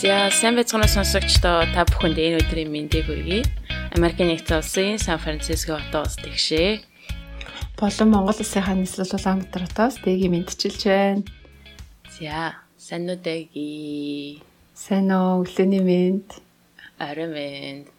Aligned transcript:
За 0.00 0.30
сайн 0.32 0.56
байцгаана 0.56 0.88
сонсогчдоо 0.88 1.68
та 1.76 1.84
бүхэнд 1.84 2.16
энэ 2.16 2.40
өдрийн 2.40 2.72
мэндийг 2.72 3.04
хүргэе. 3.04 3.44
Америкийн 3.92 4.32
нэгдсэн 4.32 4.56
улсын 4.56 4.96
Сан 4.96 5.20
Франциско 5.20 5.76
хотоос 5.76 6.16
тэгшээ. 6.24 6.80
Болон 7.76 8.08
Монгол 8.08 8.40
улсынхаа 8.40 8.80
нийслэл 8.80 9.12
Улаанбаатар 9.12 9.68
хотоос 9.68 10.00
дэгийг 10.00 10.32
мэдчилж 10.32 10.80
байна. 10.88 11.28
За 12.16 12.56
сайн 12.80 13.12
уу 13.12 13.20
дэги. 13.20 14.40
Сайн 14.72 15.12
уу 15.12 15.44
өглөөний 15.44 15.84
мэнд. 15.84 16.32
Орой 16.96 17.28
мэнд. 17.28 17.92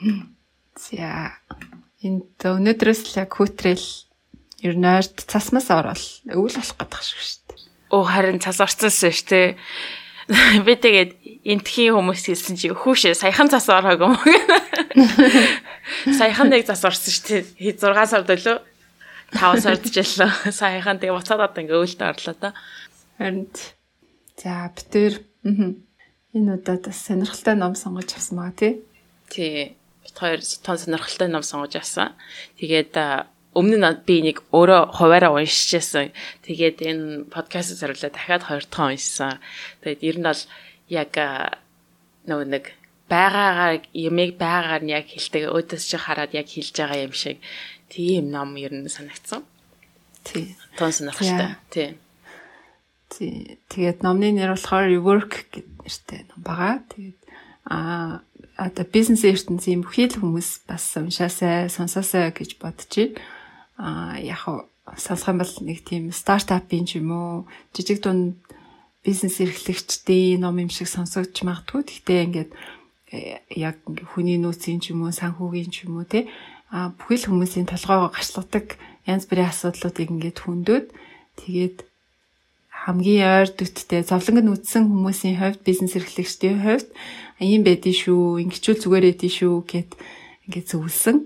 За 0.80 1.36
энд 2.00 2.40
өнөөдрөөс 2.40 3.00
л 3.04 3.20
яг 3.20 3.36
хүүтрэл 3.36 3.84
ер 4.64 4.74
нь 4.80 4.88
ойрт 4.88 5.28
цасмаас 5.28 5.68
орвол 5.68 6.04
өвөл 6.24 6.56
болох 6.56 6.72
гэдэг 6.80 7.04
шиг 7.04 7.20
шүү 7.20 7.40
дээ. 7.52 7.60
Оо 7.92 8.00
харин 8.08 8.40
цас 8.40 8.64
орцсон 8.64 8.88
шүү 8.88 9.28
дээ. 9.28 9.60
Би 10.26 10.74
тэгээд 10.74 11.10
энтхийн 11.46 11.94
хүмүүс 11.94 12.26
хэлсэн 12.26 12.58
чи 12.58 12.74
хүүшээ 12.74 13.14
саяхан 13.14 13.46
цас 13.46 13.70
ороогүй 13.70 14.10
юм. 14.10 14.18
Саяхан 16.18 16.50
нэг 16.50 16.66
цас 16.66 16.82
орсон 16.82 17.14
шүү 17.14 17.46
дээ. 17.62 17.78
6 17.78 18.10
сард 18.10 18.34
өлөө 18.34 18.58
5 19.38 19.62
сард 19.62 19.86
жилээ. 19.86 20.50
Саяхан 20.50 20.98
тэгээ 20.98 21.14
буцаад 21.14 21.46
одоо 21.46 21.62
ингээ 21.62 21.78
өвөлд 21.78 22.02
орлоо 22.02 22.34
та. 22.34 22.58
Харин 23.22 23.46
за 24.34 24.66
битэр 24.74 25.22
энэ 25.46 26.50
удаад 26.58 26.82
бас 26.90 26.98
сонирхолтой 27.06 27.54
ном 27.54 27.78
сонгож 27.78 28.10
авсан 28.10 28.42
байгаа 28.42 28.58
тий. 28.58 28.72
Тий. 29.30 29.78
Бит 30.02 30.16
хоёр 30.18 30.42
тон 30.42 30.78
сонирхолтой 30.78 31.30
ном 31.30 31.46
сонгож 31.46 31.78
авсан. 31.78 32.18
Тэгээд 32.58 32.98
өмнө 33.56 33.80
нь 33.80 34.04
би 34.04 34.16
нэг 34.20 34.44
өөрөө 34.52 35.00
хуваараа 35.00 35.32
уншижсэн. 35.32 36.12
Тэгээд 36.44 36.78
энэ 36.84 37.04
подкаст 37.32 37.72
зориулаад 37.80 38.12
дахиад 38.12 38.44
хоёр 38.44 38.64
дахь 38.68 38.92
уншсан. 38.92 39.40
Тэгээд 39.80 40.00
ер 40.04 40.16
нь 40.20 40.28
бол 40.28 40.42
яг 40.92 41.12
нөгөө 42.28 42.46
нэг 42.52 42.64
байгаагаар 43.08 43.82
ямиг 43.94 44.36
байгаагаар 44.36 44.82
нь 44.84 44.92
яг 44.92 45.06
хэлдэг 45.08 45.48
өөдөөс 45.48 45.84
чи 45.88 45.96
хараад 45.96 46.34
яг 46.34 46.46
хэлж 46.50 46.74
байгаа 46.76 47.06
юм 47.06 47.14
шиг 47.14 47.38
тийм 47.88 48.30
ном 48.34 48.58
ер 48.58 48.74
нь 48.74 48.90
санагдсан. 48.90 49.46
Тий. 50.26 50.58
Тон 50.76 50.90
сонирхолтой. 50.92 51.54
Тий. 51.70 51.88
Тий. 53.08 53.58
Тэгээд 53.70 54.02
номны 54.02 54.34
нэр 54.34 54.58
болохоор 54.58 54.90
Rework 54.90 55.32
гэдэг 55.54 55.66
нэртэй 55.86 56.20
ном 56.26 56.40
байгаа. 56.42 56.82
Тэгээд 56.90 57.20
аа 57.70 58.26
одоо 58.58 58.84
бизнес 58.90 59.22
ертөнцийн 59.22 59.86
бүхий 59.86 60.10
л 60.10 60.18
хүмүүс 60.18 60.66
бас 60.66 60.96
уншаасай, 60.98 61.70
сонсоосай 61.70 62.34
гэж 62.34 62.58
бодож 62.58 62.90
байна 63.78 64.16
а 64.16 64.18
яг 64.20 64.46
сонсох 64.96 65.28
юм 65.28 65.38
бол 65.38 65.52
нэг 65.60 65.84
тийм 65.84 66.12
стартапын 66.12 66.86
ч 66.86 66.98
юм 66.98 67.10
уу 67.12 67.46
жижиг 67.74 68.00
дунд 68.02 68.36
бизнес 69.04 69.40
эрхлэгчдийн 69.40 70.40
ном 70.40 70.58
юм 70.58 70.70
шиг 70.70 70.88
сонсогдож 70.88 71.42
магадгүй. 71.44 71.82
Гэхдээ 71.84 72.24
ингээд 72.26 72.50
э, 73.12 73.38
яг 73.54 73.76
хүний 74.14 74.40
нөөцийн 74.40 74.80
ч 74.80 74.90
юм 74.96 75.04
уу 75.04 75.12
санхүүгийн 75.12 75.70
ч 75.70 75.86
юм 75.86 76.00
уу 76.00 76.06
те 76.08 76.26
а 76.72 76.90
бүхэл 76.90 77.30
хүмүүсийн 77.30 77.70
толгойгоо 77.70 78.10
гашлагдаг 78.10 78.74
янз 79.06 79.30
бүрийн 79.30 79.50
асуудлуудыг 79.52 80.10
ингээд 80.10 80.38
хүндөөд 80.42 80.86
тэгээд 81.38 81.76
хамгийн 82.86 83.26
ойр 83.26 83.48
дүттэй 83.54 84.02
зовлонгод 84.02 84.50
үтсэн 84.50 84.90
хүмүүсийн 84.90 85.38
хувьд 85.38 85.62
бизнес 85.62 85.94
эрхлэгчдийн 85.94 86.58
хувьд 86.62 86.88
ийм 87.38 87.62
байдгийн 87.62 87.94
шүү, 87.94 88.42
ингэчүүл 88.42 88.82
зүгээр 88.82 89.06
байдгийн 89.10 89.36
шүү 89.38 89.54
гэд 89.62 89.90
ингээд 90.50 90.66
зөвлөсөн 90.70 91.16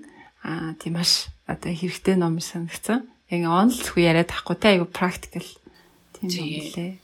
аа 0.45 0.77
тийм 0.81 1.01
маш 1.01 1.33
одоо 1.51 1.75
хэрэгтэй 1.75 2.15
ном 2.15 2.39
санагдсан. 2.39 3.11
Яг 3.31 3.43
онлцгүй 3.51 4.07
яриад 4.07 4.31
тахгүй 4.31 4.55
те 4.55 4.79
айгу 4.79 4.87
практикал 4.87 5.47
тийм 6.15 6.31
юм 6.31 6.67
лээ. 6.71 6.95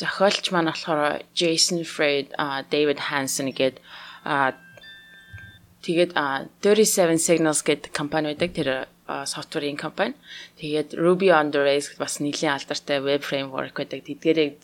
Зохиолч 0.00 0.48
маань 0.54 0.72
болохоор 0.72 1.20
Jason 1.36 1.84
Fried, 1.84 2.32
а 2.40 2.64
David 2.64 3.12
Hansen 3.12 3.52
а 4.24 4.56
тэгээд 5.84 6.12
37 6.64 7.20
Signals 7.20 7.60
гэдэг 7.60 7.92
компани 7.92 8.32
байдаг. 8.32 8.50
Тэр 8.56 8.68
софтверийн 9.08 9.80
компани. 9.80 10.12
Тэгээд 10.60 10.92
Ruby 10.92 11.32
on 11.32 11.48
Rails 11.48 11.96
бас 11.96 12.20
нэлийн 12.20 12.52
алдартай 12.52 13.00
web 13.00 13.24
framework 13.24 13.72
байдаг. 13.72 14.04
Тэдгээрийг 14.04 14.60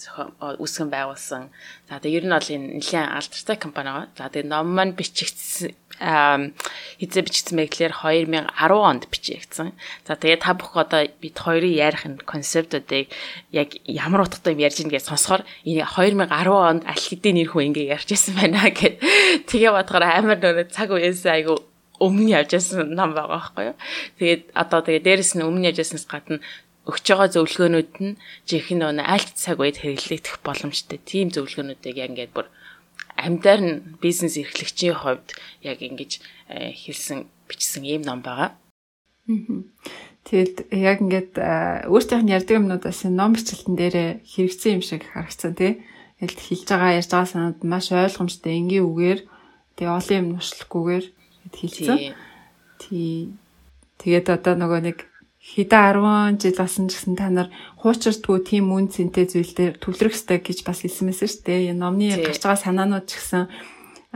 үүсгэн 0.60 0.92
байгуулсан. 0.92 1.48
За 1.88 1.96
тэгээд 1.96 2.20
ер 2.20 2.24
нь 2.28 2.36
бол 2.36 2.52
энэ 2.52 2.68
нэлийн 2.76 3.08
алдартай 3.08 3.56
компани 3.56 3.88
байгаа. 3.88 4.08
За 4.12 4.28
тэгээд 4.28 4.52
ном 4.52 4.68
маань 4.76 4.92
бичигдсэн 4.92 5.72
хизээ 5.94 7.22
бичсэн 7.22 7.56
гэхээр 7.56 7.94
2010 8.02 8.50
онд 8.74 9.06
бичигдсэн. 9.08 9.72
За 10.04 10.18
тэгээд 10.18 10.42
та 10.42 10.52
бүх 10.58 10.74
одоо 10.74 11.06
бид 11.22 11.38
хоёрын 11.38 11.70
ярих 11.70 12.02
концептуудыг 12.26 13.08
яг 13.54 13.68
ямар 13.86 14.26
утгатай 14.26 14.58
юм 14.58 14.64
ярьж 14.66 14.82
гэж 14.82 15.06
сонсохоор 15.06 15.46
энэ 15.62 15.86
2010 15.86 16.50
онд 16.50 16.82
аль 16.84 16.98
хэдийн 16.98 17.38
нэр 17.38 17.48
хүн 17.48 17.70
ингэ 17.70 17.94
ярьж 17.94 18.10
байсан 18.10 18.34
байна 18.34 18.68
гэд 18.74 18.98
тэгээ 19.48 19.70
бодохоор 19.70 20.04
амар 20.04 20.38
нөрөө 20.42 20.74
цаг 20.74 20.90
үеэс 20.90 21.22
айгу 21.30 21.62
өмнө 22.02 22.30
явж 22.34 22.50
байсан 22.54 22.94
ном 22.94 23.14
байгаа 23.14 23.38
байхгүй 23.38 23.64
юу. 23.70 23.76
Тэгээд 24.18 24.42
одоо 24.54 24.80
тэгээ 24.82 25.06
дээрэс 25.06 25.32
нь 25.38 25.46
өмнө 25.46 25.68
явж 25.70 25.78
байснаас 25.78 26.06
гадна 26.10 26.42
өгч 26.90 27.04
байгаа 27.08 27.28
зөвлөгөөнүүд 27.32 27.92
нь 28.02 28.18
жинхэнэ 28.48 28.92
нөө 28.92 29.06
альт 29.06 29.32
цаг 29.38 29.56
үед 29.62 29.80
хэрэглэгдэх 29.80 30.44
боломжтой 30.44 30.98
тийм 31.00 31.32
зөвлөгөөнүүдийг 31.32 31.96
яг 31.96 32.10
ингээд 32.12 32.36
бүр 32.36 32.46
амьдаар 33.16 33.60
нь 33.62 33.74
бизнес 34.02 34.36
эрхлэгчийн 34.36 34.98
хувьд 35.00 35.32
яг 35.62 35.78
ингэж 35.80 36.20
э, 36.50 36.74
хэлсэн 36.74 37.30
бичсэн 37.48 37.84
ийм 37.88 38.02
ном 38.04 38.20
байгаа. 38.20 38.58
Тэгэд 40.28 40.68
яг 40.76 40.98
ингээд 41.00 41.32
э, 41.40 41.88
өөртөөх 41.88 42.22
нь 42.24 42.34
ярьдаг 42.36 42.60
юмнуудаас 42.60 43.00
ном 43.08 43.32
бичлэлтэн 43.32 43.76
дээр 43.80 43.96
хэрэгцсэн 44.28 44.76
юм 44.76 44.82
шиг 44.84 45.08
харагдсан 45.08 45.56
тий. 45.56 45.80
Тэгэл 46.20 46.36
хэлж 46.36 46.68
байгаа 46.68 46.96
ярьж 47.00 47.10
байгаа 47.12 47.32
санаад 47.32 47.58
маш 47.64 47.88
ойлгомжтой 47.92 48.60
энгийн 48.60 48.84
үгээр 48.84 49.20
тэгээ 49.76 49.96
олон 49.96 50.18
юм 50.20 50.28
нуршлахгүйгээр 50.36 51.04
хэлсэн. 51.54 52.14
Тий. 52.78 53.34
Тэгээд 54.02 54.26
одоо 54.34 54.54
нөгөө 54.58 54.80
нэг 54.84 54.98
хэдэн 55.44 56.36
10 56.40 56.40
жил 56.40 56.56
болсон 56.56 56.88
ч 56.88 56.96
гэсэн 56.96 57.14
та 57.20 57.28
нар 57.28 57.48
хуучирдгүй 57.84 58.38
тийм 58.48 58.72
үн 58.72 58.88
цэнтэй 58.88 59.28
зүйл 59.28 59.52
дээр 59.52 59.74
төвлөрөх 59.76 60.16
ёстой 60.16 60.40
гэж 60.40 60.64
бас 60.64 60.80
хэлсэн 60.80 61.04
мэсэн 61.04 61.28
шүү 61.28 61.42
дээ. 61.44 61.68
Энэ 61.76 61.80
номны 61.84 62.16
гарч 62.16 62.40
байгаа 62.40 62.64
санаанууд 62.64 63.04
ч 63.04 63.20
гэсэн 63.20 63.44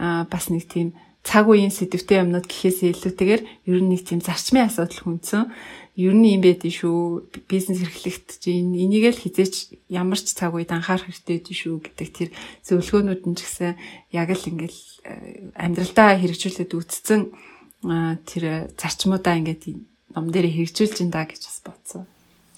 аа 0.00 0.25
бас 0.25 0.48
нэг 0.48 0.65
тийм 0.66 0.97
цаг 1.21 1.44
үеийн 1.44 1.69
сэдвтэй 1.69 2.25
юмнууд 2.25 2.48
гэхээс 2.48 2.81
илүүтэйгээр 2.88 3.43
ер 3.44 3.81
нь 3.84 3.91
нэг 3.93 4.09
тийм 4.09 4.25
зарчмын 4.25 4.72
асуудал 4.72 5.04
хүндсэн. 5.04 5.53
Ер 5.98 6.14
нь 6.14 6.38
юм 6.38 6.47
байдэн 6.47 6.70
шүү. 6.70 7.26
Бизнес 7.50 7.82
эрхлэгт 7.82 8.38
чинь 8.38 8.70
энийг 8.70 9.10
л 9.10 9.19
хизээч 9.19 9.82
ямар 9.91 10.14
ч 10.22 10.31
цаг 10.31 10.54
үед 10.54 10.70
анхаарах 10.70 11.10
хэрэгтэй 11.10 11.42
дээ 11.42 11.59
шүү 11.59 11.75
гэдэг 11.82 12.09
тэр 12.14 12.28
зөвлөгөөнүүд 12.62 13.22
нь 13.26 13.34
ч 13.34 13.42
гэсэн 13.42 13.75
яг 14.14 14.31
л 14.31 14.47
ингээл 14.47 14.81
э, 15.03 15.50
амьдралдаа 15.59 16.14
хэрэгжүүлээд 16.22 16.70
үтцсэн 16.70 17.34
тэр 17.82 18.70
зарчмуудаа 18.78 19.42
ингээд 19.42 19.75
ном 20.14 20.31
дээр 20.31 20.47
хэрэгжүүлж 20.54 21.03
ин 21.03 21.10
да 21.10 21.26
гэж 21.26 21.42
бас 21.50 21.59
бодсон. 21.66 22.06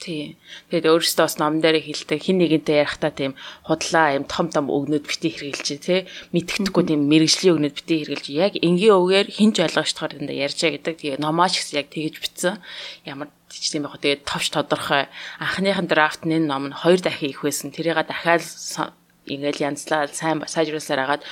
Тий. 0.00 0.41
Тэгээд 0.72 0.88
өөрөөсөө 0.88 1.25
бас 1.28 1.37
ном 1.37 1.61
дээр 1.61 1.84
хэлдэг 1.84 2.25
хин 2.25 2.41
нэгэнтэй 2.41 2.81
ярихтаа 2.81 3.12
тийм 3.12 3.37
худлаа 3.69 4.16
юм 4.16 4.25
том 4.25 4.49
том 4.49 4.72
өгнөд 4.72 5.05
бити 5.05 5.28
хэрэгжилж 5.28 5.84
тий. 5.84 6.09
Мэдгэдэггүй 6.33 6.84
тийм 6.88 7.05
мэрэгжлийн 7.05 7.55
өгнөд 7.61 7.75
бити 7.77 8.09
хэрэгжилж 8.09 8.33
яг 8.33 8.56
энгийн 8.56 8.97
үгээр 8.97 9.28
хинж 9.28 9.61
ойлгоштохоор 9.61 10.16
энэ 10.25 10.41
ярьжаа 10.41 10.72
гэдэг. 10.72 10.97
Тэгээ 11.05 11.21
номооч 11.21 11.61
гэсэн 11.61 11.77
яг 11.84 11.93
тэгэж 11.93 12.15
битсэн. 12.16 12.65
Ямар 13.05 13.28
ч 13.53 13.69
тийм 13.69 13.84
байх. 13.84 14.00
Тэгээд 14.00 14.25
товч 14.25 14.49
тодорхой 14.56 15.12
анхныхан 15.37 15.84
драфт 15.84 16.25
нь 16.25 16.49
ном 16.49 16.72
нь 16.72 16.77
хоёр 16.81 17.05
дахин 17.05 17.37
их 17.37 17.44
байсан. 17.44 17.69
Тэрийг 17.69 18.00
дахиад 18.00 18.41
ингээл 19.28 19.69
янзлаад 19.69 20.17
сайн 20.17 20.41
сайжруулсаар 20.49 21.05
агаад 21.05 21.22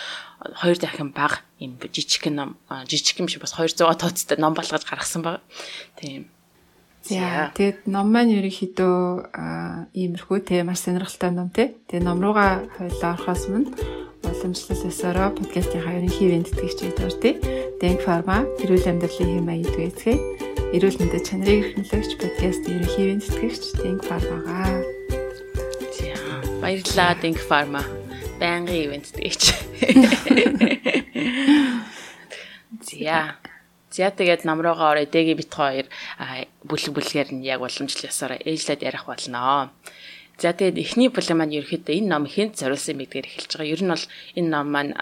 хоёр 0.61 0.77
дахин 0.77 1.11
баг 1.17 1.41
юм 1.59 1.81
жижиг 1.81 2.29
ном 2.29 2.61
жижиг 2.85 3.17
юм 3.19 3.29
шиг 3.33 3.41
бас 3.41 3.57
200 3.57 3.81
тооцтой 3.97 4.37
ном 4.39 4.53
болгож 4.53 4.85
гаргасан 4.85 5.23
баг. 5.25 5.41
Тийм. 5.97 6.29
За 7.09 7.49
тэгэд 7.57 7.89
ном 7.89 8.13
маань 8.13 8.37
ерөнхийдөө 8.37 9.33
иймэрхүү 9.97 10.39
те 10.45 10.61
маш 10.61 10.85
сонирхолтой 10.85 11.33
ном 11.33 11.49
те. 11.49 11.73
Тэгээ 11.89 12.05
ном 12.05 12.21
руугаа 12.21 12.69
хойлоо 12.77 13.17
орохоос 13.17 13.49
өмнө 13.49 13.73
уламжлал 14.29 14.85
өсөрөө 14.93 15.41
подкастын 15.41 15.89
ерөнхий 15.89 16.29
ивент 16.29 16.53
тэтгэгчид 16.53 17.01
ордыг. 17.01 17.41
Denk 17.81 18.05
Pharma 18.05 18.45
эрүүл 18.61 18.91
амьдралын 18.93 19.41
хэм 19.41 19.47
маяг 19.49 19.73
дүүцгээ. 19.73 20.17
Эрүүл 20.77 21.01
мэндэд 21.01 21.25
чанарыг 21.25 21.81
эрхэмлэгч 21.81 22.13
подкастын 22.21 22.77
ерөнхий 22.77 23.05
ивент 23.09 23.25
тэтгэгч 23.25 23.63
Denk 23.81 24.01
Pharma-гаа. 24.05 24.85
За 25.97 26.13
баярлалаа 26.61 27.17
Denk 27.25 27.41
Pharma. 27.41 27.83
Байнгын 28.37 28.85
ивент 28.85 29.09
тэтгэгч. 29.09 29.43
За 32.89 33.41
За 33.91 34.11
тэгээд 34.13 34.45
намруугаа 34.45 34.93
орой 34.93 35.07
дэги 35.09 35.33
бит 35.33 35.53
хоёр 35.53 35.87
бүлэг 36.69 36.93
бүлгээр 36.93 37.29
нь 37.33 37.47
яг 37.49 37.65
уламжлалсаар 37.65 38.45
ээжлээд 38.45 38.85
ярих 38.85 39.09
болно. 39.09 39.73
За 40.39 40.53
тэгээд 40.53 40.79
эхний 40.79 41.09
бүлэг 41.09 41.35
маань 41.35 41.57
ерөөхдөө 41.57 41.99
энэ 41.99 42.11
ном 42.13 42.25
хэн 42.29 42.53
зориулсан 42.53 42.95
юм 42.95 43.01
гэдгээр 43.03 43.27
эхэлж 43.27 43.53
байгаа. 43.57 43.73
Ер 43.75 43.83
нь 43.83 43.91
бол 43.91 44.05
энэ 44.39 44.51
ном 44.53 44.67
маань 44.71 44.93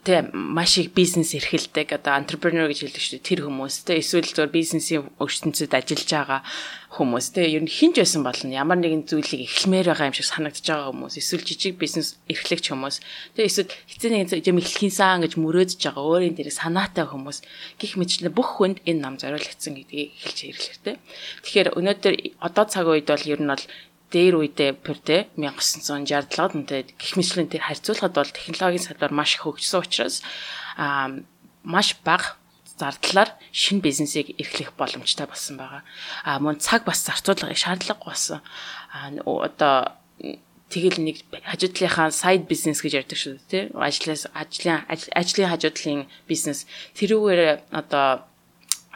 тэ 0.00 0.32
маш 0.32 0.78
их 0.80 0.96
бизнес 0.96 1.36
эрхэлдэг 1.36 1.92
одоо 1.92 2.16
entrepreneur 2.16 2.66
гэж 2.66 2.88
хэлдэг 2.88 3.02
шүү 3.02 3.14
дээ 3.20 3.28
тэр 3.28 3.40
хүмүүс. 3.44 3.74
Тэ 3.84 4.00
эсвэл 4.00 4.24
зөв 4.32 4.48
бизнесийн 4.48 5.04
ертөнцид 5.20 5.68
ажиллаж 5.68 6.08
байгаа 6.08 6.40
хүмүүс. 6.96 7.26
Тэ 7.36 7.52
ер 7.52 7.62
нь 7.62 7.68
хинж 7.68 8.00
байсан 8.00 8.24
болно. 8.24 8.50
Ямар 8.50 8.80
нэгэн 8.80 9.04
зүйлийг 9.04 9.44
эхлэмээр 9.46 9.92
байгаа 9.92 10.08
юм 10.08 10.16
шиг 10.16 10.26
санагдаж 10.26 10.64
байгаа 10.64 10.90
хүмүүс 10.96 11.14
эсвэл 11.20 11.44
жижиг 11.44 11.76
бизнес 11.76 12.16
эрхлэгч 12.24 12.72
хүмүүс. 12.72 12.96
Тэ 13.36 13.46
эсвэл 13.46 13.68
хэцээ 13.68 14.10
нэгэн 14.10 14.48
юм 14.48 14.58
эхлэхийн 14.64 14.90
сан 14.96 15.22
гэж 15.22 15.36
мөрөөдөж 15.36 15.80
байгаа 15.84 16.02
өөрийн 16.02 16.34
дээр 16.40 16.50
санаатай 16.50 17.06
хүмүүс 17.06 17.38
гих 17.76 17.94
мэтлээ 18.00 18.32
бүх 18.32 18.58
хүнд 18.58 18.82
энэ 18.88 19.00
нам 19.06 19.20
зориулагдсан 19.20 19.76
гэдгийг 19.76 20.18
эхэлж 20.18 20.38
хэрэглэхтэй 20.40 20.96
тэгэхээр 21.44 21.68
өнөөдөр 21.78 22.14
одоо 22.40 22.64
цаг 22.64 22.88
үед 22.88 23.06
бол 23.06 23.28
ер 23.28 23.40
нь 23.44 23.52
бол 23.52 23.64
дээр 24.12 24.44
үедээ 24.44 24.70
пүрдэ 24.84 25.32
1960-аад 25.40 26.52
үнтэй 26.52 26.80
гих 27.00 27.16
мэтлэн 27.16 27.48
тэр 27.48 27.64
харьцуулахад 27.64 28.12
бол 28.12 28.28
технологийн 28.28 28.84
салбар 28.84 29.12
маш 29.16 29.40
их 29.40 29.48
хөгжсөн 29.48 29.80
учраас 29.80 30.20
аа 30.76 31.24
маш 31.64 31.96
бага 32.04 32.36
зардлаар 32.76 33.30
шинэ 33.52 33.80
бизнесийг 33.80 34.36
эрхлэх 34.36 34.76
боломжтой 34.76 35.26
болсон 35.26 35.56
байгаа. 35.56 35.82
А 36.24 36.38
мөн 36.38 36.60
цаг 36.60 36.84
бас 36.84 37.00
зарцуулгыг 37.06 37.56
шаардлага 37.56 38.04
болсон. 38.04 38.40
А 38.92 39.08
одоо 39.24 39.96
тэгэл 40.72 41.00
нэг 41.00 41.16
хажуудлынхаа 41.44 42.10
сайд 42.10 42.48
бизнес 42.48 42.80
гэж 42.80 42.92
ярьдаг 43.04 43.18
шүү 43.18 43.38
дээ. 43.48 43.70
Ажлаас 43.76 44.26
ажлын 44.32 44.84
ажлын 44.88 45.50
хажуудлын 45.52 46.08
бизнес 46.26 46.66
тэрүүгээр 46.96 47.72
одоо 47.72 48.24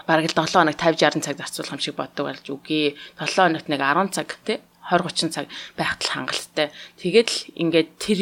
бараг 0.07 0.31
л 0.31 0.35
7 0.35 0.55
хоног 0.55 0.77
50 0.79 1.21
60 1.21 1.25
цаг 1.27 1.37
зарцуулах 1.37 1.77
юм 1.77 1.83
шиг 1.83 1.97
боддог 1.99 2.25
болж 2.27 2.47
үгүй 2.47 2.97
7 3.21 3.37
хоногт 3.37 3.69
нэг 3.69 3.81
10 3.83 4.15
цаг 4.15 4.29
тий 4.47 4.59
20 4.91 5.31
30 5.31 5.35
цаг 5.35 5.47
байхад 5.79 6.01
л 6.03 6.13
хангалттай. 6.15 6.69
Тэгээд 7.01 7.29
л 7.31 7.39
ингээд 7.63 7.89
тэр 7.99 8.21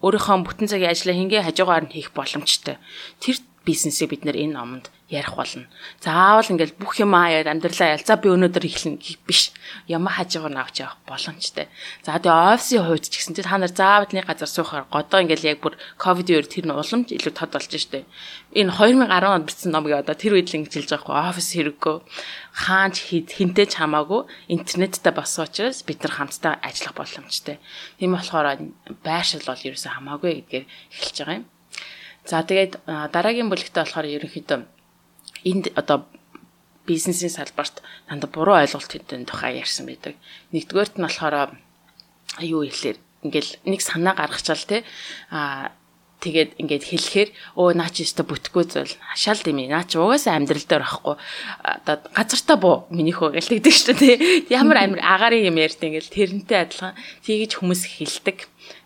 өөрийнхөө 0.00 0.36
бүтэн 0.48 0.68
цагийн 0.70 0.92
ажлаа 0.92 1.14
хингээ 1.16 1.42
хажуугаар 1.44 1.84
нь 1.84 1.92
хийх 1.92 2.10
боломжтой. 2.16 2.80
Тэр 3.20 3.36
бизнесийг 3.64 4.10
бид 4.10 4.24
нэр 4.24 4.36
энэ 4.36 4.56
номонд 4.56 4.86
ярих 5.10 5.34
болно. 5.34 5.66
Заавал 6.00 6.46
ингээл 6.46 6.78
бүх 6.78 6.96
юм 7.02 7.12
аяад 7.18 7.50
амьдралаа 7.50 7.98
ялцаа 7.98 8.16
би 8.16 8.30
өнөөдөр 8.30 8.64
эхлэнэ 8.64 9.02
гэх 9.02 9.18
биш. 9.26 9.50
Ямар 9.90 10.14
хажуугаар 10.14 10.54
нь 10.54 10.62
авч 10.62 10.86
явах 10.86 11.02
боломжтой. 11.04 11.66
За 12.06 12.14
тэгээ 12.16 12.54
офисын 12.54 12.86
хувьд 12.86 13.10
ч 13.10 13.18
гэсэн 13.18 13.34
та 13.34 13.58
нар 13.58 13.74
заавал 13.74 14.08
нэг 14.14 14.30
газар 14.30 14.46
суухаар 14.46 14.86
годоо 14.86 15.18
ингээл 15.20 15.50
яг 15.50 15.58
бүр 15.60 15.74
ковид 15.98 16.30
үеэр 16.30 16.46
тэр 16.46 16.64
нь 16.70 16.72
уламж 16.72 17.10
илүү 17.10 17.34
тод 17.34 17.50
болж 17.50 17.74
штэ. 17.74 18.06
Энэ 18.54 18.70
2010 18.70 19.34
онд 19.34 19.46
бичсэн 19.50 19.70
номыг 19.74 19.98
одоо 19.98 20.14
тэр 20.14 20.38
үед 20.38 20.48
л 20.54 20.56
ингэж 20.62 20.74
хэлж 20.78 20.90
байгаа 20.94 21.04
хгүй 21.04 21.18
офис 21.34 21.48
хэрэггүй 21.58 21.96
хаанч 22.54 22.96
хинтээ 23.10 23.66
ч 23.66 23.72
хамаагүй 23.82 24.30
интернеттэй 24.46 25.12
болсон 25.12 25.50
учраас 25.50 25.82
бид 25.82 26.00
нар 26.06 26.14
хамтдаа 26.14 26.54
ажиллах 26.62 26.94
боломжтой. 26.94 27.58
Тийм 27.98 28.14
болохоор 28.14 28.62
байршил 29.02 29.42
бол 29.42 29.58
ерөөсөө 29.58 29.90
хамаагүй 29.90 30.30
гэдгээр 30.46 30.64
эхэлж 30.94 31.18
байгаа 31.18 31.38
юм. 31.42 31.46
За 32.24 32.42
тэгээд 32.44 32.84
дараагийн 32.86 33.48
бүлэгтээ 33.48 33.82
болохоор 33.84 34.06
ерөнхийдөө 34.06 34.60
энд 35.44 35.72
одоо 35.76 36.06
бизнесийн 36.86 37.32
салбарт 37.32 37.82
дандаа 38.08 38.30
буруу 38.30 38.56
ойлголтын 38.60 39.24
тухай 39.24 39.60
ярьсан 39.62 39.86
байдаг. 39.86 40.14
Нэгдүгээрт 40.52 40.98
нь 40.98 41.06
болохоор 41.06 41.56
юу 42.40 42.62
хэлэхээр 42.66 42.98
ингээл 43.24 43.50
нэг 43.64 43.80
санаа 43.80 44.14
гаргачаал 44.16 44.64
те. 44.66 44.84
А 45.30 45.72
тэгээд 46.20 46.60
ингээд 46.60 46.84
хэлэхээр 46.84 47.30
өө 47.56 47.72
наа 47.80 47.88
чи 47.88 48.04
өстө 48.04 48.28
бүтггүй 48.28 48.64
зүйл. 48.68 48.94
Хашаал 49.12 49.40
дими 49.40 49.68
наа 49.68 49.88
чи 49.88 49.96
угаасаа 49.96 50.36
амьдрал 50.36 50.66
дээр 50.68 50.84
байхгүй 50.84 51.16
одоо 51.64 51.96
газартаа 52.12 52.56
буу. 52.60 52.76
Минийхөө 52.92 53.40
гэлтэгдэг 53.40 53.74
шүү 53.74 53.94
дээ 53.96 54.16
ямар 54.60 54.84
амир 54.84 55.00
агарын 55.00 55.48
юм 55.48 55.56
ярьд 55.56 55.80
ингээд 55.80 56.12
тэрнтэй 56.12 56.58
адилхан. 56.68 56.96
Тийгэж 57.24 57.56
хүмүүс 57.56 57.82
хэлдэг. 57.88 58.38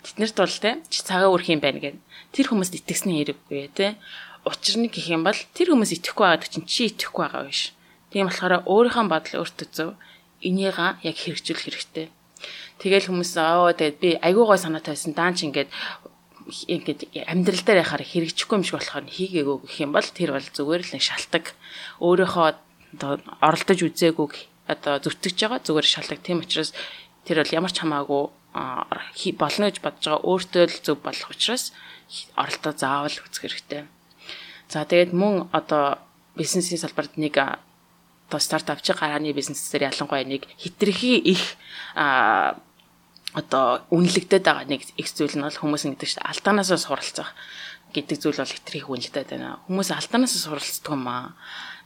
Тэднэрт 0.07 0.37
бол 0.39 0.55
те 0.63 0.79
чи 0.87 1.03
цагаа 1.03 1.31
өрх 1.31 1.51
юм 1.51 1.59
байна 1.59 1.83
гэн 1.83 1.99
тэр 2.35 2.51
хүмүүст 2.51 2.75
итгэсний 2.75 3.23
хэрэггүй 3.23 3.71
те 3.71 3.95
учир 4.43 4.75
нь 4.77 4.91
гэх 4.91 5.07
юм 5.09 5.23
бол 5.23 5.39
тэр 5.55 5.71
хүмүүс 5.71 5.95
итгэхгүй 5.95 6.25
байгаад 6.27 6.51
чинь 6.51 6.67
чи 6.67 6.91
итгэхгүй 6.91 7.23
байгаа 7.23 7.47
биш. 7.47 7.71
Тийм 8.11 8.27
болохоор 8.27 8.67
өөрийнхөө 8.67 9.05
бодол 9.09 9.39
өөртөө 9.41 9.67
зөв 9.73 9.89
энийга 10.43 10.99
яг 11.01 11.15
хэрэгжүүлэх 11.15 11.65
хэрэгтэй. 11.65 12.07
Тэгэл 12.77 13.09
хүмүүс 13.09 13.31
аа 13.41 13.73
тэгээд 13.73 13.97
би 14.03 14.09
айгуугай 14.21 14.59
санаатай 14.61 14.93
байсан 14.93 15.17
даан 15.17 15.33
чи 15.33 15.49
ингээд 15.49 15.71
ингээд 16.69 17.01
амьдрал 17.25 17.63
дээр 17.65 17.81
яхаар 17.81 18.03
хэрэгжихгүй 18.05 18.55
юм 18.61 18.65
шиг 18.67 18.77
болохоор 18.77 19.09
хийгээгүй 19.09 19.57
гэх 19.65 19.77
юм 19.81 19.91
бол 19.95 20.05
тэр 20.05 20.29
бол 20.37 20.45
зүгээр 20.45 20.81
л 20.85 20.93
нэг 20.93 21.01
шалтак. 21.01 21.45
Өөрийнхөө 22.03 22.47
оролдож 23.41 23.79
үзээгүй 23.81 24.27
одоо 24.69 25.01
зүтгэж 25.01 25.37
байгаа 25.41 25.65
зүгээр 25.65 25.87
шалтак. 25.89 26.21
Тийм 26.21 26.45
учраас 26.45 26.69
тэр 27.25 27.41
бол 27.41 27.55
ямар 27.57 27.73
ч 27.73 27.81
хамаагүй 27.81 28.23
болно 29.41 29.65
гэж 29.65 29.77
бодож 29.81 30.03
байгаа 30.05 30.21
өөртөө 30.21 30.63
л 30.69 30.77
зөв 30.85 30.97
болох 31.01 31.29
учраас 31.33 31.73
оролдоо 32.35 32.73
заавал 32.75 33.11
үзэх 33.11 33.41
хэрэгтэй. 33.45 33.83
За 34.69 34.85
тэгээд 34.85 35.13
мөн 35.13 35.49
одоо 35.51 35.97
бизнесийн 36.35 36.79
салбарт 36.81 37.17
нэг 37.17 37.37
одоо 37.37 38.39
стартап 38.39 38.81
чи 38.81 38.93
гарааны 38.93 39.33
бизнесээр 39.33 39.89
ялангуяа 39.89 40.25
нэг 40.25 40.47
хитрхи 40.57 41.17
их 41.17 41.55
а 41.95 42.57
одоо 43.33 43.83
үнэлэгдээд 43.91 44.43
байгаа 44.43 44.65
нэг 44.65 44.81
их 44.97 45.07
зүйл 45.11 45.35
нь 45.35 45.45
бол 45.45 45.53
хүмүүс 45.53 45.85
ингэдэг 45.85 46.09
чинь 46.09 46.25
алдаанаасаа 46.25 46.79
суралцах 46.79 47.35
гэдэг 47.93 48.17
зүйл 48.19 48.39
бол 48.41 48.53
хитрхи 48.55 48.79
их 48.79 48.89
үнэлдэт 48.89 49.29
байна. 49.31 49.59
Хүмүүс 49.67 49.91
алдаанаасаа 49.91 50.41
суралцдаг 50.41 50.91
юм 50.91 51.07
аа. 51.07 51.35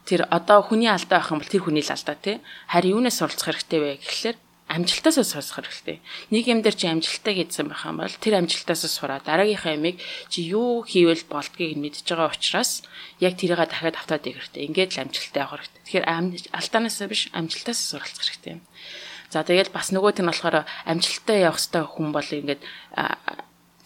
Тэр 0.05 0.25
одоо 0.29 0.61
хүний 0.63 0.89
алдаа 0.89 1.19
байх 1.19 1.31
юм 1.33 1.41
бол 1.41 1.51
тэр 1.51 1.63
хүний 1.65 1.83
л 1.83 1.93
алдаа 1.93 2.15
тий. 2.15 2.41
Харин 2.69 2.95
юунаас 2.97 3.17
суралцах 3.17 3.49
хэрэгтэй 3.49 3.79
вэ 3.81 3.91
гэхэлэр 4.01 4.37
амжилтаасаа 4.69 5.25
сонсох 5.25 5.65
хэрэгтэй. 5.65 5.97
Нэг 6.29 6.45
юм 6.45 6.61
дээр 6.61 6.77
чи 6.77 6.85
амжилттай 6.85 7.41
гэсэн 7.41 7.73
байх 7.73 7.89
юм 7.89 7.97
бол 7.99 8.15
тэр 8.21 8.37
амжилтаасаа 8.37 8.89
сураа 8.89 9.19
дараагийнхаа 9.25 9.73
ямиг 9.73 9.97
чи 10.29 10.45
юу 10.45 10.85
хийвэл 10.85 11.25
болдгийг 11.25 11.73
мэдж 11.81 12.05
байгаа 12.05 12.29
учраас 12.29 12.85
яг 13.17 13.33
тэрийгээ 13.35 13.65
дахиад 13.65 13.97
автаад 13.97 14.29
ирэх 14.29 14.53
хэрэгтэй. 14.53 14.69
Ингээд 14.69 14.93
л 14.93 15.01
амжилттай 15.09 15.41
явах 15.41 15.65
хэрэгтэй. 15.65 15.83
Тэгэхээр 15.89 16.05
алдаанаасаа 16.53 17.07
биш 17.09 17.21
амжилтаасаа 17.33 17.87
суралцах 17.89 18.25
хэрэгтэй. 18.29 18.61
За 19.33 19.41
тэгэл 19.41 19.73
бас 19.73 19.89
нөгөөт 19.89 20.21
нь 20.21 20.29
болохоор 20.29 20.65
амжилттай 20.85 21.49
явах 21.49 21.61
хэвээр 21.61 21.89
хүн 21.89 22.09
бол 22.13 22.29
ингээд 22.29 22.61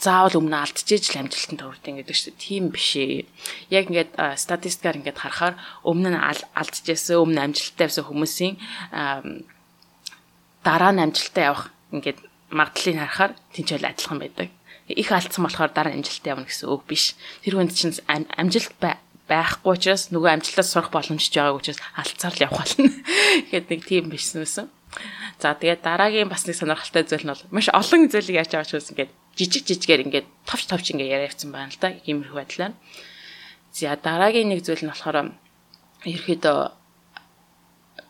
заавал 0.04 0.36
өмнө 0.44 0.60
алдчихэж 0.60 1.16
л 1.16 1.20
амжилтанд 1.24 1.62
хүрдэг 1.64 2.04
гэдэг 2.04 2.18
дээ. 2.28 2.36
Тийм 2.36 2.64
биш 2.76 3.00
ээ. 3.00 3.24
Яг 3.72 3.88
ингээд 3.88 4.12
статистикаар 4.36 5.00
ингээд 5.00 5.20
харахаар 5.20 5.56
өмнө 5.88 6.12
нь 6.12 6.20
алдчихсан, 6.60 7.24
өмнө 7.24 7.40
амжилттай 7.40 7.88
байсан 7.88 8.04
хүмүүсийн 8.08 8.56
дараа 10.64 10.92
нь 10.96 11.04
амжилттай 11.04 11.52
явах 11.52 11.70
ингээд 11.92 12.20
магадлалыг 12.50 12.98
харахаар 12.98 13.32
тэнцэл 13.54 13.86
адилхан 13.86 14.20
байдаг. 14.20 14.50
Их 14.88 15.12
алдсан 15.12 15.44
болохоор 15.44 15.72
дараа 15.76 15.94
амжилттай 15.94 16.32
явна 16.34 16.48
гэсэн 16.48 16.68
үг 16.72 16.84
биш. 16.88 17.16
Тэр 17.44 17.60
хүнд 17.60 17.76
чинь 17.76 17.96
амжилт 18.08 18.74
байхгүй 19.28 19.72
учраас 19.76 20.12
нөгөө 20.12 20.32
амжилтаас 20.40 20.70
сурах 20.72 20.92
боломжтой 20.92 21.44
байгааг 21.44 21.60
учраас 21.60 21.80
алдсаар 21.96 22.34
л 22.36 22.44
явах 22.44 22.60
болно. 22.64 22.92
Гэхэд 23.52 23.68
нэг 23.72 23.82
тийм 23.88 24.06
бичсэн 24.12 24.44
байсан. 24.44 24.68
За 25.40 25.56
тэгээд 25.56 25.82
дараагийн 25.82 26.30
бас 26.30 26.46
нэг 26.46 26.56
сонирхолтой 26.60 27.04
зүйл 27.08 27.26
нь 27.26 27.32
бол 27.32 27.44
маш 27.50 27.68
олон 27.72 28.12
зүйлийг 28.12 28.40
яаж 28.44 28.52
авч 28.54 28.76
үзсэн 28.78 28.94
ингээд 28.94 29.12
жижиг 29.40 29.64
жижигээр 29.66 30.06
ингээд 30.06 30.28
товч 30.46 30.64
товч 30.70 30.86
ингээд 30.94 31.14
яриа 31.16 31.30
явцсан 31.32 31.50
байна 31.50 31.72
л 31.72 31.80
да. 31.80 31.96
Иймэрхүү 32.06 32.38
байдлаар. 32.38 32.74
За 33.74 33.96
дараагийн 33.98 34.52
нэг 34.52 34.62
зүйл 34.62 34.84
нь 34.86 34.92
болохоор 34.92 35.34
ерөөдөө 36.06 36.58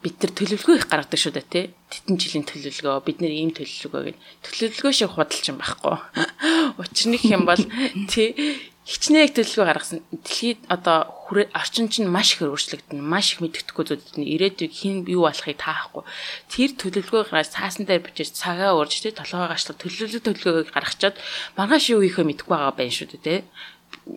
бид 0.04 0.20
нар 0.20 0.32
төлөвлөгөө 0.36 0.76
их 0.78 0.88
гаргадаг 0.92 1.20
шүү 1.20 1.34
дээ 1.40 1.48
тий. 1.48 1.66
Тэтэн 1.88 2.20
жилийн 2.20 2.46
төлөвлөгөө, 2.46 3.06
бид 3.08 3.18
нар 3.24 3.32
ийм 3.32 3.52
төлөвлөгөө 3.56 4.04
гэж 4.12 4.18
төлөвлөгөө 4.44 4.92
шиг 4.92 5.12
худалч 5.16 5.46
юм 5.48 5.58
байхгүй. 5.64 5.96
Учир 6.84 7.08
нь 7.08 7.24
юм 7.32 7.48
бол 7.48 7.64
тий 8.12 8.36
хичнээн 8.84 9.32
их 9.32 9.34
төлөвлөгөө 9.40 9.68
гаргасан. 9.68 10.00
Дэлхийд 10.12 10.60
одоо 10.68 11.08
орчин 11.56 11.88
чинь 11.88 12.12
маш 12.12 12.36
их 12.36 12.44
өөрчлөгдөн, 12.44 13.00
маш 13.00 13.32
их 13.32 13.40
мэддэхгүй 13.40 13.84
зүйлүүд 13.88 14.20
нь 14.20 14.28
ирээдүйг 14.28 14.74
хэн 14.76 15.08
юу 15.08 15.24
болохыг 15.24 15.56
таахгүй. 15.56 16.04
Тэр 16.52 16.76
төлөвлөгөө 16.76 17.32
гаргаж 17.32 17.56
цаасан 17.56 17.88
дээр 17.88 18.04
бичиж 18.04 18.36
цагаа 18.36 18.76
уурж 18.76 19.00
тий 19.00 19.16
толгойгоо 19.16 19.56
гашлах 19.56 19.80
төлөвлөлт 19.80 20.28
төлөвлөгөөг 20.28 20.76
гаргачаад 20.76 21.16
маргааш 21.56 21.96
юу 21.96 22.04
хийхөө 22.04 22.28
мэдэхгүй 22.28 22.52
байгаа 22.52 22.76
байх 22.76 22.92
шүү 22.92 23.08
дээ 23.16 23.24
тий. 23.24 23.40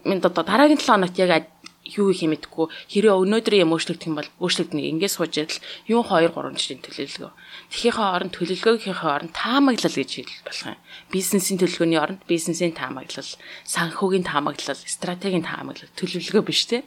Минь 0.03 0.19
одоо 0.19 0.43
дараагийн 0.43 0.83
7 0.83 0.91
хоногт 0.91 1.15
яг 1.23 1.47
юу 1.95 2.11
их 2.11 2.27
мэдгүй 2.27 2.67
хэрэг 2.91 3.15
өнөөдрийн 3.15 3.63
юм 3.63 3.75
өөрчлөгдөх 3.79 4.09
юм 4.11 4.19
бол 4.19 4.31
өөрчлөгдөнө 4.43 4.91
ингээд 4.97 5.15
сууж 5.15 5.33
ядал 5.39 5.61
юу 5.87 6.03
2 6.03 6.35
3 6.35 6.59
жилийн 6.59 6.83
төлөвлөгөө. 6.83 7.33
Тэхийнхээ 7.71 8.09
оронд 8.11 8.33
төлөвлөгөөгийнхээ 8.35 9.15
оронд 9.15 9.33
таамаглал 9.37 9.95
гэж 9.95 10.11
хэлбэл 10.11 10.47
болох 10.47 10.67
юм. 10.67 10.81
Бизнесийн 11.15 11.59
төлөвлөгөөний 11.63 12.01
оронд 12.03 12.23
бизнесийн 12.27 12.75
таамаглал, 12.75 13.31
санхүүгийн 13.71 14.27
таамаглал, 14.27 14.75
стратегийн 14.75 15.47
таамаглал 15.47 15.95
төлөвлөгөө 15.95 16.43
биш 16.43 16.67
те. 16.67 16.83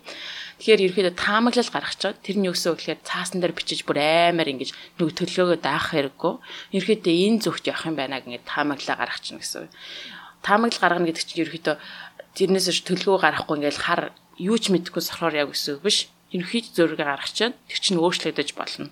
Тэгэхээр 0.60 0.92
ерөөхдөө 0.92 1.16
таамаглал 1.16 1.72
гаргачаад 1.72 2.20
тэр 2.20 2.36
нь 2.36 2.48
юу 2.52 2.54
гэсэн 2.54 2.76
үг 2.76 2.84
гэхээр 2.84 3.08
цаасан 3.08 3.40
дээр 3.40 3.56
бичиж 3.56 3.88
бүр 3.88 4.04
аймаар 4.04 4.52
ингэж 4.52 4.76
нэг 5.00 5.16
төлөвлөгөө 5.16 5.64
даах 5.64 5.96
хэрэггүй. 5.96 6.34
Ерөөхдөө 6.76 7.16
энэ 7.16 7.40
зүгт 7.40 7.72
явах 7.72 7.88
юм 7.88 7.96
байна 7.96 8.20
гэнгээ 8.20 8.44
таамаглалаа 8.44 8.98
гаргачихна 9.00 9.40
гэсэн. 9.40 9.72
Таамаглал 10.44 10.84
гаргана 10.84 11.08
гэдэг 11.08 11.24
чинь 11.24 11.42
ерөөхдөө 11.48 11.76
тэрнээс 12.36 12.68
төлөвлөгөө 12.84 13.24
гаргахгүй 13.24 13.56
ингээл 13.56 13.84
хар 13.88 14.02
юу 14.40 14.58
ч 14.58 14.72
мэдэхгүй 14.72 15.04
сохроор 15.04 15.36
яг 15.36 15.52
өсөв 15.52 15.84
биш. 15.84 16.08
Ерөнхийд 16.32 16.72
зөргийг 16.74 17.04
гаргах 17.04 17.30
чинь 17.30 17.58
тэр 17.68 17.80
чинь 17.80 18.00
өөрчлөгдөж 18.00 18.56
болно. 18.56 18.90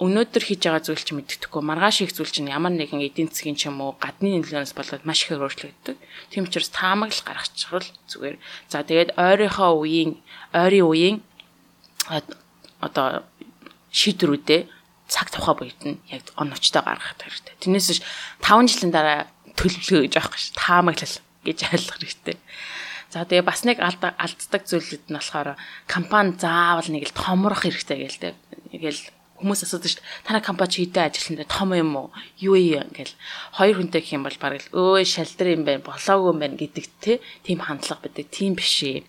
өнөөдөр 0.00 0.44
хийж 0.48 0.64
байгаа 0.64 0.80
зүйл 0.80 1.04
чинь 1.04 1.20
мэддэхгүй 1.20 1.60
маргааш 1.60 2.08
их 2.08 2.16
зүйл 2.16 2.32
чинь 2.32 2.48
ямар 2.48 2.72
нэгэн 2.72 3.04
эдийн 3.04 3.28
засгийн 3.28 3.52
ч 3.52 3.68
юм 3.68 3.84
уу 3.84 4.00
гадны 4.00 4.32
нөлөөнөөс 4.40 4.72
болоод 4.72 5.04
маш 5.04 5.28
их 5.28 5.36
өөрчлөгддөг. 5.36 5.96
Тийм 6.32 6.48
учраас 6.48 6.72
таамаг 6.72 7.12
л 7.12 7.20
гаргачихвал 7.20 7.84
зүгээр. 8.08 8.40
За 8.72 8.80
тэгээд 8.80 9.20
ойрынхоо 9.20 9.76
үеийн 9.84 10.16
ойрын 10.56 10.88
үеийн 10.88 11.16
одоо 12.80 13.28
шийдвэрүүдээ 13.92 14.60
цаг 15.04 15.28
тухай 15.28 15.54
буйд 15.68 15.80
нь 15.84 16.00
яг 16.08 16.24
он 16.40 16.48
очтой 16.56 16.80
гаргах 16.80 17.20
хэрэгтэй. 17.20 17.60
Тэрнээс 17.60 18.00
5 18.40 18.72
жилийн 18.72 18.96
дараа 18.96 19.28
төлөвлөгөө 19.52 20.08
гэж 20.08 20.14
аахгүй 20.16 20.40
ш. 20.40 20.56
Таамаглал 20.56 21.16
гэж 21.44 21.58
ойлгох 21.76 21.98
хэрэгтэй. 22.00 22.36
За 23.10 23.26
тэгээ 23.26 23.42
бас 23.42 23.66
нэг 23.66 23.82
алддаг 23.82 24.62
зүйлүүд 24.70 25.10
нь 25.10 25.18
болохоор 25.18 25.58
компани 25.90 26.38
заавал 26.38 26.86
нэг 26.94 27.10
л 27.10 27.18
томрох 27.18 27.66
хэрэгтэй 27.66 27.98
гээл 28.06 28.22
тэ. 28.22 28.38
Ингээл 28.70 29.02
хүмүүс 29.42 29.66
асуудаг 29.66 29.90
шүү 29.90 29.98
дээ. 29.98 30.26
Танай 30.30 30.42
компани 30.46 30.70
хийдэ 30.78 31.10
ажиллана 31.10 31.50
том 31.50 31.74
юм 31.74 31.90
уу? 31.98 32.08
Юу 32.38 32.54
юм 32.54 32.86
ингээл 32.86 33.14
хоёр 33.58 33.76
хүнтэй 33.82 34.00
гэх 34.04 34.14
юм 34.14 34.24
бол 34.28 34.38
баг 34.38 34.62
л 34.62 34.70
өө 34.70 35.02
шалдар 35.02 35.48
юм 35.58 35.66
байна, 35.66 35.82
болоогүй 35.82 36.30
юм 36.30 36.38
байна 36.38 36.54
гэдэг 36.54 36.86
те. 37.02 37.18
Тийм 37.42 37.66
хандлага 37.66 38.06
байдаг. 38.06 38.30
Тийм 38.30 38.54
биш 38.54 38.78
ээ. 38.86 39.02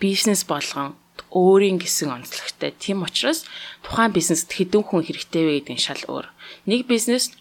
Бизнес 0.00 0.48
болгон 0.48 0.96
өөрийн 1.34 1.82
гэсэн 1.82 2.14
онцлогтой. 2.14 2.72
Тийм 2.78 3.02
учраас 3.04 3.44
тухайн 3.82 4.14
бизнест 4.14 4.48
хэдэн 4.48 4.86
хүн 4.86 5.04
хэрэгтэй 5.04 5.42
вэ 5.44 5.52
гэдэг 5.60 5.74
нь 5.74 5.84
шал 5.84 6.02
өөр. 6.06 6.26
Нэг 6.70 6.86
бизнес 6.86 7.34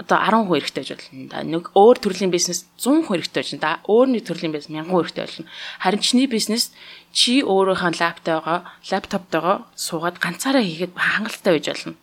одоо 0.00 0.16
10 0.16 0.48
хүн 0.48 0.48
хэрэгтэй 0.56 0.82
гэж 0.82 0.90
болно 0.96 1.28
да. 1.28 1.44
Нэг 1.44 1.64
өөр 1.76 1.96
төрлийн 2.00 2.32
бизнес 2.32 2.64
100 2.80 3.04
хүн 3.04 3.20
хэрэгтэй 3.20 3.42
болно 3.44 3.60
да. 3.60 3.72
Өөр 3.84 4.08
нэг 4.08 4.24
төрлийн 4.24 4.54
бизнес 4.56 4.72
1000 4.72 4.88
хүн 4.88 4.96
хэрэгтэй 5.04 5.24
болно. 5.28 5.46
Харин 5.84 6.00
чиний 6.00 6.26
бизнес 6.26 6.72
чи 7.12 7.44
өөрийнхөө 7.44 8.00
лаптоогоо 8.00 8.58
лаптоптойгоо 8.88 9.56
суугаад 9.76 10.16
ганцаараа 10.16 10.64
хийхэд 10.64 10.96
хангалттай 10.96 11.52
байж 11.52 11.66
болно. 11.68 11.94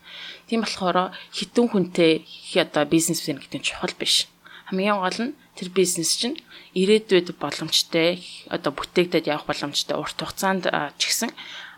Тийм 0.46 0.62
болохоор 0.62 1.10
хитэн 1.34 1.66
хүнтэй 1.68 2.12
одоо 2.54 2.84
бизнес 2.86 3.26
гэдэг 3.26 3.58
нь 3.58 3.66
чухал 3.66 3.94
биш. 3.98 4.30
Хамгийн 4.70 5.02
гол 5.02 5.18
нь 5.18 5.36
тэр 5.58 5.68
бизнес 5.74 6.14
чинь 6.14 6.38
ирээдүйд 6.78 7.34
боломжтой 7.40 8.22
одоо 8.46 8.70
бүтээгдэд 8.76 9.26
явах 9.26 9.50
боломжтой 9.50 9.96
урт 9.98 10.14
хугацаанд 10.20 10.70
ч 11.00 11.02
гэсэн 11.10 11.30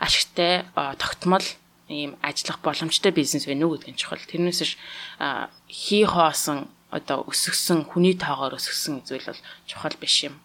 ашигтай 0.02 0.68
тогтмол 0.74 1.46
ийм 1.90 2.14
ажиллах 2.22 2.62
боломжтой 2.62 3.10
бизнес 3.10 3.44
байна 3.50 3.66
уу 3.66 3.76
нь 3.76 3.98
чухал. 3.98 4.22
Тэрнээс 4.22 4.62
ш 4.62 4.78
хий 5.66 6.06
хоосон 6.06 6.70
одоо 6.90 7.26
өсгсөн 7.26 7.86
хүний 7.90 8.14
тоогоор 8.14 8.54
өсгсөн 8.54 9.02
зүйл 9.02 9.26
бол 9.26 9.42
чухал 9.66 9.94
биш 9.98 10.30
юм. 10.30 10.38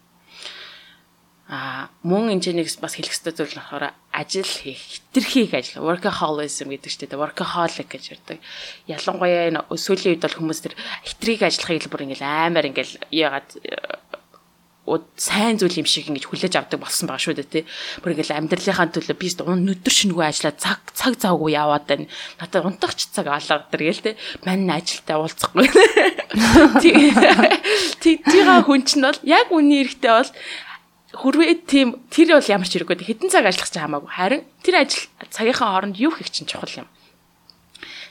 А 1.45 1.93
мөн 2.01 2.33
энэчнээс 2.33 2.81
бас 2.81 2.97
хэлэх 2.97 3.13
ёстой 3.13 3.33
зүйл 3.37 3.53
нь 3.53 3.61
болохоор 3.61 3.93
ажил 4.09 4.49
хийх, 4.49 4.81
хитрхийг 4.81 5.53
ажил, 5.53 5.85
workaholism 5.85 6.73
гэдэг 6.73 6.89
чинь 6.89 7.05
тэ 7.05 7.21
workaholic 7.21 7.85
гэж 7.85 8.17
ярьдаг. 8.17 8.41
Ялангуяа 8.89 9.53
энэ 9.53 9.61
сүүлийн 9.69 10.17
үед 10.17 10.25
бол 10.25 10.37
хүмүүс 10.41 10.59
тэр 10.65 10.73
хитрхийг 11.05 11.45
ажиллахыг 11.45 11.85
л 11.85 11.91
бүр 11.93 12.05
ингээл 12.09 12.25
аймаар 12.25 12.65
ингээл 12.73 12.97
яагаад 13.13 13.49
сайн 15.17 15.57
зүйл 15.57 15.81
юм 15.81 15.89
шиг 15.89 16.13
ингэж 16.13 16.29
хүлээж 16.29 16.53
авдаг 16.61 16.77
болсон 16.77 17.09
байгаа 17.09 17.25
шүү 17.25 17.35
дээ 17.41 17.49
тий. 17.49 17.63
Бүр 18.05 18.13
ингээл 18.13 18.37
амьдралынхаа 18.37 18.93
төлөө 18.93 19.17
би 19.17 19.33
өнөдөр 19.33 19.93
шингүү 19.93 20.21
ажиллаад 20.21 20.61
цаг 20.61 20.81
цаг 20.93 21.13
завгүй 21.17 21.57
яваад 21.57 21.89
байна. 21.89 22.05
Надад 22.37 22.69
унтахч 22.69 23.09
цаг 23.09 23.25
алга 23.33 23.65
дэр 23.73 23.81
гээл 23.81 24.05
тий. 24.05 24.15
Мань 24.45 24.69
ажилдаа 24.69 25.25
уулзахгүй. 25.25 25.65
Тий. 28.05 28.21
Тийгаа 28.21 28.61
хүн 28.61 28.85
чинь 28.85 29.01
бол 29.01 29.19
яг 29.25 29.49
үний 29.49 29.81
эрэхтэй 29.81 30.13
бол 30.13 30.31
хүрвээ 31.15 31.65
тийм 31.65 32.05
тэр 32.11 32.37
бол 32.37 32.51
ямар 32.51 32.67
ч 32.67 32.77
хэрэггүй 32.77 33.07
хэдэн 33.07 33.31
цаг 33.31 33.47
ажиллах 33.47 33.71
ч 33.71 33.75
хамаагүй 33.79 34.11
харин 34.11 34.41
тэр 34.61 34.83
ажил 34.83 35.07
цагийнхаа 35.31 35.71
хооронд 35.73 35.97
юу 35.97 36.11
хийх 36.13 36.29
чинь 36.29 36.45
чухал 36.45 36.85
юм. 36.85 36.87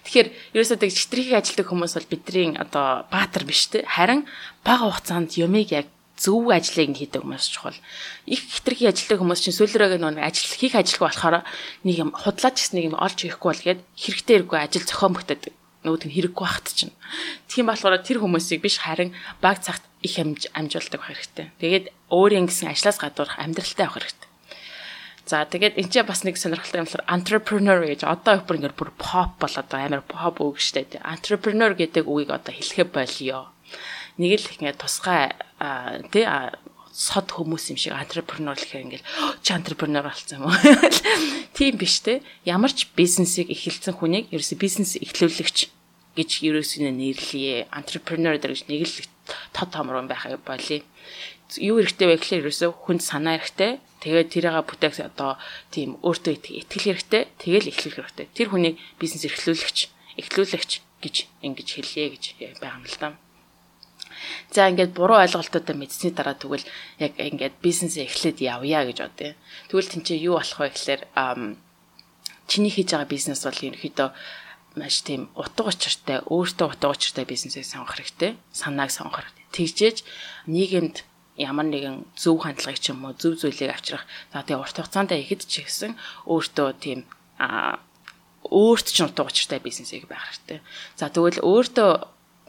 Тэгэхээр 0.05 0.29
ерөөсөө 0.57 0.79
тэг 0.81 0.93
читрийг 0.93 1.33
ажилдаг 1.33 1.67
хүмүүс 1.69 1.97
бол 1.97 2.13
бидний 2.13 2.53
одоо 2.61 3.09
баатар 3.09 3.45
биш 3.49 3.73
те 3.73 3.85
харин 3.89 4.29
бага 4.61 4.93
хугацаанд 4.93 5.37
юмыг 5.41 5.73
яг 5.73 5.89
зөв 6.15 6.47
ажлыг 6.51 6.95
хийдэг 6.95 7.23
хүмүүс 7.27 7.47
чухал. 7.51 7.79
Их 8.31 8.41
хитрхи 8.41 8.87
ажилтдаг 8.87 9.19
хүмүүс 9.19 9.41
чинь 9.43 9.59
сүүлрээгээ 9.59 9.99
нэг 9.99 10.23
ажил 10.23 10.55
хийх 10.55 10.79
ажилгүй 10.79 11.11
болохоор 11.11 11.43
нэг 11.83 11.97
юм 11.99 12.11
худлаач 12.15 12.55
гэсэн 12.55 12.77
нэг 12.79 12.87
юм 12.95 12.97
олж 12.97 13.19
ирэхгүй 13.27 13.51
бол 13.51 13.67
гээд 13.67 13.81
хэрэгтэй 13.99 14.35
хэрэггүй 14.47 14.59
ажил 14.63 14.87
зохион 14.87 15.15
бүтээдэг 15.19 15.55
нөгөөд 15.85 16.05
нь 16.09 16.15
хэрэггүй 16.17 16.45
багт 16.49 16.69
чинь. 16.73 16.95
Тийм 17.51 17.69
болохоор 17.69 18.01
тэр 18.01 18.19
хүмүүсийг 18.25 18.65
биш 18.65 18.81
харин 18.81 19.13
баг 19.45 19.61
цагт 19.61 19.85
их 20.01 20.17
амж 20.17 20.49
амжуулдаг 20.57 21.01
байх 21.03 21.13
хэрэгтэй. 21.13 21.47
Тэгээд 21.61 21.87
өөрийн 22.09 22.49
гэсэн 22.49 22.73
ажлаас 22.73 22.97
гадуурх 22.97 23.37
амьдралтай 23.37 23.85
авах 23.85 24.01
хэрэгтэй. 24.01 24.31
За 25.29 25.45
тэгээд 25.45 25.77
энэ 25.81 25.93
ч 25.93 25.95
бас 26.05 26.25
нэг 26.25 26.41
сонирхолтой 26.41 26.85
юм 26.85 26.89
болохоор 26.89 27.09
entrepreneur 27.09 27.79
гэж 27.85 28.01
одоо 28.09 28.41
ингээд 28.41 28.77
бүр 28.77 28.93
pop 28.97 29.37
болоод 29.41 29.71
амар 29.73 30.05
pop 30.05 30.41
үг 30.41 30.57
штэ. 30.61 31.01
Entrepreneur 31.05 31.73
гэдэг 31.77 32.05
үгийг 32.09 32.33
одоо 32.33 32.53
хэлэхэд 32.53 32.91
болио 32.93 33.54
нэг 34.19 34.39
л 34.39 34.51
ингээд 34.55 34.79
тусгай 34.79 35.35
тий 36.15 36.27
сод 36.95 37.27
хүмүүс 37.35 37.75
юм 37.75 37.79
шиг 37.79 37.99
entrepreneur 37.99 38.55
гэхээр 38.55 38.87
ингээл 38.87 39.09
чи 39.43 39.51
entrepreneur 39.51 40.07
болсон 40.07 40.47
юм 40.47 40.47
уу? 40.47 40.55
Тийм 41.59 41.75
биш 41.75 41.99
те. 42.07 42.23
Ямар 42.47 42.71
ч 42.71 42.87
бизнесийг 42.95 43.51
эхэлсэн 43.51 43.99
хүнийг 43.99 44.31
ерөөсө 44.31 44.55
бизнес 44.55 44.95
эхлүүлэгч 45.03 45.75
гэж 46.15 46.31
ерөөсөө 46.47 46.95
нэрлэе. 46.95 47.67
Entrepreneur 47.75 48.39
гэж 48.39 48.71
нэг 48.71 48.87
л 48.87 49.11
тод 49.51 49.75
томрон 49.75 50.07
байх 50.07 50.23
болий. 50.47 50.87
Юу 51.59 51.83
хэрэгтэй 51.83 52.07
вэ 52.07 52.17
гэхээр 52.23 52.43
ерөөсө 52.47 52.71
хүнд 52.71 53.03
санаа 53.03 53.43
хэрэгтэй. 53.43 53.83
Тэгээд 53.99 54.31
тэрийг 54.31 54.63
бүтээх 54.63 55.03
одоо 55.03 55.35
тийм 55.75 55.99
өөртөө 55.99 56.63
итгэл 56.63 56.95
хэрэгтэй. 56.95 57.23
Тэгэл 57.43 57.75
эхлэх 57.75 57.99
хэрэгтэй. 57.99 58.27
Тэр 58.31 58.55
хүнийг 58.55 58.79
бизнес 59.03 59.27
эхлүүлэгч, 59.27 59.79
эхлүүлэгч 60.23 60.71
гэж 61.03 61.17
ингэж 61.43 61.69
хэлье 61.75 62.15
гэж 62.15 62.25
байгаа 62.63 62.79
юм 62.79 62.87
л 62.87 62.99
да. 63.03 63.19
За 64.51 64.69
ингээд 64.71 64.93
буруу 64.97 65.19
ойлголтуудаа 65.25 65.77
мэдсэний 65.77 66.15
дараа 66.15 66.37
тэгвэл 66.39 66.65
яг 66.99 67.13
ингээд 67.19 67.59
бизнесээ 67.61 68.09
эхлээд 68.09 68.39
явъя 68.41 68.85
гэж 68.89 68.99
бодъё. 69.03 69.33
Тэгвэл 69.69 69.93
тэнцээ 69.93 70.19
юу 70.25 70.39
болох 70.39 70.59
вэ 70.61 70.71
гэхээр 70.73 71.03
чиний 72.47 72.73
хийж 72.73 72.89
байгаа 72.93 73.09
бизнес 73.09 73.41
бол 73.45 73.57
ерөөхдөө 73.57 74.09
маш 74.75 75.07
тийм 75.07 75.31
утга 75.39 75.71
учиртай, 75.71 76.19
өөртөө 76.27 76.67
утга 76.75 76.91
учиртай 76.91 77.25
бизнесээ 77.25 77.63
сонгох 77.63 77.95
хэрэгтэй. 77.95 78.35
Санааг 78.51 78.91
сонгох 78.91 79.23
хэрэгтэй. 79.23 79.47
Тэгжээж 79.55 79.99
нийгэмд 80.51 80.97
ямар 81.39 81.67
нэгэн 81.67 82.07
зөв 82.19 82.43
хандлагыг 82.43 82.79
ч 82.83 82.91
юм 82.91 83.07
уу 83.07 83.15
зөв 83.15 83.39
зүйлийг 83.39 83.71
авчрах. 83.71 84.07
За 84.35 84.43
тэгээ 84.43 84.63
урт 84.63 84.77
хугацаанд 84.79 85.15
ихэд 85.15 85.47
ч 85.47 85.63
гэсэн 85.67 85.95
өөртөө 86.27 86.69
тийм 86.83 87.07
а 87.39 87.79
өөрт 88.51 88.87
ч 88.91 89.03
утга 89.03 89.27
учиртай 89.27 89.59
бизнесийг 89.63 90.07
байх 90.11 90.27
хэрэгтэй. 90.27 90.59
За 90.99 91.11
тэгвэл 91.11 91.43
өөртөө 91.43 91.91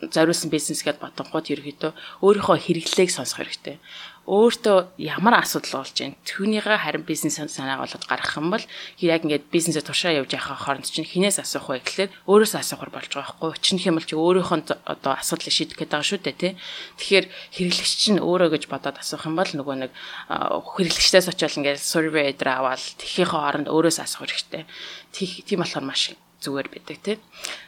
зориулсан 0.02 0.52
бизнес 0.52 0.84
гэдээ 0.84 1.00
бодонгууд 1.00 1.48
ерөөхдөө 1.56 1.92
өөрийнхөө 2.20 2.58
хэрэглээг 2.60 3.12
сонсох 3.16 3.40
хэрэгтэй. 3.40 3.80
Өөртөө 4.25 4.98
ямар 4.98 5.38
асуудал 5.38 5.86
болж 5.86 5.94
байна. 6.02 6.18
Түүнийгээ 6.25 6.82
харин 6.82 7.06
бизнес 7.06 7.38
санааг 7.38 7.86
болоод 7.86 8.10
гаргах 8.10 8.36
юм 8.42 8.50
бол 8.50 8.66
яг 8.98 9.22
ингээд 9.22 9.54
бизнесээ 9.54 9.86
туршаа 9.86 10.18
явж 10.18 10.34
явах 10.34 10.66
хооронд 10.66 10.90
чинь 10.90 11.06
хинээс 11.06 11.46
асуух 11.46 11.70
вэ 11.70 11.86
гэхлээр 11.86 12.12
өөрөөсөө 12.25 12.60
асуухар 12.60 12.90
болж 12.90 13.14
байгаа 13.14 13.38
байхгүй. 13.38 13.62
Чинх 13.62 13.86
юм 13.86 14.02
бол 14.02 14.10
чи 14.10 14.18
өөрийнхөө 14.18 14.82
одоо 14.82 15.14
асуудлыг 15.14 15.54
шийдэх 15.54 15.78
гээд 15.78 15.94
байгаа 15.94 16.10
шүү 16.10 16.20
дээ 16.25 16.42
тий. 16.42 16.54
Тэгэхээр 16.98 17.25
хэрэглэгч 17.54 17.94
чинь 18.02 18.18
өөрөө 18.18 18.50
гэж 18.58 18.64
бодоод 18.66 18.98
асуух 18.98 19.30
юм 19.30 19.38
бол 19.38 19.52
нөгөө 19.54 19.75
нэг 19.86 19.92
хэрэглэгчдээс 19.94 21.30
очиод 21.30 21.58
ингээд 21.62 21.86
survey 21.86 22.34
дээр 22.34 22.66
аваад 22.66 22.82
тэхийнхээ 22.98 23.30
хооронд 23.30 23.70
өөрөөсөө 23.70 24.04
асуух 24.10 24.25
хэрэгтэй. 24.25 24.66
Тийм 25.14 25.62
болохоор 25.62 25.86
маш 25.86 26.18
зүгээр 26.46 26.70
байдаг 26.70 26.98
тий. 27.02 27.18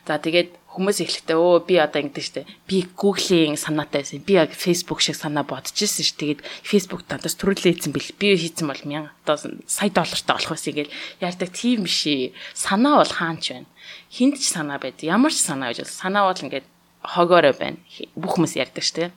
За 0.05 0.21
тэгээд 0.21 0.53
хүмүүс 0.77 1.01
эхлэхдээ 1.01 1.33
өө 1.33 1.65
би 1.65 1.75
одоо 1.81 1.99
ингэдэж 2.05 2.25
штэ. 2.29 2.45
Би 2.69 2.85
Google-ийн 2.93 3.57
санаатай 3.57 4.05
байсан. 4.05 4.21
Би 4.21 4.37
яг 4.37 4.53
Facebook 4.53 5.01
шиг 5.01 5.17
санаа 5.17 5.41
бодож 5.41 5.73
ирсэн 5.73 6.05
ш. 6.05 6.13
Тэгээд 6.13 6.45
Facebook 6.61 7.09
дандаас 7.09 7.33
төрүүлээсэн 7.33 7.89
бил. 7.89 8.13
Би 8.21 8.37
хийсэн 8.37 8.69
бол 8.69 8.77
1000 8.77 9.09
одоо 9.25 9.37
сая 9.65 9.89
доллартай 9.89 10.33
болох 10.37 10.53
байсан 10.53 10.73
гэл 10.77 10.93
ярьдаг 11.17 11.49
тийм 11.49 11.89
биш. 11.89 12.05
Санаа 12.53 13.01
бол 13.01 13.09
хаанч 13.09 13.57
байна. 13.57 13.69
Хинт 14.13 14.37
ч 14.37 14.53
санаа 14.53 14.77
байд. 14.77 15.01
Ямар 15.01 15.33
ч 15.33 15.41
санаа 15.41 15.73
бол 15.73 15.81
санаа 15.81 16.29
бол 16.29 16.43
ингээд 16.45 16.67
хогоорой 17.01 17.55
байна. 17.57 17.81
Бүх 18.13 18.37
хүмүүс 18.37 18.53
ярьдаг 18.59 18.85
штэ. 18.85 19.09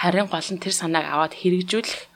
Харин 0.00 0.26
гол 0.26 0.50
нь 0.50 0.58
тэр 0.58 0.74
санааг 0.74 1.06
аваад 1.06 1.38
хэрэгжүүлэх 1.38 2.13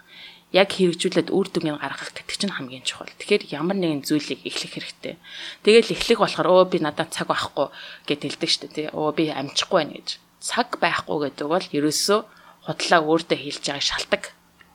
яг 0.52 0.72
хэрэгжүүлээд 0.72 1.28
үр 1.28 1.46
дүнг 1.52 1.76
гаргах 1.76 2.16
гэдэг 2.16 2.36
чинь 2.36 2.56
хамгийн 2.56 2.84
чухал. 2.84 3.12
Тэгэхээр 3.20 3.52
ямар 3.52 3.76
нэгэн 3.76 4.00
зүйлийг 4.00 4.48
эхлэх 4.48 4.80
хэрэгтэй. 4.80 5.14
Тэгэл 5.60 5.92
эхлэх 5.92 6.24
болохоор 6.24 6.48
өө 6.48 6.64
би 6.72 6.78
надад 6.80 7.12
цаг 7.12 7.28
байхгүй 7.28 7.68
гэд 8.08 8.20
хэлдэг 8.24 8.48
шүү 8.48 8.68
дээ. 8.72 8.88
Өө 8.96 9.12
би 9.12 9.24
амжихгүй 9.28 9.76
байна 9.84 10.00
гэж. 10.00 10.08
Цаг 10.40 10.80
байхгүй 10.80 11.16
гэдэг 11.28 11.46
бол 11.52 11.66
ерөөсөө 11.68 12.20
худлаа 12.64 13.00
өөртөө 13.04 13.38
хэлж 13.44 13.64
байгааг 13.68 13.84
шалтак. 13.84 14.24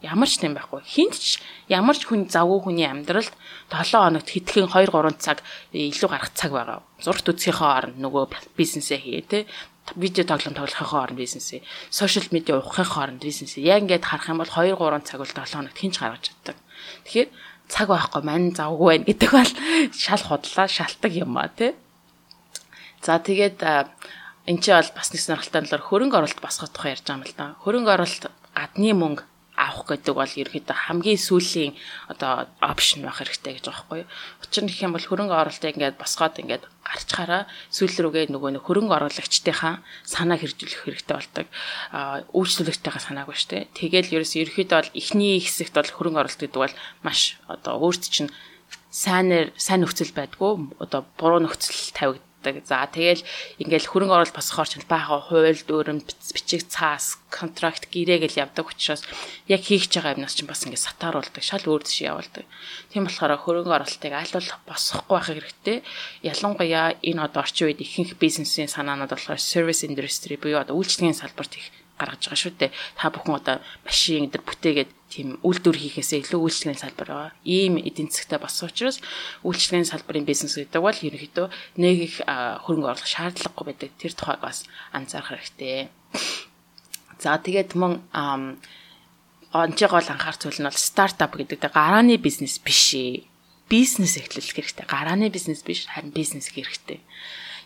Ямар 0.04 0.28
ч 0.28 0.44
юм 0.44 0.54
байхгүй. 0.54 0.84
Хинт 0.84 1.16
ч 1.16 1.40
ямар 1.72 1.96
ч 1.96 2.04
хүн 2.06 2.28
завгүй 2.28 2.60
хүний 2.60 2.84
амьдралд 2.84 3.32
7 3.72 3.98
хоногт 3.98 4.30
хэдхэн 4.30 4.68
2 4.68 4.92
3 4.92 5.16
цаг 5.16 5.40
илүү 5.72 6.10
гарах 6.12 6.36
цаг 6.36 6.52
байгаа. 6.52 6.84
Зургт 7.00 7.32
үсгийнхээ 7.32 7.72
оронд 7.72 7.98
нөгөө 8.04 8.24
бизнесээ 8.60 9.00
хий 9.00 9.24
тий 9.24 9.48
видео 9.96 10.24
тоглоом 10.24 10.56
тоглохын 10.56 10.88
хооронд 10.88 11.20
бизнесээ, 11.20 11.62
сошиал 11.90 12.28
медиа 12.32 12.60
ухахын 12.60 12.86
хооронд 12.86 13.22
бизнесээ. 13.24 13.64
Яг 13.64 13.84
ингээд 13.84 14.06
харах 14.06 14.30
юм 14.30 14.40
бол 14.40 14.48
2 14.48 14.76
3 14.76 15.04
цаг 15.04 15.20
бол 15.20 15.28
7 15.28 15.44
хоногт 15.44 15.78
хинч 15.78 16.00
гаргаж 16.00 16.24
чаддаг. 16.32 16.58
Тэгэхээр 17.04 17.30
цаг 17.68 17.88
байхгүй 17.92 18.22
мань 18.24 18.56
завгүй 18.56 18.88
байна 18.88 19.06
гэдэг 19.08 19.32
бол 19.32 19.52
шал 19.92 20.24
худлаа 20.24 20.68
шалтак 20.68 21.12
юм 21.12 21.38
а 21.38 21.48
тий. 21.52 21.76
За 23.04 23.20
тэгээд 23.20 23.60
эн 24.48 24.58
чинь 24.64 24.76
бол 24.80 24.92
бас 24.96 25.12
нэг 25.12 25.22
сонирхолтой 25.22 25.68
л 25.68 25.88
хөрөнгө 25.88 26.16
оруулалт 26.16 26.40
босгох 26.40 26.72
тухай 26.72 26.96
ярьж 26.96 27.04
байгаа 27.04 27.20
юм 27.20 27.28
л 27.28 27.36
да. 27.36 27.56
Хөрөнгө 27.64 27.92
оруулалт 27.92 28.26
гадны 28.56 28.92
мөнгө 28.96 29.24
авах 29.56 29.86
гэдэг 29.86 30.14
бол 30.18 30.34
ерөөхдөө 30.42 30.78
хамгийн 30.90 31.20
сүүлийн 31.22 31.74
одоо 32.10 32.50
опшн 32.58 33.06
байх 33.06 33.22
хэрэгтэй 33.22 33.62
гэж 33.62 33.66
байгаа 33.70 33.86
байхгүй 33.86 34.00
юу. 34.02 34.10
Учир 34.42 34.64
нь 34.66 34.70
гэх 34.70 34.86
юм 34.86 34.94
бол 34.98 35.06
хөрөнгө 35.06 35.36
оруулалтыг 35.38 35.76
ингээд 35.78 36.02
босгоод 36.02 36.42
ингээд 36.42 36.64
гарчхаараа 36.82 37.44
сүүл 37.70 37.96
рүүгээ 38.02 38.34
нөгөө 38.34 38.52
нэг 38.58 38.64
хөрөнгө 38.66 38.98
оруулагчдынхаа 38.98 39.86
санаа 40.04 40.38
хэрэгжүүлэх 40.42 40.82
хэрэгтэй 40.90 41.16
болдог. 41.16 41.48
Аа 41.94 42.26
үйлчлүүлэгчтэйгээ 42.34 43.04
санаагүй 43.06 43.36
шүү 43.38 43.50
дээ. 43.54 43.64
Тэгэл 43.78 44.14
ерөөс 44.18 44.34
ерөөхдөө 44.42 44.78
бол 44.82 44.98
эхний 44.98 45.38
хэсэгт 45.38 45.76
бол 45.78 45.94
хөрөнгө 45.94 46.22
оруулалт 46.26 46.42
гэдэг 46.42 46.62
бол 46.66 46.76
маш 47.06 47.38
одоо 47.46 47.74
өөрт 47.78 48.04
чинь 48.10 48.34
сайнэр 48.94 49.54
сайн 49.58 49.82
нөхцөл 49.86 50.14
байдгүй 50.14 50.78
одоо 50.82 51.02
буруу 51.18 51.42
нөхцөл 51.42 51.94
тавигд 51.98 52.26
явдаг. 52.44 52.68
За 52.68 52.84
тэгэл 52.86 53.24
ингээл 53.64 53.88
хөрөнгө 53.88 54.12
оруулалт 54.12 54.36
босгохоор 54.36 54.68
ч 54.68 54.74
баахан 54.84 55.24
хууль 55.32 55.64
дүрм 55.64 56.00
бичиг 56.04 56.68
цаас 56.68 57.18
контракт 57.32 57.88
гэрээ 57.88 58.28
гэл 58.28 58.42
явдаг 58.44 58.68
учраас 58.68 59.02
яг 59.48 59.64
хийх 59.64 59.88
гэж 59.88 60.04
байгаа 60.04 60.16
юмнаас 60.20 60.36
ч 60.36 60.44
бас 60.44 60.68
ингээд 60.68 60.84
сатааруулдаг. 60.84 61.44
Шал 61.44 61.64
өөр 61.64 61.84
дэше 61.88 62.12
явуулдаг. 62.12 62.46
Тийм 62.92 63.08
болохоор 63.08 63.40
хөрөнгө 63.40 63.72
оруулалтыг 63.72 64.12
аль 64.12 64.36
болох 64.36 64.60
босгохгүй 64.68 65.16
байх 65.16 65.28
хэрэгтэй. 65.32 65.78
Ялангуяа 66.28 67.00
энэ 67.00 67.24
одоо 67.24 67.42
орчин 67.42 67.72
үед 67.72 67.80
ихэнх 67.80 68.20
бизнесийн 68.20 68.68
санаанууд 68.68 69.16
болохоор 69.16 69.40
service 69.40 69.88
industry 69.88 70.36
буюу 70.36 70.60
одоо 70.60 70.76
үйлчлэгийн 70.76 71.18
салбарт 71.18 71.56
их 71.56 71.83
гаргаж 72.00 72.22
байгаа 72.26 72.42
шүү 72.42 72.54
дээ. 72.58 72.72
Та 72.98 73.14
бүхэн 73.14 73.38
одоо 73.38 73.58
машин 73.86 74.28
дээр 74.30 74.44
бүтээгээд 74.44 74.92
тийм 75.14 75.38
үйлдвэр 75.46 75.78
хийхээсээ 75.78 76.26
илүү 76.26 76.42
үйлчлэгийн 76.42 76.82
салбар 76.82 77.10
байгаа. 77.10 77.32
Ийм 77.46 77.78
эдийн 77.78 78.10
засгтай 78.10 78.42
болсон 78.42 78.70
учраас 78.70 78.98
үйлчлэгийн 79.46 79.86
салбарын 79.86 80.26
бизнес 80.26 80.58
гэдэг 80.58 80.82
бол 80.82 80.98
ерөнхийдөө 80.98 81.48
нэг 81.78 81.98
их 82.02 82.16
хөрөнгө 82.26 82.90
оруулах 82.90 83.10
шаардлагагүй 83.14 83.66
байдаг. 83.70 83.90
Тэр 84.02 84.14
тухайг 84.18 84.42
бас 84.42 84.66
анзаарах 84.90 85.38
хэрэгтэй. 85.38 85.94
За 87.22 87.38
тэгээд 87.38 87.78
мөн 87.78 88.02
онцгой 89.54 89.90
гол 89.94 90.10
анхаарах 90.10 90.42
зүйл 90.42 90.60
нь 90.60 90.68
бол 90.68 90.82
стартап 90.82 91.38
гэдэг. 91.38 91.70
Гарааны 91.70 92.18
бизнес 92.18 92.58
биш 92.58 92.98
ээ. 92.98 93.30
Бизнес 93.70 94.18
эхлүүлэх 94.18 94.58
хэрэгтэй. 94.58 94.86
Гарааны 94.90 95.30
бизнес 95.30 95.62
биш, 95.62 95.86
харин 95.86 96.10
бизнес 96.10 96.50
хэрэгтэй. 96.50 97.00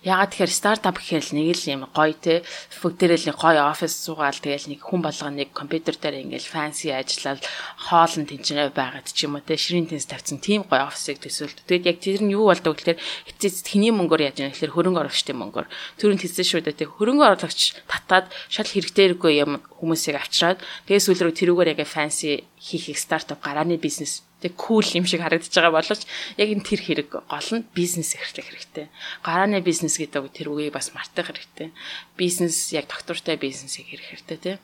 Ягаад 0.08 0.32
тэгэхээр 0.32 0.54
стартап 0.56 1.04
гэхэл 1.04 1.36
нэг 1.36 1.60
л 1.60 1.68
юм 1.68 1.84
гоё 1.92 2.16
те 2.16 2.48
бүгдээрээ 2.80 3.28
нэг 3.28 3.36
гоё 3.36 3.68
офис 3.68 3.92
суугаал 3.92 4.40
тэгэл 4.40 4.72
нэг 4.72 4.80
хүн 4.80 5.04
болгоо 5.04 5.32
нэг 5.36 5.52
компьютер 5.52 6.00
дээр 6.00 6.24
ингээл 6.24 6.48
фэнси 6.48 6.96
ажиллаад 6.96 7.44
хоолн 7.76 8.24
тэнцэнэ 8.24 8.72
байгаад 8.72 9.12
ч 9.12 9.28
юм 9.28 9.36
уу 9.36 9.44
те 9.44 9.60
ширийн 9.60 9.92
тэнс 9.92 10.08
тавьсан 10.08 10.40
тийм 10.40 10.64
гоё 10.64 10.88
офисыг 10.88 11.20
төсөөлт. 11.20 11.68
Тэгэд 11.68 11.90
яг 11.92 11.98
тэр 12.00 12.24
нь 12.24 12.32
юу 12.32 12.48
болдог 12.48 12.80
гэхээр 12.80 13.04
эцэц 13.36 13.68
хэний 13.68 13.92
мөнгөөр 13.92 14.32
яаж 14.32 14.48
яах 14.48 14.56
гэхээр 14.56 14.76
хөрөнгө 14.80 15.02
оруулагчдын 15.12 15.40
мөнгөөр. 15.44 15.68
Төрөнд 16.00 16.24
хэлсэн 16.24 16.48
шүү 16.48 16.62
дээ 16.64 16.80
те 16.80 16.86
хөрөнгө 16.88 17.28
оруулагч 17.28 17.60
татаад 17.92 18.32
шал 18.48 18.72
хэрэгтэйргүй 18.72 19.44
юм 19.44 19.60
хүмүүсийг 19.76 20.16
авчираад 20.24 20.64
тэгээ 20.88 21.04
сүүл 21.04 21.20
рүү 21.28 21.36
тэрүүгээр 21.36 21.72
яг 21.76 21.84
фэнси 21.84 22.48
хийх 22.56 22.96
стартап 22.96 23.44
гарааны 23.44 23.76
бизнес 23.76 24.24
тэг 24.42 24.54
кул 24.54 24.86
юм 24.86 25.06
шиг 25.10 25.22
харагдаж 25.26 25.50
байгаа 25.50 25.74
боловч 25.74 26.06
яг 26.38 26.50
энэ 26.54 26.62
тэр 26.62 26.82
хэрэг 26.86 27.10
гол 27.26 27.50
нь 27.58 27.66
бизнес 27.74 28.14
эрхлэх 28.14 28.46
хэрэгтэй. 28.46 28.88
Гарааны 29.26 29.66
бизнес 29.66 29.98
гэдэг 29.98 30.30
тэр 30.30 30.54
үгийг 30.54 30.78
бас 30.78 30.94
мартах 30.94 31.34
хэрэгтэй. 31.34 31.74
Бизнес 32.14 32.70
яг 32.70 32.86
доктортой 32.86 33.38
бизнесийг 33.42 33.90
хэрэг 33.90 34.06
хэрэгтэй 34.14 34.38
тий. 34.38 34.56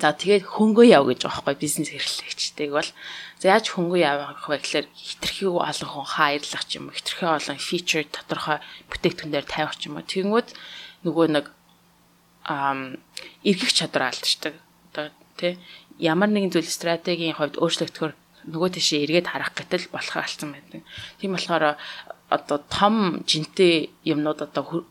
За 0.00 0.16
тэгээд 0.16 0.48
хөнгөө 0.48 0.88
яв 0.88 1.04
гэж 1.04 1.28
байгаа 1.28 1.52
байхгүй 1.52 1.60
бизнес 1.60 1.92
эрхлэгчтэйг 1.92 2.70
бол 2.72 2.88
за 3.36 3.44
яаж 3.52 3.76
хөнгөө 3.76 4.00
явах 4.00 4.48
вэ 4.48 4.64
гэхээр 4.64 4.86
хитрхи 4.88 5.44
олон 5.52 5.88
хүн 5.92 6.08
хайрлах 6.16 6.64
юм 6.72 6.88
уу 6.88 6.96
хитрхи 6.96 7.28
олон 7.28 7.60
фичер 7.60 8.08
тодорхой 8.08 8.64
бүтээгдэхүүнээр 8.88 9.44
тавих 9.44 9.76
ч 9.76 9.92
юм 9.92 10.00
уу 10.00 10.08
тэгмүүд 10.08 10.48
нөгөө 11.04 11.26
нэг 11.36 11.46
ам 12.48 12.96
эргэх 13.44 13.68
чадвар 13.76 14.08
алдчихдаг. 14.08 14.56
Одоо 14.96 15.12
тий 15.36 15.60
ямар 16.00 16.32
нэгэн 16.32 16.56
зүйл 16.56 16.72
стратегийн 16.72 17.36
хувьд 17.36 17.60
өөрчлөгдөхөөр 17.60 18.12
нөгөө 18.48 18.70
тийшээ 18.78 19.04
эргээд 19.06 19.30
харах 19.30 19.52
гэтэл 19.54 19.92
болох 19.92 20.16
алцсан 20.16 20.52
байдаг. 20.52 20.82
Тийм 21.20 21.32
болохоор 21.36 21.76
одоо 22.32 22.58
том 22.66 23.22
жинтэй 23.28 23.92
юмнууд 24.02 24.40
одоо 24.42 24.86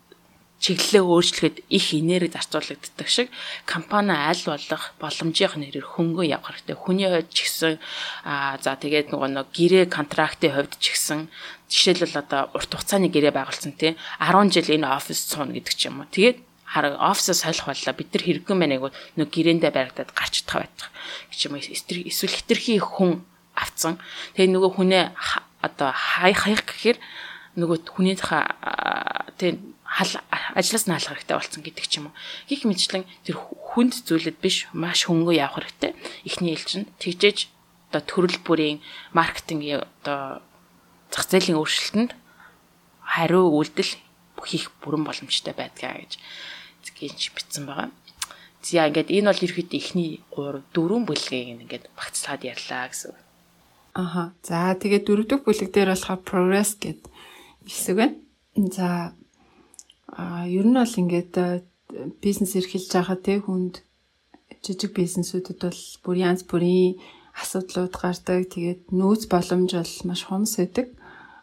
чиглэлээ 0.61 1.01
өөрчлөхөд 1.01 1.57
их 1.73 1.85
энерги 1.97 2.37
зарцуулагддаг 2.37 3.09
шиг 3.09 3.33
компани 3.65 4.13
аль 4.13 4.45
болох 4.45 4.93
боломжийнх 5.01 5.57
нэрээр 5.57 5.89
хөнгөн 5.89 6.37
явах 6.37 6.53
хэрэгтэй. 6.53 6.77
Хүний 6.77 7.09
хувьд 7.09 7.33
ч 7.33 7.49
гэсэн 7.49 7.81
аа 8.29 8.61
за 8.61 8.77
тэгээд 8.77 9.09
нөгөө 9.09 9.29
нэг 9.41 9.47
гэрээ 9.57 9.85
контрактын 9.89 10.53
хувьд 10.53 10.77
ч 10.77 10.93
гэсэн 10.93 11.19
жишээлбэл 11.65 12.21
одоо 12.21 12.53
урт 12.53 12.69
хугацааны 12.69 13.09
гэрээ 13.09 13.33
байгуулсан 13.33 13.73
тий 13.73 13.97
10 14.21 14.53
жил 14.53 14.69
энэ 14.69 14.85
офис 14.85 15.25
цууна 15.33 15.57
гэдэг 15.57 15.73
ч 15.73 15.89
юм 15.89 16.05
уу. 16.05 16.13
Тэгээд 16.13 16.37
хараг 16.61 16.93
офисоо 17.01 17.33
солих 17.33 17.65
боллоо 17.65 17.93
бид 17.97 18.09
нар 18.13 18.23
хэрэггүй 18.23 18.55
мэнэйг 18.55 18.83
нэг 19.17 19.27
гэрээндээ 19.33 19.71
баригдаад 19.73 20.13
гарч 20.13 20.45
чадах 20.45 20.69
байдаг. 20.69 20.87
гэж 21.33 21.39
юм 21.49 21.57
эсвэл 21.57 22.37
хитрхи 22.37 22.77
хүн 22.77 23.25
авцсан. 23.61 24.01
Тэгээ 24.33 24.51
нөгөө 24.57 24.71
хүнээ 24.81 25.03
одоо 25.61 25.89
хай 25.93 26.33
хаях 26.33 26.65
гэхээр 26.65 26.97
нөгөө 27.61 27.77
хүний 27.93 28.17
тэгээ 28.17 29.53
хал 29.85 30.13
ажлаас 30.55 30.87
нь 30.87 30.93
халах 30.95 31.19
хэрэгтэй 31.19 31.37
болсон 31.37 31.61
гэдэг 31.61 31.85
ч 31.85 31.99
юм 31.99 32.09
уу. 32.09 32.15
Гэх 32.47 32.63
мэтчлэн 32.65 33.05
тэр 33.27 33.35
хүнд 33.37 34.07
зүйлэд 34.07 34.37
биш 34.39 34.71
маш 34.71 35.05
хөнгөө 35.05 35.35
явах 35.35 35.61
хэрэгтэй. 35.61 35.91
Эхний 36.23 36.55
ээлжинд 36.55 36.87
тэгжээж 36.97 37.51
одоо 37.91 38.01
төрөл 38.07 38.39
бүрийн 38.39 38.79
маркетинг 39.11 39.83
одоо 39.83 40.39
зах 41.11 41.27
зээлийн 41.27 41.59
өөрчлөлтөнд 41.59 42.11
хариу 43.03 43.51
үйлдэл 43.51 43.91
хийх 44.47 44.71
бүрэн 44.79 45.03
боломжтой 45.03 45.51
байдгаа 45.51 45.99
гэж 45.99 46.17
гинж 46.95 47.35
битсэн 47.35 47.67
байгаа. 47.67 47.91
За 48.63 48.87
ингээд 48.87 49.11
энэ 49.11 49.27
бол 49.27 49.43
ерөөхдөө 49.43 49.79
эхний 49.81 50.23
3 50.31 50.63
4 50.71 51.03
бүлгийг 51.03 51.47
ингээд 51.67 51.85
багцлаад 51.97 52.41
ярьлаа 52.47 52.87
гэсэн. 52.87 53.11
Аха. 53.93 54.31
За 54.43 54.71
тэгээд 54.75 55.07
дөрөвдөг 55.07 55.39
бүлэг 55.43 55.69
дээр 55.71 55.91
болохоор 55.91 56.21
progress 56.23 56.79
гэдэг 56.79 57.11
хэсэг 57.67 57.95
байна. 57.99 58.15
За 58.71 58.87
а 60.07 60.47
ер 60.47 60.67
нь 60.67 60.75
бол 60.75 60.99
ингээд 61.01 61.63
бизнес 62.23 62.55
эрхэлж 62.55 62.91
байгаа 62.91 63.19
те 63.19 63.39
хүнд 63.39 63.83
жижиг 64.63 64.91
бизнесүүдэд 64.95 65.59
бол 65.59 65.81
бүр 66.03 66.17
янз 66.23 66.43
бүрийн 66.47 66.99
асуудлууд 67.35 67.93
гардаг. 67.95 68.47
Тэгээд 68.47 68.91
нөөц 68.95 69.27
боломж 69.31 69.71
бол 69.75 69.95
маш 70.07 70.21
хомс 70.27 70.55
байдаг. 70.59 70.87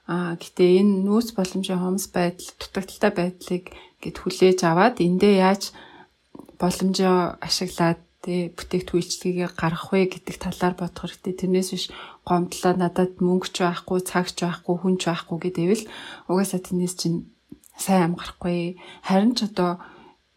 А 0.08 0.36
гэтээ 0.40 0.80
энэ 0.80 1.04
нөөц 1.04 1.36
боломжийн 1.36 1.80
хомс 1.84 2.08
байдал, 2.08 2.48
дутагдaltaй 2.56 3.12
байдлыг 3.12 3.64
гэд 4.00 4.16
хүлээж 4.16 4.64
аваад 4.64 5.04
эндээ 5.04 5.44
яаж 5.44 5.76
боломжоо 6.56 7.36
ашиглаад 7.44 8.00
тэ 8.24 8.50
бүтээгдэхүүн 8.56 8.98
үйлчлэгийг 8.98 9.52
гаргах 9.54 9.92
вэ 9.92 10.08
гэдэг 10.10 10.36
талаар 10.40 10.74
бодох 10.80 11.06
хэрэгтэй. 11.06 11.34
Тэрнээс 11.38 11.70
биш 11.70 11.84
гомдлоо 12.28 12.74
надад 12.76 13.16
мөнгө 13.24 13.48
ч 13.48 13.56
байхгүй, 13.64 13.98
цаг 14.04 14.28
ч 14.36 14.44
байхгүй, 14.44 14.76
хүн 14.76 14.94
ч 15.00 15.08
байхгүй 15.08 15.38
гэдэвэл 15.40 15.84
угаасаа 16.28 16.60
тэрнээс 16.60 16.94
чинь 17.00 17.18
сайн 17.80 18.12
ам 18.12 18.14
гарахгүй. 18.20 18.76
Харин 19.08 19.32
ч 19.32 19.48
одоо 19.48 19.80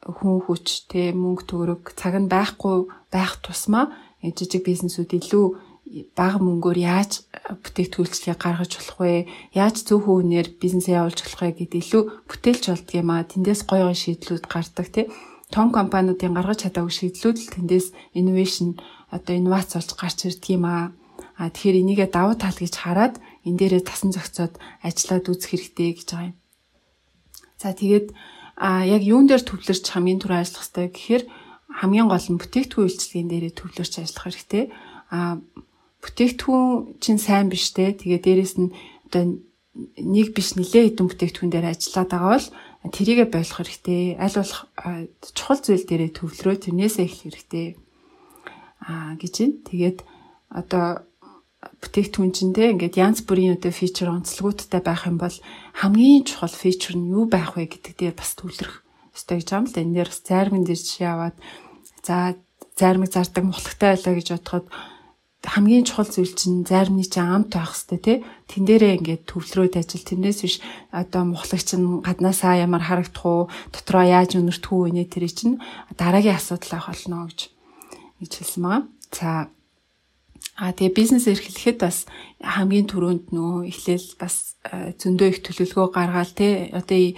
хүн 0.01 0.41
хүч 0.47 0.88
тэ 0.88 1.12
мөнгө 1.12 1.43
төгрөг 1.45 1.84
цаг 1.99 2.15
нь 2.15 2.32
байхгүй 2.32 2.89
байх 3.13 3.43
тусмаа 3.43 3.91
жижиг 4.23 4.65
бизнесүүд 4.65 5.12
илүү 5.17 5.45
бага 6.15 6.39
мөнгөөр 6.39 6.77
яаж 6.77 7.25
бүтээгдэхүүлчлэгийг 7.65 8.39
гаргаж 8.39 8.71
болох 8.77 8.99
вэ? 9.01 9.27
Яаж 9.51 9.84
зөв 9.84 10.08
хөвнөр 10.08 10.47
бизнесээ 10.62 10.97
явуулж 11.01 11.19
болох 11.19 11.41
вэ 11.41 11.51
гэдэг 11.60 11.82
илүү 11.84 12.04
бүтээлч 12.30 12.63
болдго 12.69 12.95
юм 13.01 13.10
а. 13.12 13.27
Тэндээс 13.27 13.62
гоё 13.67 13.91
гоё 13.91 13.97
шийдлүүд 13.97 14.45
гардаг 14.47 14.88
тий. 14.93 15.06
Том 15.51 15.67
компаниудын 15.75 16.38
гаргаж 16.38 16.63
чадаагүй 16.63 16.93
шийдлүүд 16.95 17.38
л 17.43 17.54
тэндээс 17.60 17.88
инновашн 18.15 18.80
одоо 19.12 19.34
инновац 19.36 19.75
болж 19.75 19.91
гарч 19.99 20.19
ирдэг 20.32 20.49
юм 20.56 20.65
а. 20.69 20.95
А 21.38 21.49
тэгэхээр 21.49 21.81
энийгээ 21.81 22.10
давуу 22.12 22.36
тал 22.38 22.57
гэж 22.57 22.73
хараад 22.77 23.15
энэ 23.45 23.57
дээрээ 23.57 23.84
тасан 23.86 24.12
зохицоод 24.13 24.57
ажиллаад 24.86 25.25
үзэх 25.31 25.49
хэрэгтэй 25.57 25.89
гэж 25.97 26.07
байгаа 26.13 26.29
юм. 26.31 26.38
За 27.62 27.73
тэгээд 27.73 28.07
а 28.57 28.86
яг 28.86 29.01
юун 29.01 29.25
дээр 29.25 29.41
төвлөрч 29.41 29.86
хамгийн 29.89 30.21
түрүү 30.21 30.38
ажиллах 30.41 30.65
хэрэгтэй 30.65 30.88
гэхээр 30.93 31.23
хамгийн 31.81 32.07
гол 32.12 32.27
нь 32.29 32.41
бүтээгдэхүүн 32.41 32.86
үйлчлэгийн 32.86 33.29
дээрээ 33.31 33.53
төвлөрч 33.57 33.93
ажиллах 34.01 34.25
хэрэгтэй. 34.27 34.65
А 35.10 35.39
бүтээгдэхүүн 36.03 37.01
чинь 37.01 37.21
сайн 37.21 37.47
биш 37.49 37.71
те. 37.73 37.95
Тэгээ 37.95 38.21
дээрэс 38.21 38.55
нь 38.60 38.69
одоо 39.07 39.23
нэг 39.97 40.27
биш 40.36 40.57
нэлээ 40.57 40.93
хэдэн 40.93 41.07
бүтээгдэхүүн 41.07 41.51
дээр 41.53 41.67
ажиллаад 41.71 42.10
байгаа 42.12 42.31
бол 42.36 42.49
тэрийгэ 42.91 43.25
болох 43.31 43.57
хэрэгтэй. 43.62 44.03
Аль 44.19 44.38
болох 44.38 44.62
чухал 45.38 45.62
зүйл 45.62 45.86
дээрээ 45.88 46.12
төвлөрөө 46.17 46.55
тэрнээсээ 46.65 47.05
эхлэх 47.07 47.23
хэрэгтэй. 47.29 47.67
Аа 48.84 49.15
гэж 49.15 49.34
байна. 49.38 49.57
Тэгээд 49.69 49.99
одоо 50.51 50.86
бүтээгдэхүүн 51.82 52.32
чинь 52.32 52.54
те 52.54 52.72
ингээд 52.72 52.96
янз 53.02 53.20
бүрийн 53.26 53.58
одоо 53.58 53.74
фичер 53.74 54.13
онцлогуудтай 54.13 54.82
байх 54.86 55.10
юм 55.10 55.17
бол 55.17 55.34
хамгийн 55.76 56.24
чухал 56.30 56.54
фичер 56.54 56.96
нь 56.96 57.10
юу 57.10 57.26
байх 57.26 57.58
вэ 57.58 57.65
гэдэг 57.67 57.94
дээр 57.98 58.15
бас 58.15 58.38
төвлөрөх 58.38 58.86
ёстой 59.17 59.41
гэж 59.41 59.50
юм 59.52 59.65
л 59.65 59.74
да. 59.74 59.82
Энэ 59.82 59.96
дээр 59.98 60.10
бас 60.13 60.22
зайрмын 60.22 60.63
дээр 60.63 60.80
жишээ 60.80 61.10
аваад 61.10 61.36
за 62.06 62.38
зайрмыг 62.78 63.12
зардаг 63.12 63.44
мухлагтай 63.44 63.98
байлаа 63.98 64.13
гэж 64.15 64.28
бодоход 64.32 64.65
хамгийн 65.41 65.86
чухал 65.89 66.06
зүйл 66.06 66.38
чинь 66.38 66.62
заримны 66.70 67.02
чинь 67.02 67.26
амт 67.26 67.50
байх 67.58 67.74
хэвээр 67.74 68.02
тий. 68.06 68.17
Тэн 68.46 68.63
дээрээ 68.70 68.98
ингээд 69.02 69.24
төвлөрөөд 69.26 69.74
ажил 69.74 70.06
тэрнээс 70.06 70.39
биш 70.46 70.56
одоо 70.94 71.26
мухлагч 71.26 71.74
нь 71.74 72.06
гаднаасаа 72.06 72.62
ямар 72.62 72.86
харагдах 72.86 73.26
уу, 73.26 73.50
дотроо 73.74 74.06
яаж 74.06 74.38
өнөртөх 74.38 74.70
үү 74.70 74.94
нэ 74.94 75.10
тэр 75.10 75.26
чинь 75.34 75.58
дараагийн 75.98 76.38
асуудал 76.38 76.78
авах 76.78 76.94
болно 76.94 77.26
гэж 77.26 77.50
гэж 78.22 78.32
хэлсэн 78.38 78.62
маа. 78.62 78.80
За 79.10 79.50
А 80.62 80.69
тэгээ 80.78 80.93
бизнес 80.93 81.26
эрхлэхэд 81.26 81.82
бас 81.82 82.06
хамгийн 82.38 82.86
түрүүнд 82.86 83.34
нөө 83.34 83.65
эхлээл 83.74 84.21
бас 84.21 84.62
зөндөө 85.02 85.28
их 85.34 85.39
төлөвлөгөө 85.41 85.89
гаргаал 85.89 86.34
те. 86.38 86.69
Одоо 86.69 87.17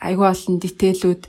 айгүй 0.00 0.26
олон 0.32 0.56
дитейлүүд 0.64 1.22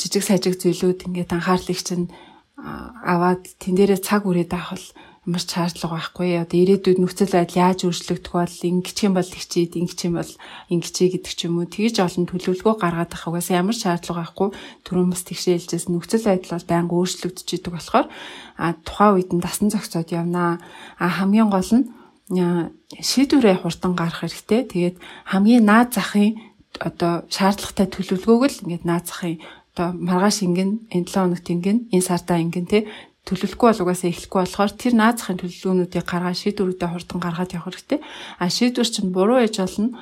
жижиг 0.00 0.24
сажиг 0.24 0.56
зүйлүүд 0.56 1.12
ингээд 1.12 1.36
анхаарлыг 1.36 1.76
чинь 1.76 2.08
аваад 2.56 3.44
тэн 3.60 3.76
дээрээ 3.76 4.00
цаг 4.00 4.24
үрээд 4.24 4.56
авах 4.56 4.80
бол 4.80 4.86
ямар 5.26 5.42
шаардлага 5.42 5.98
байхгүй. 5.98 6.38
Одоо 6.38 6.58
ирээдүйд 6.62 7.02
нөхцөл 7.02 7.34
байдал 7.34 7.74
яаж 7.74 7.82
өөрчлөгдөх 7.82 8.30
бол 8.30 8.46
ингэчих 8.46 9.10
юм 9.10 9.14
бол 9.18 9.26
хичээд 9.26 9.74
ингэчих 9.74 10.06
юм 10.06 10.22
бол 10.22 10.32
ингэчээ 10.70 11.08
гэдэг 11.18 11.34
ч 11.34 11.40
юм 11.50 11.58
уу. 11.58 11.66
Тэгж 11.66 11.98
олон 11.98 12.24
төлөвлөгөө 12.30 12.74
гаргаад 12.78 13.10
авах 13.10 13.26
угаасаа 13.34 13.58
ямар 13.58 13.74
шаардлага 13.74 14.22
байхгүй. 14.22 14.48
Түрүүн 14.86 15.10
бас 15.10 15.26
тэгшээлжээс 15.26 15.90
нөхцөл 15.90 16.30
байдал 16.30 16.54
бол 16.54 16.70
байнга 16.70 16.94
өөрчлөгдөж 16.94 17.48
идэг 17.58 17.72
болохоор 17.74 18.06
а 18.54 18.66
тухайн 18.86 19.14
үед 19.18 19.30
нь 19.34 19.42
дасан 19.42 19.68
зохицоод 19.74 20.14
явнаа. 20.14 20.62
А 21.02 21.06
хамгийн 21.10 21.50
гол 21.50 21.70
нь 21.74 21.90
шийдвэрээ 22.30 23.66
хурдан 23.66 23.98
гарах 23.98 24.22
хэрэгтэй. 24.22 24.62
Тэгээд 24.70 24.96
хамгийн 25.26 25.66
наад 25.66 25.90
захын 25.90 26.38
одоо 26.78 27.26
шаардлагатай 27.34 27.90
төлөвлөгөөг 27.90 28.42
л 28.46 28.62
ингээд 28.62 28.84
наад 28.86 29.10
захын 29.10 29.42
одоо 29.74 29.92
маргааш 29.92 30.46
ингэн 30.46 30.70
энэ 30.94 31.06
7 31.10 31.18
хоногт 31.18 31.46
ингэн 31.50 31.78
энэ 31.92 32.06
сартаа 32.06 32.38
ингэн 32.40 32.66
те 32.66 32.78
төлөвлөхгүй 33.26 33.68
бол 33.74 33.82
угаасаа 33.82 34.10
эхлэхгүй 34.14 34.40
болохоор 34.46 34.72
тэр 34.78 34.94
наазахын 34.94 35.38
төлөвлөгөөнүүдийг 35.42 36.06
гаргаад 36.06 36.38
шийдвэрүүдэд 36.38 36.90
хурдан 36.94 37.18
гаргаад 37.18 37.54
явах 37.58 37.74
хэрэгтэй. 37.74 38.00
А 38.38 38.46
шийдвэр 38.46 38.86
чинь 38.86 39.10
буруу 39.10 39.42
ээж 39.42 39.66
болно. 39.66 39.98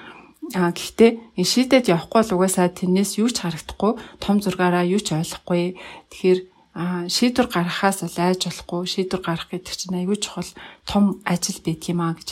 А 0.53 0.69
гэхдээ 0.77 1.41
энэ 1.41 1.49
шийдэд 1.49 1.89
явахгүй 1.89 2.21
бол 2.21 2.35
угаасаа 2.37 2.69
тэрнээс 2.69 3.17
юу 3.17 3.33
ч 3.33 3.41
харагдахгүй, 3.41 3.93
том 4.21 4.45
зургаараа 4.45 4.85
юу 4.85 5.01
ч 5.01 5.17
ойлгохгүй. 5.17 5.81
Тэгэхээр 6.13 6.41
а 6.77 7.09
шийдвэр 7.09 7.49
гаргахаас 7.49 8.05
бол 8.05 8.19
айж 8.21 8.45
болохгүй 8.45 8.83
шийдвэр 8.93 9.23
гарах 9.25 9.49
гэдэг 9.49 9.73
чинь 9.73 9.97
аягүй 9.97 10.21
чухал 10.21 10.51
том 10.85 11.25
ажил 11.25 11.65
байдаг 11.65 11.89
юм 11.89 12.01
а 12.05 12.13
гэж 12.13 12.29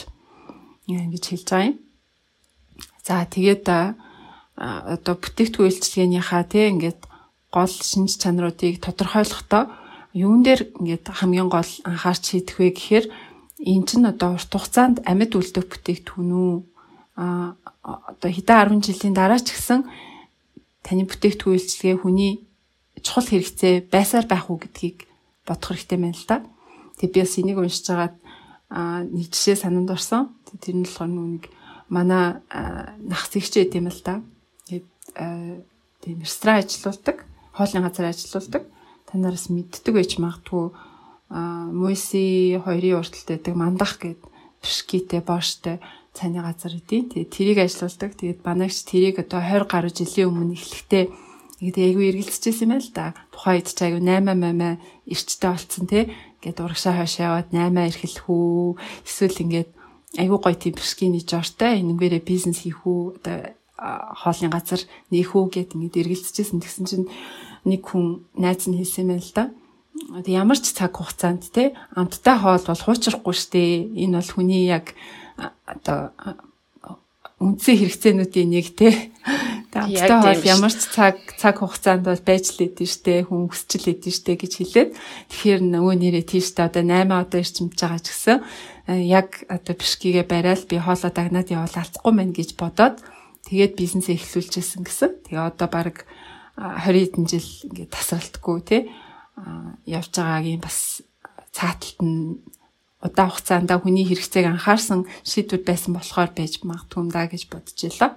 ингэж 0.85 1.23
хэлж 1.25 1.47
байгаа 1.49 1.69
юм. 1.73 1.77
За 3.01 3.25
тэгээд 3.25 3.65
одоо 3.65 5.15
бүтээгдэхүүн 5.17 5.67
үйлчилгээнийхаа 5.73 6.43
тийм 6.45 6.77
ингээд 6.77 7.01
гол 7.49 7.71
шинж 7.71 8.21
чанаруудыг 8.21 8.83
тодорхойлохдоо 8.83 9.63
юун 10.13 10.45
дээр 10.45 10.77
ингээд 10.77 11.09
хамгийн 11.09 11.49
гол 11.49 11.71
анхаарч 11.89 12.23
хийдэх 12.37 12.61
вэ 12.61 12.69
гэхээр 12.77 13.05
эн 13.65 13.83
чинь 13.89 14.05
одоо 14.05 14.37
урт 14.37 14.53
хугацаанд 14.53 15.01
амьд 15.09 15.33
үлдэх 15.33 15.65
бүтээгдэхүүн 15.65 16.31
үү 16.31 16.53
а 17.17 17.57
одоо 17.81 18.29
хэдэн 18.29 18.77
10 18.77 18.85
жилийн 18.85 19.17
дараа 19.17 19.41
ч 19.41 19.57
гэсэн 19.57 19.89
таны 20.85 21.03
бүтээгдэхүүн 21.09 21.53
үйлчлэгээ 21.57 21.97
хүний 21.97 22.45
чухал 23.01 23.25
хэрэгцээ 23.25 23.89
байсаар 23.89 24.29
байх 24.29 24.53
уу 24.53 24.61
гэдгийг 24.61 25.09
бодох 25.49 25.73
хэрэгтэй 25.73 25.97
байна 25.97 26.13
л 26.13 26.29
да. 26.29 26.37
Тэг 27.01 27.09
би 27.09 27.19
бас 27.25 27.33
энийг 27.41 27.57
уншиж 27.57 27.89
агаад 27.89 28.15
нэг 29.09 29.27
жишээ 29.33 29.65
санаанд 29.65 29.89
орсон. 29.89 30.29
Тэр 30.61 30.77
нь 30.77 30.85
болохоор 30.85 31.09
нэг 31.09 31.49
манай 31.89 32.37
нах 33.01 33.25
зэгч 33.33 33.57
байт 33.57 33.73
юм 33.73 33.89
л 33.89 34.01
да. 34.05 34.21
Тэгээд 34.69 34.87
тийм 36.05 36.17
ресторан 36.21 36.61
ажилуулдаг, 36.61 37.17
хоолны 37.57 37.81
газар 37.81 38.13
ажилуулдаг 38.13 38.63
та 39.13 39.21
нараас 39.21 39.53
мэддэг 39.53 39.93
байж 39.93 40.17
магадгүй 40.17 40.73
Мойси 41.29 42.57
хоёрын 42.65 42.97
урталт 42.97 43.29
байдаг 43.29 43.53
мандах 43.53 44.01
гэд 44.01 44.21
бишкитэй 44.61 45.21
боштой 45.21 45.77
цайны 46.13 46.41
газар 46.41 46.73
үдий. 46.77 47.05
Тэгээ 47.09 47.29
тэрийг 47.29 47.59
ажилуулдаг. 47.61 48.17
Тэгээд 48.17 48.41
банагч 48.45 48.85
тэрийг 48.85 49.21
одоо 49.21 49.41
20 49.41 49.69
гаруй 49.69 49.93
жилийн 49.93 50.29
өмнө 50.29 50.53
эхлэхдээ 50.53 51.05
тэгээд 51.57 51.77
айгүй 51.77 52.05
эргэлзэжсэн 52.13 52.65
юм 52.69 52.73
байл 52.77 52.89
да. 52.93 53.17
Тухайн 53.33 53.57
үед 53.61 53.69
ч 53.69 53.79
айгүй 53.81 54.01
8 54.01 54.29
8 54.29 54.77
эрчтэй 55.09 55.49
болцсон 55.49 55.85
тий. 55.89 56.03
Ингээд 56.41 56.61
урагшаа 56.61 56.93
хойш 57.01 57.13
яваад 57.17 57.49
8 57.49 57.81
эрхэлэх 57.81 58.29
үү? 58.29 58.77
Эсвэл 59.09 59.41
ингээд 59.41 59.69
айгүй 60.21 60.37
гоё 60.37 60.57
тийм 60.57 60.73
бишкиний 60.77 61.25
жортой 61.25 61.81
энэгээрээ 61.81 62.21
бизнес 62.21 62.61
хийх 62.61 62.85
үү? 62.85 63.17
Одоо 63.17 63.37
хоолны 64.21 64.53
газар 64.53 64.81
нээх 65.09 65.33
үү 65.33 65.45
гэд 65.49 65.73
ингээд 65.73 66.01
эргэлзэжсэн. 66.01 66.61
Тэгсэн 66.61 66.85
чинь 66.85 67.07
нэг 67.63 67.81
хүн 67.87 68.27
найз 68.35 68.67
нь 68.67 68.77
хэлсэн 68.77 69.07
байл 69.07 69.23
л 69.23 69.35
да. 69.35 69.45
Тэг 69.93 70.33
ямар 70.33 70.59
ч 70.59 70.75
цаг 70.75 70.97
хугацаанд 70.97 71.47
те 71.53 71.77
амттай 71.95 72.35
хоол 72.37 72.65
бол 72.65 72.83
хуучрахгүй 72.83 73.35
штэ. 73.35 73.63
Энэ 73.93 74.19
бол 74.19 74.31
хүний 74.35 74.67
яг 74.67 74.97
одоо 75.65 76.11
үндсэн 77.39 77.75
хэрэгцээнүүдийн 77.79 78.49
нэг 78.51 78.67
те. 78.75 79.13
Амттай 79.73 80.17
хоол 80.19 80.43
ямар 80.43 80.73
ч 80.73 80.81
цаг 80.91 81.17
цаг 81.39 81.63
хугацаанд 81.63 82.03
бол 82.03 82.19
байж 82.19 82.51
л 82.51 82.67
идэв 82.67 82.89
штэ. 82.89 83.23
Хүн 83.29 83.47
хүсчил 83.47 83.95
идэв 83.95 84.11
штэ 84.11 84.33
гэж 84.35 84.53
хэлээд 84.59 84.89
тэгэхээр 85.31 85.61
нөгөө 85.61 85.95
нэрээ 85.97 86.25
тийштэй 86.27 86.67
одоо 86.67 86.83
8 86.83 87.09
одоо 87.13 87.39
ирчимж 87.39 87.73
байгаа 87.79 88.01
ч 88.03 88.07
гэсэн 88.11 88.37
яг 89.07 89.47
одоо 89.47 89.73
бишкигээ 89.77 90.25
барайл 90.27 90.67
би 90.67 90.77
хоолоо 90.81 91.11
дагнаад 91.13 91.47
явал 91.47 91.71
алдахгүй 91.71 92.13
мэн 92.13 92.35
гэж 92.35 92.59
бодоод 92.59 92.99
тэгээд 93.47 93.79
бизнесээ 93.79 94.19
эхлүүлчихсэн 94.19 94.83
гэсэн. 94.83 95.11
Тэгээ 95.31 95.47
одоо 95.47 95.67
баг 95.71 96.03
20 96.57 96.85
хэдэн 96.85 97.25
жил 97.25 97.49
ингээд 97.67 97.91
тасралтгүй 97.93 98.57
тий 98.61 98.81
явж 99.89 100.13
байгаагийн 100.13 100.61
бас 100.61 101.01
цааталт 101.51 101.99
нь 102.01 102.37
удаан 103.03 103.29
хугацаанд 103.29 103.71
хүний 103.81 104.05
хэрэгцээг 104.07 104.47
анхаарсан 104.47 105.03
шийдвэр 105.27 105.61
байсан 105.65 105.91
болохоор 105.97 106.31
байж 106.31 106.61
магадгүй 106.63 106.99
юм 107.03 107.09
да 107.11 107.27
гэж 107.27 107.51
бодож 107.51 107.75
байлаа. 107.75 108.11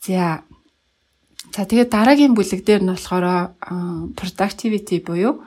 За. 0.00 0.42
За 1.52 1.62
тэгээд 1.68 1.92
дараагийн 1.92 2.34
бүлэг 2.34 2.64
дээр 2.64 2.82
нь 2.86 2.92
болохоор 2.94 3.52
productivity 4.16 5.04
буюу 5.04 5.44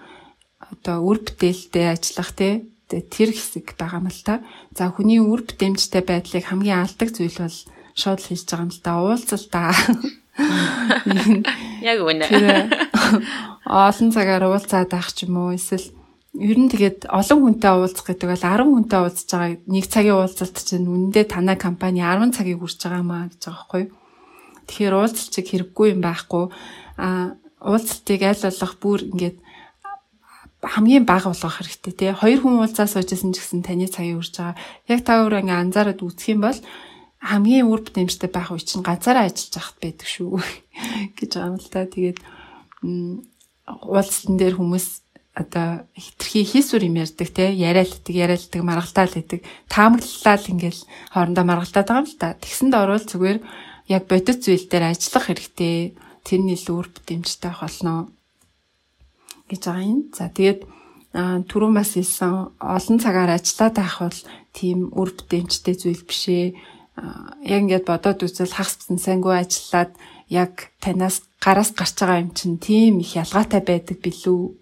одоо 0.60 1.02
үр 1.02 1.24
бүтээлтэй 1.26 1.96
ажиллах 1.98 2.32
тий 2.38 2.70
тэр 2.88 3.34
хэсэг 3.34 3.74
байгаа 3.80 4.06
юм 4.06 4.08
л 4.14 4.22
та. 4.22 4.46
За 4.78 4.94
хүний 4.94 5.20
үр 5.20 5.42
бүтээмжтэй 5.42 6.04
байдлыг 6.06 6.46
хамгийн 6.46 6.86
алдаг 6.86 7.10
зүйл 7.10 7.42
бол 7.42 7.58
шууд 7.98 8.22
хийж 8.22 8.46
байгаа 8.46 8.66
юм 8.70 8.72
л 8.72 8.84
та. 8.86 8.92
Уулзал 9.02 9.46
та. 9.50 9.74
Яг 11.82 12.00
үнэ. 12.06 12.26
Олон 13.66 14.10
цагаар 14.14 14.46
уулзаад 14.46 14.90
байх 14.94 15.10
ч 15.14 15.26
юм 15.26 15.38
уу 15.42 15.58
эсвэл 15.58 15.90
ер 16.38 16.58
нь 16.58 16.70
тэгээд 16.70 17.10
олон 17.10 17.40
хүнтэй 17.42 17.74
уулзах 17.74 18.06
гэдэг 18.06 18.30
бол 18.30 18.46
10 18.46 18.70
хүнтэй 18.70 19.00
уулзж 19.02 19.28
байгаа 19.34 19.58
нэг 19.66 19.86
цагийн 19.90 20.18
уулзалт 20.22 20.58
чинь 20.62 20.86
үнэндээ 20.86 21.26
танай 21.26 21.58
компани 21.58 22.06
10 22.06 22.38
цагийг 22.38 22.62
үрж 22.62 22.78
байгаа 22.78 23.02
маа 23.02 23.26
гэж 23.34 23.42
байгаа 23.42 23.58
байхгүй 23.58 23.82
юу. 23.90 23.94
Тэгэхээр 24.70 24.94
уулзалт 24.94 25.34
чиг 25.34 25.46
хэрэггүй 25.50 25.88
юм 25.98 26.02
байхгүй. 26.06 26.46
А 27.02 27.34
уулзалтыг 27.58 28.22
аль 28.22 28.46
болох 28.46 28.74
бүр 28.78 29.00
ингээд 29.10 29.38
хамгийн 30.62 31.06
бага 31.10 31.34
болгох 31.34 31.58
хэрэгтэй 31.58 31.94
тий. 31.98 32.12
Хоёр 32.14 32.40
хүн 32.46 32.62
уулзаа 32.62 32.86
суужсэн 32.86 33.34
ч 33.34 33.42
гэсэн 33.42 33.66
таны 33.66 33.90
цагийг 33.90 34.22
үрж 34.22 34.38
байгаа. 34.38 34.58
Яг 34.86 35.02
та 35.02 35.26
өөрөө 35.26 35.42
ингээ 35.42 35.62
анзаараад 35.66 36.02
үзэх 36.06 36.38
юм 36.38 36.46
бол 36.46 36.60
хамгийн 37.28 37.68
үр 37.68 37.84
бүтээмжтэй 37.84 38.32
байх 38.32 38.56
үе 38.56 38.64
чинь 38.64 38.88
ганцаараа 38.88 39.28
ажиллаж 39.28 39.54
байхад 39.54 39.78
байдаг 39.84 40.08
шүү 40.08 40.40
гэж 41.18 41.30
байгаа 41.36 41.52
юм 41.52 41.60
л 41.60 41.70
та. 41.70 41.84
Тэгээд 41.84 42.20
уулзалтан 43.68 44.36
дээр 44.40 44.56
хүмүүс 44.56 44.88
одоо 45.38 45.86
хитрхи 45.94 46.42
хийсүр 46.48 46.88
юм 46.88 46.98
ярьдаг 46.98 47.30
те 47.30 47.54
яриалдаг 47.54 48.10
яриалдаг 48.10 48.62
маргалтаал 48.64 49.14
гэдэг 49.14 49.42
таамаглалал 49.70 50.46
ингээл 50.50 50.82
хоорондоо 51.14 51.46
маргалтаад 51.46 51.88
байгаа 51.88 52.02
юм 52.02 52.10
л 52.10 52.18
та. 52.18 52.40
Тэгсэнд 52.42 52.74
орвол 52.74 53.06
зүгээр 53.06 53.40
яг 53.92 54.04
бодит 54.10 54.40
зүйл 54.42 54.66
дээр 54.66 54.96
ажиллах 54.96 55.30
хэрэгтэй. 55.30 55.94
Тэрний 56.26 56.58
илүү 56.58 56.76
үр 56.80 56.90
бүтээмжтэй 56.90 57.52
байх 57.54 57.62
болно 57.62 58.10
гэж 59.52 59.62
байгаа 59.68 59.86
юм. 59.86 60.02
За 60.16 60.26
тэгээд 60.32 60.62
түрүүн 61.48 61.76
бас 61.78 61.94
хэлсэн 61.94 62.34
олон 62.58 62.98
цагаар 62.98 63.32
ажиллаад 63.38 63.76
байх 63.78 63.96
бол 64.02 64.20
тийм 64.58 64.80
үр 64.92 65.10
бүтээмжтэй 65.14 65.76
зүйл 65.78 66.04
бишээ 66.04 66.46
яг 67.46 67.62
ингээд 67.62 67.86
бодоод 67.86 68.26
үзвэл 68.26 68.54
хагас 68.54 68.82
бсэн 68.82 68.98
сайнгүй 68.98 69.36
ажиллаад 69.38 69.92
яг 70.34 70.74
танаас 70.82 71.22
гараас 71.40 71.72
гарч 71.78 71.96
байгаа 72.02 72.24
юм 72.26 72.32
чинь 72.34 72.58
тийм 72.58 73.00
их 73.00 73.14
ялгаатай 73.16 73.62
байдаг 73.62 73.98
билүү. 74.02 74.58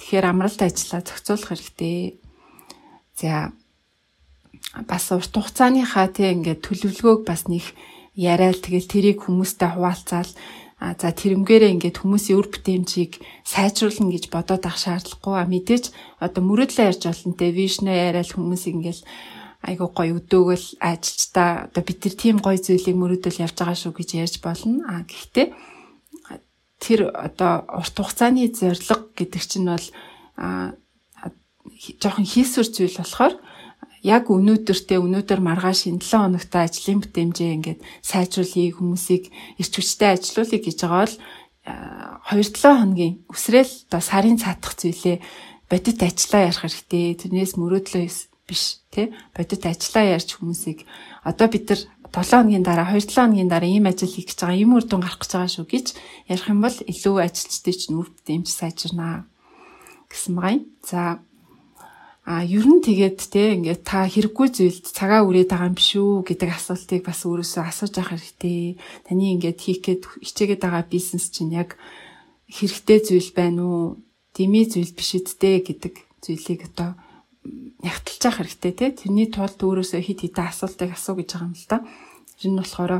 Тэгэхээр 0.00 0.26
амралт 0.26 0.60
ажиллаа 0.64 1.04
зохицуулах 1.04 1.48
хэрэгтэй. 1.52 2.16
За 3.20 3.52
бас 4.88 5.04
урт 5.12 5.32
хугацааныхаа 5.36 6.08
тийм 6.12 6.42
ингээд 6.42 6.64
төлөвлөгөөг 6.64 7.22
бас 7.28 7.44
нэг 7.48 7.64
яриад 8.16 8.64
тэгэл 8.64 8.88
тэрийг 8.88 9.18
хүмүүстэй 9.24 9.76
хуваалцаал 9.76 10.32
А 10.76 10.92
за 10.92 11.08
тэрэмгээрээ 11.08 11.72
ингээд 11.72 12.04
хүмүүсийн 12.04 12.36
үр 12.36 12.52
бүтээмжийг 12.52 13.24
сайжруулна 13.48 14.12
гэж 14.12 14.28
бодоод 14.28 14.68
ах 14.68 14.76
шаардлагагүй. 14.76 15.48
Мэдээж 15.48 15.84
одоо 16.20 16.42
мөрөдлөө 16.44 16.92
ярьж 16.92 17.02
болно 17.08 17.32
те 17.32 17.48
вишнэ 17.48 17.88
яриад 17.88 18.28
хүмүүсийг 18.28 18.76
ингээд 18.76 19.00
айгуу 19.62 19.90
гоё 19.94 20.20
өдөөгөл 20.20 20.66
ажилчдаа 20.80 21.70
одоо 21.70 21.82
бид 21.84 22.04
нар 22.04 22.14
тийм 22.16 22.36
гоё 22.42 22.58
зүйлийг 22.60 22.96
мөрөдөл 22.96 23.42
явж 23.44 23.56
байгаа 23.56 23.76
шүү 23.76 23.92
гэж 23.96 24.08
ярьж 24.20 24.36
болно. 24.44 24.84
А 24.88 25.04
гэхдээ 25.08 25.46
тэр 26.80 27.00
одоо 27.14 27.64
урт 27.72 27.96
хугацааны 27.96 28.52
зорилго 28.52 29.10
гэдэг 29.16 29.42
чинь 29.42 29.68
бол 29.70 29.86
жоохон 32.00 32.26
хийсвэр 32.28 32.68
зүйл 32.68 33.00
болохоор 33.00 33.34
яг 34.06 34.30
өнөөдөртөө 34.30 34.98
өнөөдөр 35.02 35.40
маргааш 35.42 35.90
энэ 35.90 36.04
7 36.04 36.30
хоногт 36.30 36.52
ажлын 36.54 37.00
бүтэмжээ 37.02 37.50
ингээд 37.58 37.80
сайжруулъя 38.06 38.70
хүмүүсийг 38.76 39.24
эрч 39.58 39.72
хүчтэй 39.74 40.10
ажилуулъя 40.14 40.60
гэж 40.62 40.76
байгаа 40.78 41.02
бол 41.02 41.16
2-7 41.66 42.62
хоногийн 42.62 43.14
үсрээл 43.26 43.72
одоо 43.90 44.02
сарын 44.04 44.38
цаатах 44.38 44.78
зүйлээ 44.78 45.18
бодит 45.66 45.98
ажиллаа 45.98 46.42
ярих 46.46 46.62
хэрэгтэй. 46.62 47.18
Тэрнээс 47.18 47.58
мөрөөдлөө 47.58 48.04
биш 48.48 48.80
тий 48.94 49.12
бодит 49.34 49.66
ажиллаа 49.66 50.16
ярьж 50.16 50.38
хүмүүсийг 50.38 50.86
одоо 51.26 51.46
бид 51.50 51.68
нар 51.68 51.80
7 52.14 52.30
хоногийн 52.30 52.64
дараа 52.64 52.88
2-7 52.94 53.12
хоногийн 53.14 53.50
дараа 53.50 53.68
ийм 53.68 53.86
ажил 53.90 54.08
хийх 54.08 54.30
гэж 54.30 54.38
байгаа, 54.40 54.56
ийм 54.56 54.72
үр 54.78 54.84
дүн 54.86 55.02
гарах 55.02 55.20
гэж 55.20 55.30
байгаа 55.34 55.52
шүү 55.52 55.66
гэж 55.66 55.86
ярих 56.32 56.46
юм 56.48 56.60
бол 56.62 56.76
илүү 56.86 57.16
ажилчдын 57.26 57.76
чинь 57.76 57.98
үр 57.98 58.08
дүнч 58.24 58.48
сайжирнаа 58.48 59.26
гэсэн 60.08 60.32
байгаа 60.38 60.54
юм. 60.56 60.64
За 60.86 61.20
А 62.26 62.42
ер 62.42 62.66
нь 62.66 62.82
тэгээд 62.82 63.22
те 63.30 63.54
ингээд 63.54 63.86
та 63.86 64.02
хэрэггүй 64.10 64.50
зүйлд 64.50 64.90
цагаа 64.90 65.22
үрээд 65.22 65.46
байгаа 65.46 65.70
юм 65.70 65.78
биш 65.78 65.94
үү 65.94 66.26
гэдэг 66.26 66.58
асуултыг 66.58 67.06
бас 67.06 67.22
өөрөөсөө 67.22 67.62
асууж 67.70 67.94
авах 68.02 68.18
хэрэгтэй. 68.18 68.82
Таны 69.06 69.38
ингээд 69.38 69.58
хийх 69.62 69.78
гээд 69.86 70.02
хичээгээд 70.26 70.58
байгаа 70.58 70.90
бизнес 70.90 71.30
чинь 71.30 71.54
яг 71.54 71.78
хэрэгтэй 72.50 72.98
зүйл 73.06 73.30
байна 73.30 73.62
уу? 73.62 74.02
Дими 74.34 74.66
зүйл 74.66 74.90
биш 74.90 75.22
үсттэй 75.22 75.62
гэдэг 75.62 75.94
зүйлийг 76.18 76.66
одоо 76.74 76.98
ягталж 77.82 78.22
авах 78.26 78.38
хэрэгтэй 78.42 78.72
те. 78.72 78.86
Тэрний 78.92 79.28
тулд 79.30 79.58
өөрөөсөө 79.60 80.00
хит 80.02 80.20
хитэ 80.24 80.42
асуултыг 80.46 80.94
асуу 80.96 81.20
гэж 81.20 81.28
байгаа 81.34 81.48
юм 81.48 81.54
л 81.54 81.66
да. 81.70 81.78
Тэр 82.40 82.50
нь 82.52 82.60
болохоор 82.60 82.92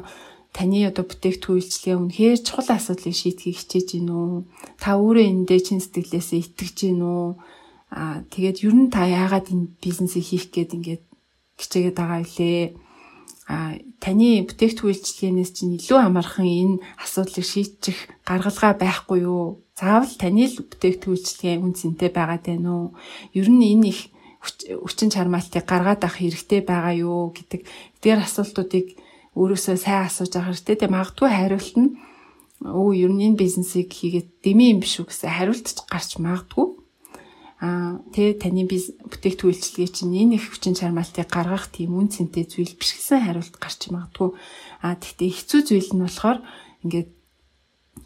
таны 0.56 0.88
одоо 0.88 1.04
бүтээгдэхүүн 1.04 1.56
үйлчлэгээ 1.60 1.96
үнэхээр 2.00 2.40
чухал 2.40 2.70
асуудлыг 2.72 3.12
шийдэхийг 3.12 3.56
хичээж 3.60 3.88
гин 3.92 4.08
үү? 4.08 4.32
Та 4.80 4.96
өөрөө 4.96 5.24
эндээ 5.28 5.60
чин 5.60 5.80
сэтгэлээсээ 5.84 6.40
итгэж 6.48 6.76
гин 6.80 7.02
үү? 7.04 7.24
Аа 7.92 8.24
тэгээд 8.32 8.64
ер 8.64 8.74
нь 8.74 8.88
та 8.88 9.04
яагаад 9.04 9.52
энэ 9.52 9.76
бизнесийг 9.84 10.24
хийх 10.24 10.48
гээд 10.48 10.72
ингээд 10.80 11.04
хичээгээд 11.60 11.96
байгаа 12.00 12.20
илээ? 12.24 12.64
А 13.52 13.76
таны 14.00 14.42
бүтээгдэхүүн 14.48 14.90
үйлчлэгээнээс 14.90 15.52
чинь 15.54 15.76
илүү 15.76 15.98
амархан 16.02 16.48
энэ 16.48 16.76
асуудлыг 17.04 17.46
шийдчих 17.46 17.98
гаргалгаа 18.24 18.74
байхгүй 18.80 19.28
юу? 19.28 19.62
Заавал 19.76 20.10
таны 20.16 20.48
л 20.48 20.56
бүтээгдэхүүн 20.66 21.14
үйлчлэгээ 21.14 21.60
үн 21.60 21.72
цэнтэй 21.76 22.10
байгаад 22.10 22.42
байна 22.48 22.70
уу? 22.72 22.86
Ер 23.36 23.46
нь 23.52 23.60
энэ 23.60 23.86
их 23.92 24.00
хүчин 24.46 25.10
чармаалтыг 25.10 25.64
гаргаад 25.66 26.02
авах 26.06 26.18
хэрэгтэй 26.22 26.60
байгаа 26.62 26.94
юу 26.96 27.34
гэдэг. 27.34 27.66
Дээр 28.02 28.22
асуултуудыг 28.22 28.94
өөрөөсөө 29.36 29.76
сайн 29.76 30.06
асууж 30.06 30.32
авах 30.38 30.56
хэрэгтэй. 30.56 30.76
Тэгээ 30.80 30.94
магадгүй 30.94 31.30
хариулт 31.30 31.74
нь 31.76 31.90
өө 32.64 32.90
ер 33.04 33.12
нь 33.12 33.24
энэ 33.28 33.40
бизнесийг 33.40 33.92
хийгээд 33.92 34.40
дэмий 34.40 34.72
юм 34.72 34.80
биш 34.80 34.96
үү? 35.02 35.12
гэсэн 35.12 35.28
хариулт 35.28 35.66
гарч 35.92 36.10
магадгүй. 36.16 36.66
Аа 37.60 38.00
тэ 38.12 38.36
таны 38.36 38.64
би 38.64 38.80
бүтээгдэхүүн 38.80 39.52
үйлчилгээ 39.52 39.90
чинь 39.92 40.16
энэ 40.16 40.36
их 40.40 40.52
хүчин 40.52 40.76
чармаалтыг 40.76 41.28
гаргах 41.28 41.68
тийм 41.72 41.96
үн 41.96 42.08
цэнтэй 42.08 42.44
зүйл 42.48 42.76
биш 42.76 42.96
гэсэн 42.96 43.24
хариулт 43.28 43.56
гарч 43.60 43.88
магадгүй. 43.92 44.36
Аа 44.84 44.96
тэгтээ 44.96 45.30
хэцүү 45.36 45.60
зүйл 45.64 45.90
нь 45.96 46.04
болохоор 46.04 46.38
ингээд 46.84 47.08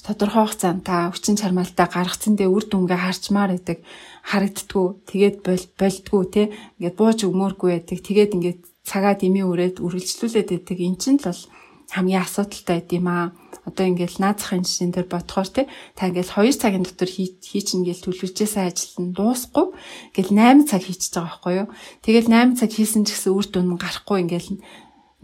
тодорхой 0.07 0.47
хугацаанд 0.47 0.83
та 0.87 1.11
хүчин 1.11 1.35
чармаалтаа 1.35 1.87
гаргацсандээ 1.91 2.47
үр 2.47 2.65
дүнгээ 2.67 3.01
харчмаар 3.03 3.51
байдаг 3.55 3.79
харагддгүү 4.27 4.87
тэгээд 5.09 5.37
болдгүү 5.79 6.23
те? 6.35 6.43
Ингээд 6.79 6.97
бууж 6.97 7.19
өгмөөргүй 7.25 7.71
байдаг. 7.73 7.99
Тэгээд 8.05 8.35
ингээд 8.37 8.61
цагаа 8.85 9.15
дэмий 9.17 9.45
үрээд 9.45 9.81
үргэлжлүүлээд 9.81 10.49
байдаг. 10.51 10.79
Эн 10.81 10.97
чинь 11.01 11.21
л 11.21 11.29
бол 11.29 11.43
хамгийн 11.91 12.23
асуудалтай 12.23 12.81
байд 12.81 12.91
юм 12.95 13.07
аа. 13.11 13.27
Одоо 13.67 13.85
ингээл 13.91 14.23
наазахын 14.23 14.63
жишээн 14.63 14.95
дээр 14.95 15.09
бодохоор 15.11 15.49
те? 15.51 15.63
Та 15.99 16.09
ингээл 16.09 16.33
2 16.33 16.55
цагийн 16.55 16.87
дотор 16.87 17.11
хийчин 17.11 17.83
ингээл 17.83 18.05
төлөвлөжсэн 18.07 18.67
ажил 18.71 18.95
нь 19.03 19.15
дуусахгүй. 19.15 19.67
Ингээл 20.15 20.33
8 20.65 20.71
цаг 20.71 20.83
хийчихэж 20.87 21.15
байгаа 21.19 21.29
байхгүй 21.29 21.55
юу? 21.61 21.69
Тэгэл 22.07 22.29
8 22.31 22.59
цаг 22.59 22.71
хийсэн 22.71 23.03
ч 23.05 23.09
гэсэн 23.15 23.35
үр 23.35 23.47
дүн 23.51 23.69
гарахгүй 23.75 24.19
ингээл 24.23 24.51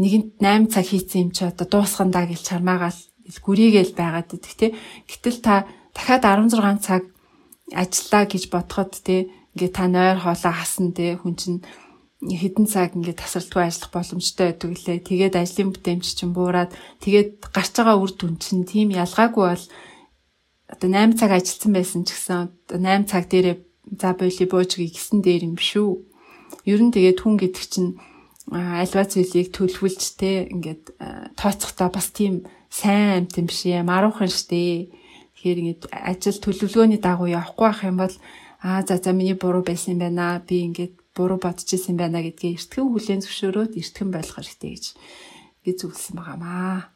нэгэнт 0.03 0.29
8 0.43 0.75
цаг 0.75 0.85
хийсэн 0.91 1.19
юм 1.23 1.31
чи 1.33 1.43
одоо 1.47 1.67
дуусгандаа 1.71 2.25
гэж 2.29 2.41
чармаагаал 2.45 3.01
гүрийгээл 3.31 3.95
байгаад 3.95 4.35
идэх 4.35 4.55
те? 4.59 4.67
Гэтэл 5.07 5.39
та 5.41 5.71
дахиад 5.95 6.27
16 6.27 6.83
цаг 6.83 7.03
ажиллаа 7.72 8.24
гэж 8.31 8.42
бодоход 8.52 8.92
те 9.02 9.31
ингээ 9.57 9.70
та 9.74 9.87
нойр 9.88 10.18
хоолоо 10.22 10.55
хасна 10.55 10.92
те 10.92 11.16
хүн 11.18 11.35
чинь 11.35 11.61
хэдэн 12.22 12.66
цаг 12.66 12.94
ингээд 12.94 13.20
тасралтгүй 13.20 13.62
ажиллах 13.66 13.92
боломжтой 13.92 14.46
байдаг 14.55 14.70
лээ. 14.72 14.98
Тэгээд 15.05 15.35
ажлын 15.37 15.70
бүтээмж 15.74 16.07
чинь 16.16 16.33
буураад 16.33 16.72
тэгээд 17.05 17.50
гарч 17.52 17.72
байгаа 17.76 17.96
үр 18.00 18.12
дүн 18.14 18.35
чинь 18.40 18.64
тийм 18.64 18.88
ялгаагүй 18.94 19.44
бол 19.52 19.64
одоо 20.72 20.88
8 20.90 21.18
цаг 21.18 21.31
ажилласан 21.35 21.72
байсан 21.74 22.02
ч 22.07 22.14
гэсэн 22.14 22.37
одоо 22.70 22.79
8 22.81 23.11
цаг 23.11 23.24
дээрээ 23.31 23.57
за 24.00 24.11
боли 24.18 24.44
буужгийг 24.50 24.92
гисэн 24.94 25.22
дээр 25.22 25.42
юм 25.46 25.57
шүү. 25.61 25.90
Ер 26.66 26.81
нь 26.83 26.94
тэгээд 26.94 27.22
хүн 27.22 27.37
гэдэг 27.38 27.64
чинь 27.70 27.90
альва 28.50 29.02
зүйлийг 29.07 29.55
төлөвлөж 29.55 30.02
те 30.18 30.50
ингээд 30.50 30.85
тооцохдоо 31.38 31.88
бас 31.90 32.11
тийм 32.11 32.46
сайн 32.70 33.26
амт 33.26 33.38
юм 33.38 33.46
биш 33.46 33.66
ээ. 33.66 33.87
Маруухан 33.87 34.31
штэ. 34.31 34.90
Тэгэхээр 35.37 35.61
ингээд 35.61 35.83
ажил 35.92 36.38
төлөвлөгөөний 36.40 37.01
дагуу 37.01 37.29
явахгүй 37.29 37.66
байх 37.68 37.83
юм 37.85 38.01
бол 38.01 38.14
аа 38.64 38.81
за 38.83 38.96
за 38.96 39.12
миний 39.12 39.37
буруу 39.37 39.62
байсан 39.62 39.94
юм 39.94 40.01
байна. 40.01 40.40
Би 40.40 40.64
ингээд 40.64 40.96
буруу 41.12 41.38
бодож 41.38 41.68
исэн 41.68 41.96
байна 42.01 42.25
гэдгээ 42.25 42.57
эртхэн 42.57 42.88
хүлээн 42.88 43.22
зөвшөөрөөд 43.22 43.72
эртхэн 43.77 44.11
болох 44.11 44.35
хэрэгтэй 44.37 44.70
гэж 44.72 44.85
гэж 45.64 45.77
зөвлөсөн 45.81 46.14
байгаамаа. 46.16 46.88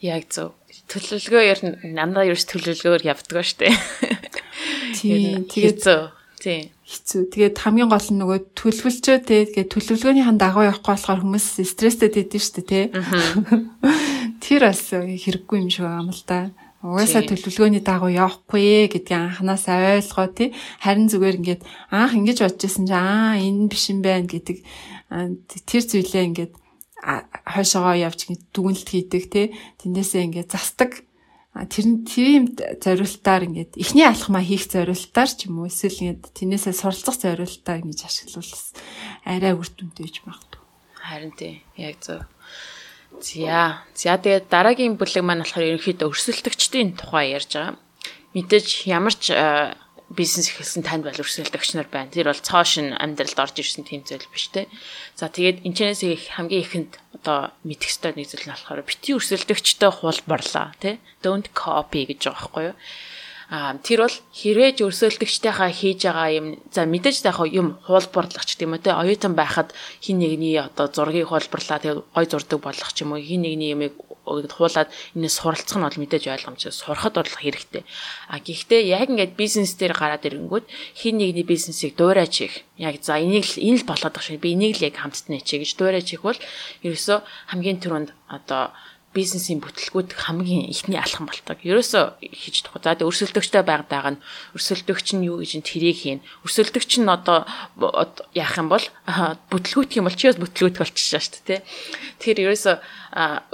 Яг 0.00 0.24
зөв. 0.32 0.56
Төлөвлөгөө 0.90 1.42
ер 1.44 1.60
нь 1.62 1.94
нандаа 1.94 2.24
ерөөс 2.24 2.46
төлөвлөгөөр 2.48 3.02
явдаг 3.04 3.44
штэ. 3.44 3.68
Тийм. 4.96 5.44
Тэгээд 5.46 5.78
зөв. 5.78 6.10
Тийм. 6.40 6.72
Хэцүү. 6.88 7.22
Тэгээд 7.30 7.56
хамгийн 7.60 7.92
гол 7.92 8.08
нь 8.08 8.18
нөгөө 8.18 8.56
төлөвлөчөө 8.56 9.16
тэгээд 9.28 9.68
төлөвлөгөөнийхэн 9.76 10.40
дагуу 10.40 10.64
явахгүй 10.64 10.92
болохоор 10.96 11.20
хүмүүс 11.20 11.46
стресстэй 11.68 12.08
байдэн 12.08 12.40
штэ 12.40 12.62
тий. 12.64 12.84
Тэр 14.40 14.60
бас 14.64 14.88
хэрэггүй 14.88 15.56
юм 15.60 15.68
шиг 15.68 15.84
байгаа 15.84 16.00
юм 16.00 16.10
л 16.16 16.24
да. 16.24 16.48
Угаасаа 16.80 17.28
төлөвлөгөөний 17.28 17.84
дагуу 17.84 18.08
явахгүй 18.08 18.88
гэдгийг 18.88 19.12
анханасаа 19.12 20.00
ойлгоо 20.00 20.28
тий. 20.32 20.56
Харин 20.80 21.12
зүгээр 21.12 21.36
ингээд 21.36 21.62
анх 21.92 22.16
ингэж 22.16 22.38
бодож 22.40 22.64
исэн 22.64 22.88
чи 22.88 22.96
аа 22.96 23.36
энэ 23.36 23.68
биш 23.68 23.92
юм 23.92 24.00
байна 24.00 24.24
гэдэг 24.24 24.64
тэр 25.68 25.82
зүйлээ 25.84 26.24
ингээд 26.32 26.52
хойшоогоо 27.52 27.96
явж 28.00 28.32
дүгнэлт 28.56 28.88
хийдэг 28.88 29.24
тий. 29.28 29.46
Тэндээсээ 29.76 30.24
ингээд 30.32 30.48
застдаг. 30.48 31.04
Тэр 31.52 31.84
нь 31.84 32.00
тийм 32.08 32.56
зориултаар 32.56 33.44
ингээд 33.44 33.76
эхний 33.76 34.08
алхмаа 34.08 34.40
хийх 34.40 34.64
зориултаар 34.72 35.28
ч 35.28 35.52
юм 35.52 35.60
уу 35.60 35.68
эсвэл 35.68 36.16
ингээд 36.16 36.32
тэрнээсээ 36.32 36.74
суралцах 36.80 37.20
зориултаар 37.20 37.84
ингэж 37.84 38.08
ашиглавал 38.08 38.64
арай 39.28 39.52
үр 39.52 39.68
дүнтэй 39.68 40.08
гэж 40.08 40.16
магадгүй. 40.24 40.64
Харин 40.96 41.32
тий. 41.36 41.60
Яг 41.76 42.00
зөв. 42.00 42.24
За. 43.18 43.82
За 43.94 44.14
тэгээд 44.16 44.46
дараагийн 44.46 44.94
бүлэг 44.94 45.24
маань 45.26 45.42
болохоор 45.42 45.74
ерөнхийдөө 45.74 46.08
өрсөлдөгчдийн 46.14 46.94
тухай 46.94 47.34
ярьж 47.34 47.50
байгаа. 47.58 47.76
Мэдээж 48.32 48.86
ямар 48.86 49.14
ч 49.18 49.34
э, 49.34 49.74
бизнес 50.10 50.50
эхэлсэн 50.50 50.82
танд 50.82 51.06
бол 51.06 51.22
өрсөлдөгч 51.22 51.78
нар 51.78 51.90
байна. 51.90 52.10
Тэр 52.10 52.30
бол 52.30 52.42
цоо 52.42 52.62
шин 52.66 52.94
амьдралд 52.94 53.38
орж 53.38 53.62
ирсэн 53.62 53.86
тийм 53.86 54.02
зүйл 54.02 54.26
биш 54.30 54.50
те. 54.50 54.66
За 55.14 55.30
тэгээд 55.30 55.62
энэчнээс 55.62 56.02
их 56.06 56.34
хамгийн 56.34 56.62
ихэнд 56.66 56.92
одоо 57.14 57.54
мэдэх 57.62 57.90
ёстой 57.94 58.18
нэг 58.18 58.26
зүйл 58.26 58.46
нь 58.46 58.54
болохоор 58.54 58.82
бити 58.82 59.14
өрсөлдөгчтэй 59.14 59.90
хулбарлаа 59.90 60.74
те. 60.82 60.98
Don't 61.22 61.50
copy 61.54 62.10
гэж 62.10 62.26
байгаа 62.26 62.38
байхгүй 62.42 62.64
юу? 62.70 62.76
Тэр 63.50 64.06
бол 64.06 64.16
хэрвээ 64.30 64.78
өрсөлдөгчтэйхаа 64.78 65.74
хийж 65.74 66.06
байгаа 66.06 66.30
юм 66.38 66.46
за 66.70 66.86
мэдээж 66.86 67.26
яг 67.26 67.42
юм 67.50 67.82
хуулбарлах 67.82 68.46
ч 68.46 68.54
тийм 68.54 68.78
үү 68.78 68.86
те 68.86 68.94
оюутан 68.94 69.34
байхад 69.34 69.74
хин 69.98 70.22
нэгний 70.22 70.54
одоо 70.54 70.86
зургийг 70.86 71.34
хуулбарлаа 71.34 71.82
тэгээ 71.82 71.98
гой 72.14 72.26
зурдаг 72.30 72.62
болох 72.62 72.90
ч 72.94 73.02
юм 73.02 73.10
уу 73.10 73.18
хин 73.18 73.42
нэгний 73.42 73.74
юмыг 73.74 73.98
хуулаад 74.22 74.86
энэс 75.18 75.34
суралцах 75.42 75.78
нь 75.78 75.82
бол 75.82 75.98
мэдээж 75.98 76.30
ойлгомжтой 76.30 76.70
сурахад 76.70 77.18
бол 77.18 77.26
хэрэгтэй. 77.26 77.82
А 78.30 78.38
гэхдээ 78.38 78.86
яг 78.86 79.10
ингээд 79.10 79.34
бизнес 79.34 79.74
дээр 79.74 79.98
гараад 79.98 80.22
ирэнгүүт 80.22 80.70
хин 80.94 81.18
нэгний 81.18 81.42
бизнесийг 81.42 81.98
дуурайч 81.98 82.46
их. 82.46 82.54
Яг 82.78 83.02
за 83.02 83.18
энийг 83.18 83.50
л 83.50 83.58
энэ 83.58 83.82
л 83.82 83.88
болоод 83.90 84.14
байгаа 84.14 84.30
шиг 84.30 84.38
би 84.38 84.54
энийг 84.54 84.78
л 84.78 84.86
яг 84.86 84.94
хамтдаа 84.94 85.34
нэ 85.34 85.42
чи 85.42 85.58
гэж 85.58 85.74
дуурайч 85.74 86.08
их 86.14 86.22
бол 86.22 86.38
ерөөсөө 86.86 87.18
хамгийн 87.50 87.82
түрүүнд 87.82 88.10
одоо 88.30 88.70
бизнесийн 89.10 89.58
бүтлгүүд 89.58 90.14
хамгийн 90.14 90.70
ихний 90.70 90.94
алхам 90.94 91.26
болдог. 91.26 91.58
Ерөөсөө 91.66 92.22
хийж 92.22 92.62
тухай. 92.62 92.78
За 92.78 92.94
тэгээ 92.94 93.10
өрсөлдөгчтэй 93.10 93.62
байгадаг 93.66 94.06
нь 94.14 94.22
өрсөлдөгч 94.54 95.18
нь 95.18 95.26
юу 95.26 95.42
гэж 95.42 95.58
нь 95.58 95.66
тэрийг 95.66 95.98
хийн. 95.98 96.20
Өрсөлдөгч 96.46 97.02
нь 97.02 97.10
одоо 97.10 97.42
яах 98.38 98.54
юм 98.54 98.70
бол 98.70 98.86
бүтлгүүт 99.50 99.98
юм 99.98 100.06
бол 100.06 100.14
чи 100.14 100.30
бас 100.30 100.38
бүтлгүүт 100.38 100.78
болчихж 100.78 101.10
шээ 101.10 101.22
шүү 101.26 101.42
дээ. 101.42 101.60
Тэгэхээр 102.22 102.44
ерөөсөө 102.46 102.76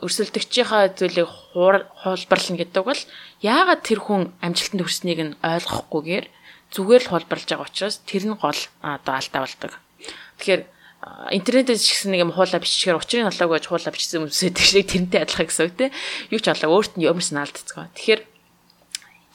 өрсөлдөгчийнхаа 0.05 0.93
зүйлийг 0.93 1.29
хуулбарлана 1.57 2.61
гэдэг 2.61 2.85
бол 2.85 3.03
яагаад 3.41 3.81
тэр 3.81 4.01
хүн 4.05 4.37
амжилтанд 4.45 4.85
хүрснийг 4.85 5.21
нь 5.25 5.37
ойлгохгүйгээр 5.41 6.27
зүгээр 6.77 7.03
л 7.09 7.11
хуулбарлаж 7.17 7.49
байгаа 7.49 7.65
учраас 7.65 7.97
тэр 8.05 8.29
нь 8.29 8.37
гол 8.37 8.61
одоо 8.85 9.15
алдаа 9.17 9.41
болдог. 9.41 9.73
Тэгэхээр 10.37 10.63
интернетээс 11.07 11.83
ч 11.87 11.89
гэсэн 11.95 12.11
нэг 12.15 12.27
юм 12.27 12.33
хуулаа 12.35 12.59
биччихээр 12.59 12.99
учрыг 12.99 13.31
олоог 13.31 13.51
гэж 13.55 13.65
хуулаа 13.71 13.93
бичсэн 13.95 14.19
юм 14.21 14.27
үсэдэг 14.27 14.65
шиг 14.67 14.87
тэрнтэй 14.91 15.23
адилхан 15.23 15.47
гэсэн 15.47 15.65
үг 15.71 15.75
те. 15.79 15.87
Юу 16.35 16.41
ч 16.43 16.51
олоо 16.51 16.83
өөрт 16.83 16.99
нь 16.99 17.07
юмс 17.07 17.31
наалдцгаа. 17.31 17.95
Тэгэхээр 17.95 18.21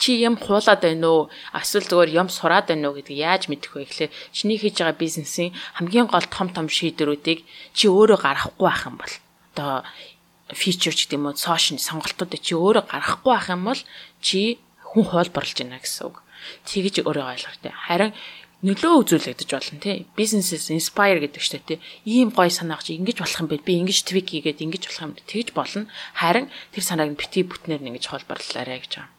чи 0.01 0.19
юм 0.19 0.36
хуулаад 0.36 0.81
байна 0.81 1.07
уу? 1.07 1.21
Эсвэл 1.55 1.88
зүгээр 1.88 2.12
юм 2.17 2.27
сураад 2.27 2.67
байна 2.67 2.91
уу 2.91 2.97
гэдгийг 2.99 3.23
яаж 3.23 3.47
мэдэх 3.47 3.71
вэ 3.71 3.88
гэхлээр 3.88 4.12
чиний 4.36 4.57
хийж 4.60 4.81
байгаа 4.81 4.97
бизнесийн 4.97 5.55
хамгийн 5.77 6.10
гол 6.12 6.27
том 6.27 6.49
том 6.51 6.67
шийдвэрүүдийг 6.67 7.45
чи 7.77 7.86
өөрөө 7.88 8.19
гаргахгүй 8.19 8.65
байх 8.65 8.84
юм 8.89 8.97
бол 8.97 9.13
одоо 9.53 9.86
фичер 10.51 10.97
ч 10.97 11.05
гэдэг 11.05 11.21
юм 11.21 11.29
уу 11.29 11.38
сошиал 11.38 11.79
сонголтуудыг 11.79 12.41
чи 12.41 12.57
өөрөө 12.57 12.84
гаргахгүй 12.89 13.31
байх 13.31 13.47
юм 13.53 13.63
бол 13.69 13.81
чи 14.19 14.60
хүн 14.91 15.05
хуулбарлаж 15.05 15.55
байна 15.62 15.79
гэсэн 15.79 16.03
үг. 16.10 16.17
Тэгж 16.65 17.05
өөрөө 17.05 17.25
ойлгох 17.31 17.53
хэрэгтэй. 17.62 17.73
Харин 17.86 18.12
нөлөө 18.62 18.93
үзүүлэгдэж 19.02 19.50
болно 19.50 19.80
тий. 19.82 20.06
Businesses 20.13 20.69
inspire 20.69 21.17
гэдэг 21.17 21.41
чинь 21.41 21.65
тий. 21.65 21.80
Ийм 22.06 22.30
гоё 22.30 22.54
санааг 22.54 22.86
чи 22.86 22.93
ингэж 22.93 23.17
болох 23.17 23.41
юм 23.41 23.50
бэ? 23.50 23.65
Би 23.65 23.82
ингэж 23.82 24.06
твик 24.06 24.30
хийгээд 24.30 24.62
ингэж 24.62 24.84
болох 24.86 25.02
юм 25.02 25.13
тэгж 25.17 25.50
болно. 25.58 25.89
Харин 26.13 26.45
тэр 26.69 26.84
санааг 26.86 27.10
нь 27.10 27.17
бити 27.17 27.41
бүтнээр 27.41 27.82
нь 27.82 27.89
ингэж 27.89 28.06
холбоорлуулаарэ 28.13 28.86
гэж 28.86 28.93
байгаа. 29.02 29.10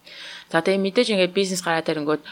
За 0.54 0.62
тэгээ 0.62 0.84
мэдээж 0.86 1.08
ингээд 1.18 1.34
бизнес 1.34 1.62
гараад 1.66 1.90
ирэнгүүт 1.90 2.22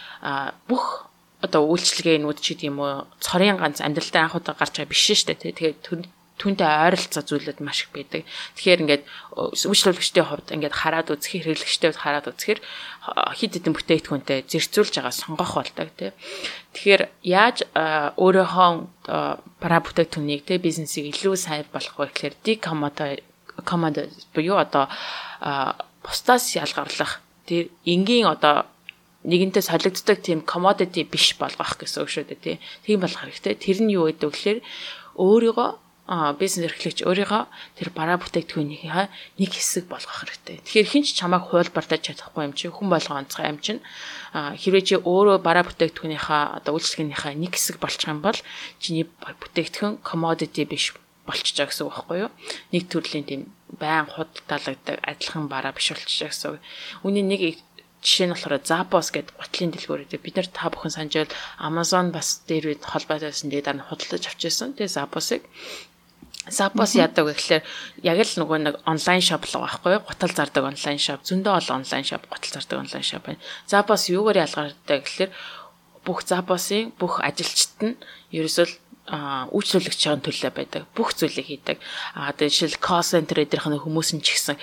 бүх 0.70 1.11
одоо 1.42 1.62
үйлчлэгээнүүд 1.66 2.38
ч 2.38 2.46
гэдэг 2.55 2.68
юм 2.70 2.79
уу 2.79 3.09
цорын 3.18 3.59
ганц 3.59 3.83
амьдралтай 3.83 4.23
анхудаа 4.23 4.55
гарч 4.55 4.79
байгаа 4.79 4.92
биш 4.94 5.27
дээ 5.27 5.35
тий. 5.40 5.51
Тэгээд 5.57 5.83
түүнтэй 6.40 6.64
ойролцоо 6.66 7.22
зүйлүүд 7.22 7.61
маш 7.61 7.85
их 7.85 7.92
байдаг. 7.92 8.24
Тэгэхээр 8.57 8.83
ингээд 8.88 9.05
үйлчлүүлэгчдийн 9.37 10.26
хувьд 10.26 10.48
ингээд 10.57 10.74
хараад 10.74 11.12
үзэх, 11.12 11.44
хэрэглэгчдийн 11.44 11.92
хувьд 11.92 12.00
хараад 12.00 12.26
үзэхэр 12.33 12.61
хид 13.37 13.53
хідэн 13.61 13.74
бүтээгдэхүүнтэй 13.76 14.38
зэрцүүлж 14.48 14.92
байгаа 14.96 15.14
сонгох 15.14 15.53
болдог 15.61 15.88
тий. 16.00 16.11
Тэгэхээр 16.72 17.03
яаж 17.29 17.68
өөрийнхөө 18.16 18.70
бара 19.61 19.79
бүтээгдэхүүнийг 19.85 20.48
тий 20.48 20.59
бизнесийг 20.59 21.12
илүү 21.12 21.37
сайн 21.37 21.68
болгох 21.68 21.96
вэ 22.00 22.09
гэхээр 22.09 22.35
декомодо 22.40 23.20
команд 23.64 24.00
буюу 24.33 24.57
одоо 24.57 24.88
бусдаас 26.05 26.57
ялгарлах 26.57 27.20
тэр 27.44 27.68
энгийн 27.85 28.26
одоо 28.26 28.64
нэгэнтээ 29.24 29.64
солигддог 29.68 30.18
тийм 30.24 30.40
commodity 30.48 31.05
биш 31.05 31.37
болгох 31.37 31.76
гэсэн 31.76 32.03
үг 32.05 32.09
шүү 32.09 32.24
дээ 32.24 32.40
тий. 32.40 32.57
Тийм 32.85 33.05
болох 33.05 33.20
хэрэгтэй. 33.20 33.55
Тэр 33.61 33.79
нь 33.85 33.92
юу 33.92 34.09
гэдэг 34.09 34.24
вэ 34.24 34.33
гэхээр 34.33 34.59
өөрийгөө 35.20 35.68
бизнес 36.11 36.66
эрхлэгч 36.66 37.07
өөрийнхөө 37.07 37.42
тэр 37.79 37.88
бараа 37.94 38.18
бүтээгдэхүүнийхээ 38.18 39.07
нэг 39.38 39.51
хэсэг 39.55 39.87
болгох 39.87 40.27
хэрэгтэй. 40.27 40.59
Тэгэхээр 40.66 40.90
хинч 40.90 41.14
чамайг 41.14 41.46
хуулбартаж 41.46 42.03
чадахгүй 42.03 42.51
юм 42.51 42.55
чи 42.59 42.66
хүн 42.66 42.90
болгоо 42.90 43.23
онцгой 43.23 43.46
юм 43.46 43.62
чин 43.62 43.79
хэрвээ 44.35 44.83
чи 44.83 44.94
өөрөө 44.99 45.38
бараа 45.38 45.62
бүтээгдэхүүнийхээ 45.70 46.42
одоо 46.59 46.73
үйлчлэгнийхээ 46.75 47.38
нэг 47.38 47.55
хэсэг 47.55 47.79
болчих 47.79 48.11
юм 48.11 48.27
бол 48.27 48.35
чиний 48.83 49.07
бүтээгдэхүүн 49.07 50.03
commodity 50.03 50.66
биш 50.66 50.99
байгаа 51.31 51.70
гэсэн 51.70 51.87
үг 51.87 51.94
байхгүй 51.94 52.18
юу? 52.27 52.31
Нэг 52.75 52.83
төрлийн 52.90 53.23
тийм 53.23 53.42
байн 53.79 54.11
худалдаалагддаг 54.11 54.99
адилхан 55.07 55.46
бараа 55.46 55.70
биш 55.70 55.94
байгаа 55.94 56.27
гэсэн 56.27 56.59
үг. 56.59 56.62
Үүний 57.07 57.23
нэг 57.23 57.62
жишээ 58.03 58.27
нь 58.27 58.35
болохоор 58.35 58.64
Zappos 58.64 59.12
гэдэг 59.12 59.37
гутлын 59.37 59.70
дэлгүүр 59.77 60.03
гэдэг 60.09 60.20
бид 60.25 60.37
нар 60.40 60.49
та 60.49 60.73
бүхэн 60.73 60.90
санджаал 60.90 61.31
Amazon 61.61 62.11
бас 62.11 62.42
дээр 62.49 62.73
үед 62.73 62.83
холбоотойсэн 62.83 63.53
дээр 63.53 63.62
дараа 63.62 63.79
нь 63.79 63.87
худалдаж 63.87 64.25
авчихсан. 64.25 64.73
Тэгээ 64.73 64.96
Zappos-ыг 64.96 65.44
Zappos 66.48 66.96
яадаг 66.96 67.29
вэ 67.29 67.37
гэхээр 67.37 67.62
яг 68.00 68.18
л 68.24 68.38
нөгөө 68.40 68.59
нэг 68.64 68.74
онлайн 68.88 69.20
шоп 69.20 69.44
л 69.44 69.61
байгаа 69.61 69.76
байхгүй? 69.76 70.09
Гутал 70.09 70.33
зардаг 70.33 70.64
онлайн 70.64 70.96
шоп, 70.96 71.20
зөндөө 71.29 71.53
олон 71.53 71.85
онлайн 71.85 72.05
шоп, 72.09 72.24
гутал 72.33 72.57
зардаг 72.57 72.79
онлайн 72.81 73.05
шоп 73.05 73.22
байна. 73.29 73.40
Zappos 73.68 74.09
юугаар 74.09 74.48
ялгаартай 74.48 74.98
гэхээр 75.05 75.31
бүх 76.00 76.24
Zappos-ийн 76.24 76.96
бүх 76.96 77.20
ажилчид 77.20 77.76
нь 77.85 78.00
ерөөсөө 78.33 78.66
үйлчлүүлэгчийн 79.53 80.22
төлөө 80.24 80.53
байдаг. 80.55 80.83
Бүх 80.96 81.12
зүйлийг 81.12 81.46
хийдэг. 81.46 81.76
Аа 82.14 82.33
жишээл 82.33 82.79
center 82.81 83.42
эдэрх 83.42 83.68
нь 83.68 83.76
хүмүүс 83.76 84.16
нь 84.16 84.24
ч 84.24 84.38
гэсэн 84.38 84.57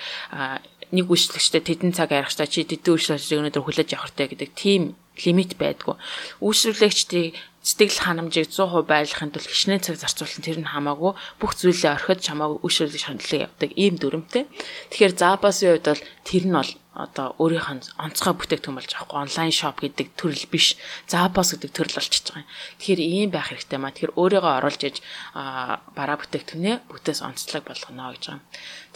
нэг 0.88 1.06
үйлчлэгчтэй 1.06 1.62
тэдэн 1.62 1.92
цаг 1.92 2.16
ярихтаа 2.16 2.48
чи 2.48 2.64
тэдэн 2.64 2.96
үйлчлэгчийг 2.96 3.40
өнөөдөр 3.44 3.64
хүлээж 3.64 3.90
авах 3.92 4.16
хэрэгтэй 4.16 4.28
гэдэг 4.32 4.50
тийм 4.56 4.82
лимит 5.20 5.52
байдгүй. 5.60 6.00
Үйлчлүүлэгчдийг 6.40 7.36
сэтгэл 7.68 8.00
ханамжийг 8.00 8.48
100% 8.48 8.88
байлгахын 8.88 9.28
тулд 9.28 9.44
хичнээн 9.44 9.84
цаг 9.84 10.00
зарцуулсан 10.00 10.40
тэр 10.40 10.64
нь 10.64 10.72
хамаагүй 10.72 11.12
бүх 11.36 11.52
зүйлээ 11.52 11.92
орхид 12.00 12.24
чамаагүй 12.24 12.64
үйлчлүүлэх 12.64 13.04
шаналлыг 13.04 13.44
явдаг 13.44 13.70
ийм 13.76 14.00
дүрмтэй. 14.00 14.48
Тэгэхээр 14.88 15.12
Zappos-ийн 15.20 15.76
хувьд 15.76 15.88
бол 15.92 16.04
тэр 16.24 16.44
нь 16.48 16.56
бол 16.56 16.72
одоо 16.96 17.36
өөрийнх 17.36 17.68
нь 17.76 17.84
онцгой 18.00 18.34
бүтээгдэхүүн 18.40 18.78
болж 18.80 18.90
байгаа 18.96 19.20
онлайн 19.20 19.52
шоп 19.52 19.84
гэдэг 19.84 20.16
төрөл 20.16 20.48
биш 20.48 20.80
Zappos 21.12 21.52
гэдэг 21.52 21.70
төрөл 21.76 21.98
болчихж 22.00 22.24
байгаа 22.32 22.42
юм. 22.42 22.50
Тэгэхээр 22.80 23.00
ийм 23.04 23.28
байх 23.30 23.46
хэрэгтэй 23.52 23.78
маа. 23.78 23.92
Тэгэхээр 23.92 24.16
өөрийгөө 24.16 24.52
оруулж 24.58 24.82
иж 24.88 24.96
бараа 25.36 26.16
бүтээгдэхүүнээ 26.18 26.76
бүтээс 26.88 27.20
онцлог 27.20 27.68
болгоно 27.68 28.16
гэж 28.16 28.24
байгаа. 28.32 28.42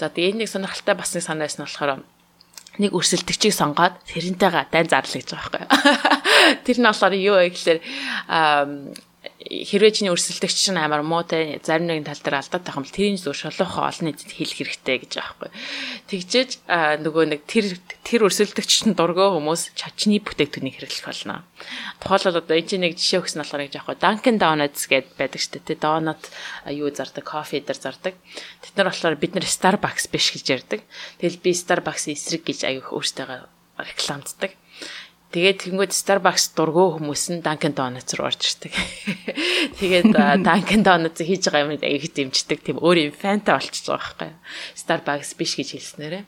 За 0.01 0.09
тэгээд 0.09 0.37
нэг 0.41 0.49
сонирхолтой 0.49 0.97
бас 0.97 1.13
нэг 1.13 1.23
санаа 1.23 1.45
байсан 1.47 1.63
болохоор 1.69 2.03
нэг 2.81 2.97
өрсөлдөгчийг 2.97 3.53
сонгоод 3.53 4.01
тэрнтэйгээ 4.09 4.65
дайн 4.73 4.89
зарлаа 4.89 5.21
гэж 5.21 5.29
байгаа 5.29 5.61
байхгүй. 5.61 5.65
Тэр 6.65 6.77
нь 6.81 6.89
болохоор 6.89 7.15
юу 7.21 7.37
вэ 7.37 7.53
гэхээр 7.53 7.79
хэрвээ 9.43 9.93
чиний 9.93 10.13
өрсөлдөгч 10.15 10.57
чинь 10.71 10.79
амар 10.79 11.03
муутай 11.03 11.59
зарим 11.63 11.91
нэгэн 11.91 12.07
тал 12.07 12.23
дээр 12.23 12.39
алдаад 12.39 12.63
байх 12.63 12.77
юм 12.79 12.85
бол 12.87 12.97
тэрийн 12.97 13.19
зөв 13.19 13.35
шолоохоо 13.35 13.85
олон 13.91 14.07
нийтэд 14.09 14.31
хэлэх 14.31 14.59
хэрэгтэй 14.63 14.97
гэж 15.03 15.13
байхгүй. 15.19 15.51
Тэгжээж 16.09 16.51
нөгөө 17.03 17.25
нэг 17.33 17.41
тэр 17.51 17.67
тэр 18.07 18.21
өрсөлдөгч 18.31 18.71
чинь 18.71 18.95
дургөө 18.95 19.37
хүмүүс 19.37 19.75
чачны 19.75 20.23
бүтээгдэхүүнийг 20.23 20.77
хэрэглэх 20.79 21.07
болно. 21.07 21.45
Тухайлбал 21.99 22.41
одоо 22.41 22.55
энэ 22.57 22.69
чинь 22.71 22.83
нэг 22.87 22.95
жишээ 22.97 23.21
өгсөн 23.23 23.41
болохоор 23.43 23.63
гэж 23.67 23.75
аахгүй 23.83 23.97
Dunkin 23.99 24.37
Donuts 24.39 24.87
гэдээ 24.87 25.19
байдаг 25.19 25.41
шүү 25.43 25.63
дээ. 25.67 25.83
Donut 25.83 26.23
юу 26.71 26.91
зардаг, 26.95 27.25
кофе 27.27 27.63
дээр 27.63 27.79
зардаг. 27.79 28.15
Тэд 28.63 28.75
нар 28.79 28.91
болохоор 28.91 29.19
бид 29.19 29.33
нар 29.35 29.47
Starbucks 29.47 30.11
биш 30.11 30.31
гэж 30.35 30.47
ярьдаг. 30.51 30.81
Тэгэл 31.19 31.43
би 31.43 31.51
Starbucks 31.51 32.11
эсрэг 32.11 32.43
гэж 32.47 32.67
аяг 32.67 32.91
өөртөө 32.91 33.27
рекламддаг. 33.79 34.55
Тэгээд 35.33 35.65
тэнгууд 35.65 35.93
Starbucks 35.97 36.53
дургөө 36.53 37.01
хүмүүс 37.01 37.25
нь 37.33 37.41
Dunkin 37.41 37.73
Donuts 37.73 38.13
руу 38.21 38.29
орж 38.29 38.53
ирдэг. 38.53 38.73
Тэгээд 39.81 40.13
Dunkin 40.45 40.85
Donuts 40.85 41.25
хийж 41.25 41.49
байгаа 41.49 41.65
юм 41.65 41.81
аяг 41.81 42.05
дэмждэг. 42.13 42.61
Тийм 42.61 42.77
өөр 42.77 43.09
юм 43.09 43.17
фантай 43.17 43.57
болчихж 43.57 43.89
байгаа 43.89 44.29
байхгүй. 44.29 44.31
Starbucks 44.77 45.33
биш 45.41 45.57
гэж 45.57 45.69
хэлснээрээ. 45.73 46.25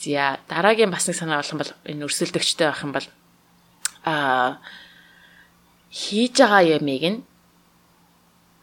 За 0.00 0.40
дараагийн 0.48 0.88
бас 0.88 1.04
нэг 1.04 1.20
санаа 1.20 1.44
болох 1.44 1.52
юм 1.52 1.60
бол 1.60 1.72
энэ 1.84 2.04
өрсөлдөгчтэй 2.08 2.66
байх 2.72 2.80
юм 2.80 2.92
бол 2.96 3.08
аа 4.08 4.56
хийж 5.92 6.34
байгаа 6.40 6.80
ямыг 6.80 7.04
нь 7.04 7.18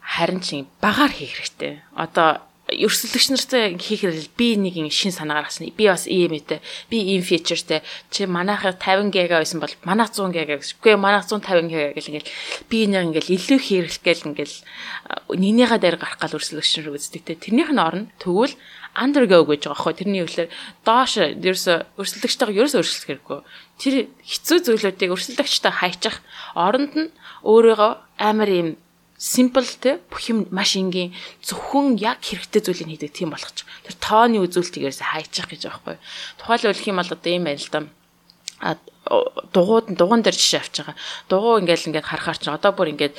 харин 0.02 0.40
чин 0.42 0.66
багаар 0.82 1.14
хийх 1.14 1.38
хэрэгтэй. 1.38 1.86
Одоо 1.94 2.42
өрсөлдөгч 2.66 3.26
нартай 3.30 3.78
хийх 3.78 4.02
хэрэг 4.02 4.34
би 4.34 4.58
нэг 4.58 4.90
шин 4.90 5.14
санаагаар 5.14 5.46
хасна. 5.46 5.70
Би 5.70 5.86
бас 5.86 6.10
этэй. 6.10 6.58
Би 6.90 6.98
ийм 7.14 7.22
фичертэй. 7.22 7.86
Чи 8.10 8.26
манайхаа 8.26 8.74
50 8.74 9.14
ГБ 9.14 9.38
байсан 9.38 9.62
бол 9.62 9.70
манайх 9.86 10.10
100 10.10 10.34
ГБ 10.34 10.58
гэж. 10.58 10.82
Үгүй 10.82 10.98
манайх 10.98 11.30
150 11.30 11.70
ГБ 11.70 11.94
гэл 11.94 12.10
ингээл 12.10 12.30
би 12.66 12.78
нэг 12.90 13.02
ингээл 13.14 13.34
илүү 13.38 13.58
хийрэх 13.62 14.02
гээл 14.02 14.26
ингээл 14.34 14.56
нэгнийхээ 15.30 15.78
дээр 15.78 15.96
гарах 16.02 16.18
гал 16.18 16.34
өрсөлдөгч 16.34 16.82
нар 16.82 16.90
үздэг 16.98 17.22
те. 17.22 17.38
Тэрнийх 17.38 17.70
нь 17.70 17.78
орно. 17.78 18.10
Тэгвэл 18.18 18.58
undergo 18.98 19.46
гэж 19.46 19.70
байгаа 19.70 19.82
хөө. 19.86 19.94
Тэрний 20.02 20.26
үгээр 20.26 20.50
доош 20.82 21.22
ерөөсө 21.22 21.74
өрсөлдөгчтэйгээ 22.02 22.60
ерөөсө 22.66 22.80
өрсөлдөх 22.82 23.08
хэрэггүй. 23.14 23.40
Тэр 23.78 23.94
хэцүү 24.26 24.58
зүйлүүдийг 24.66 25.14
өрсөлдөгчтэй 25.14 25.70
хайчих. 25.70 26.18
Оронд 26.58 26.98
нь 26.98 27.14
өөрийгөө 27.44 27.92
амар 28.18 28.50
юм 28.50 28.68
simple 29.18 29.64
те 29.80 29.98
бүх 30.12 30.28
юм 30.28 30.46
маш 30.52 30.76
энгийн 30.76 31.12
зөвхөн 31.40 31.96
яг 31.96 32.20
хэрэгтэй 32.20 32.60
зүйлийг 32.62 32.88
хийдэг 32.88 33.12
тийм 33.12 33.32
болгоч. 33.32 33.64
Тэр 33.84 33.96
тооны 33.96 34.40
үзүүлэлтээс 34.44 35.00
хайчих 35.00 35.48
гэж 35.48 35.62
байхгүй. 35.72 35.96
Тухайлбал 36.36 36.88
юм 36.88 36.96
бол 37.00 37.12
одоо 37.12 37.30
ийм 37.32 37.44
байна 37.48 37.60
л 37.60 37.72
да. 37.72 37.80
А 38.60 38.76
дугууд 39.52 39.96
дугуун 39.96 40.22
дээр 40.22 40.36
жишээ 40.36 40.60
авч 40.60 40.74
байгаа. 40.84 40.96
Дугуй 41.28 41.60
ингээл 41.64 41.88
ингээд 41.88 42.08
харахаар 42.08 42.38
чинь 42.38 42.52
одоо 42.52 42.72
бүр 42.76 42.92
ингээд 42.92 43.14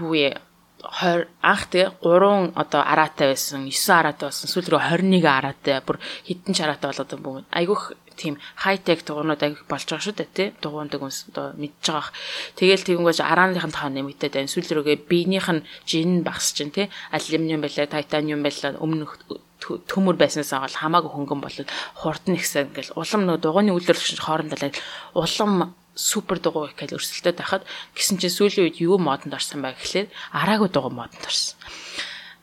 юу 0.00 0.14
вэ? 0.14 0.38
20 0.82 1.30
анх 1.46 1.62
тэгээ 1.70 2.02
3 2.02 2.58
одоо 2.58 2.82
араатай 2.82 3.30
байсан 3.30 3.70
9 3.70 3.70
араатай 3.70 4.26
болсон 4.26 4.50
сүүл 4.50 4.66
рүү 4.66 4.82
21 4.98 5.30
араатай 5.30 5.78
бүр 5.86 6.02
хитэн 6.26 6.54
ч 6.54 6.58
араатай 6.66 6.90
болоод 6.90 7.10
байгаа 7.14 7.38
юм. 7.38 7.46
Айгүйх 7.54 7.82
тийм 8.16 8.34
хайтек 8.56 9.04
дугуйнууд 9.04 9.42
агих 9.42 9.64
болж 9.68 9.86
байгаа 9.88 10.06
шүү 10.06 10.16
дээ 10.18 10.30
тий 10.32 10.48
дугуйндаг 10.62 11.00
хүнс 11.00 11.32
одоо 11.32 11.52
мэдж 11.56 11.84
байгаа. 11.86 12.12
Тэгэл 12.56 12.86
тэгэнгүүт 12.86 13.20
арааных 13.20 13.66
нь 13.66 13.76
тоо 13.76 13.88
нэмэгдээд 13.90 14.34
байна. 14.36 14.52
Сүүл 14.52 14.70
рүүгээ 14.82 14.98
биенийх 15.08 15.48
нь 15.50 15.66
жин 15.86 16.22
багс 16.22 16.52
чинь 16.56 16.74
тий 16.74 16.86
алюминиум 17.10 17.64
байлаа, 17.64 17.86
титаниум 17.88 18.42
байлаа, 18.42 18.76
өмнөх 18.78 19.20
төмөр 19.62 20.16
байснасаа 20.18 20.66
бол 20.66 20.80
хамаагүй 20.82 21.10
хөнгөн 21.12 21.40
болоод 21.42 21.70
хурдан 21.94 22.34
ихсэн 22.34 22.74
ингээл 22.74 22.98
улам 22.98 23.22
нөө 23.30 23.38
дугуйны 23.38 23.70
үйлдвэрлэгч 23.70 24.18
хоорондоо 24.18 24.74
улам 25.14 25.74
супер 25.94 26.40
дугуй 26.40 26.72
гэж 26.74 26.96
өрсөлдөд 26.96 27.38
байхад 27.38 27.62
гисэн 27.94 28.18
чинь 28.18 28.32
сүүлийн 28.32 28.66
үед 28.72 28.80
юу 28.80 28.96
модонд 28.98 29.36
орсон 29.36 29.62
бай 29.62 29.76
гэхлээр 29.76 30.08
араагүй 30.32 30.68
дугуй 30.72 30.92
модонд 30.92 31.24
орсон. 31.24 31.56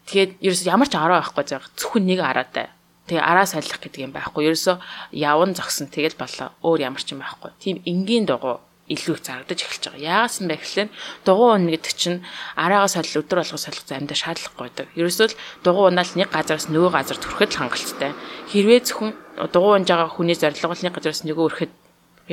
Тэгээд 0.08 0.32
ерөөс 0.42 0.64
ямар 0.70 0.88
ч 0.90 0.96
араа 0.96 1.22
байхгүй 1.26 1.44
заа 1.50 1.66
зөвхөн 1.74 2.06
нэг 2.06 2.20
араатай 2.22 2.70
Тэгээ 3.10 3.26
араа 3.26 3.50
солих 3.50 3.82
гэдэг 3.82 4.06
юм 4.06 4.14
байхгүй. 4.14 4.54
Ерөөсөө 4.54 4.78
явн 5.18 5.58
зогсон 5.58 5.90
тэгэл 5.90 6.14
болоо. 6.14 6.54
Өөр 6.62 6.94
ямар 6.94 7.02
ч 7.02 7.18
юм 7.18 7.26
байхгүй. 7.26 7.52
Тийм 7.58 7.82
энгийн 7.90 8.30
дугуй 8.30 8.62
илүү 8.90 9.16
их 9.18 9.26
зарагдаж 9.26 9.60
эхэлж 9.62 9.84
байгаа. 9.90 10.02
Яагаас 10.02 10.42
юм 10.42 10.48
бэ 10.50 10.56
гэхлээр 10.58 10.90
дугуй 11.26 11.50
уна 11.54 11.70
гэдэг 11.74 11.94
чинь 11.94 12.26
араагаа 12.58 12.90
солил 12.90 13.22
өдөр 13.22 13.38
болгоо 13.42 13.62
солих 13.62 13.86
замдаа 13.86 14.18
шаардлахгүй 14.18 14.64
байдаг. 14.66 14.88
Ерөөсөө 14.98 15.28
л 15.30 15.38
дугуй 15.62 15.86
унаал 15.94 16.14
нэг 16.18 16.30
газараас 16.34 16.70
нөгөө 16.74 16.92
газар 16.94 17.18
төрөхөд 17.22 17.54
л 17.54 17.60
хангалттай. 17.62 18.12
Хэрвээ 18.50 18.80
зөвхөн 18.86 19.12
дугуй 19.54 19.74
унж 19.78 19.88
байгаа 19.90 20.10
хүний 20.10 20.38
зорилго 20.38 20.74
бол 20.74 20.84
нэг 20.86 20.94
газараас 20.98 21.22
нөгөө 21.22 21.46
өрөхөд 21.50 21.72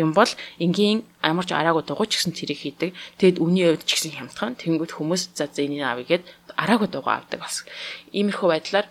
юм 0.00 0.12
бол 0.12 0.32
энгийн 0.60 1.04
амарч 1.20 1.52
араагүй 1.52 1.84
дугуй 1.84 2.08
ч 2.08 2.20
гэсэн 2.20 2.32
тэрийг 2.32 2.60
хийдэг. 2.60 2.90
Тэгэд 3.20 3.40
үний 3.40 3.68
хувьд 3.68 3.84
ч 3.84 3.96
гэсэн 3.96 4.12
хямдхан. 4.16 4.56
Тэнгүүд 4.60 4.92
хүмүүс 4.96 5.36
за 5.36 5.48
за 5.48 5.60
энийг 5.64 5.84
авъя 5.84 6.20
гэд 6.20 6.24
араагүй 6.56 6.88
дугуй 6.88 7.16
авдаг 7.16 7.40
бас. 7.40 7.64
Иймэрхүү 8.12 8.48
байдлаар 8.48 8.86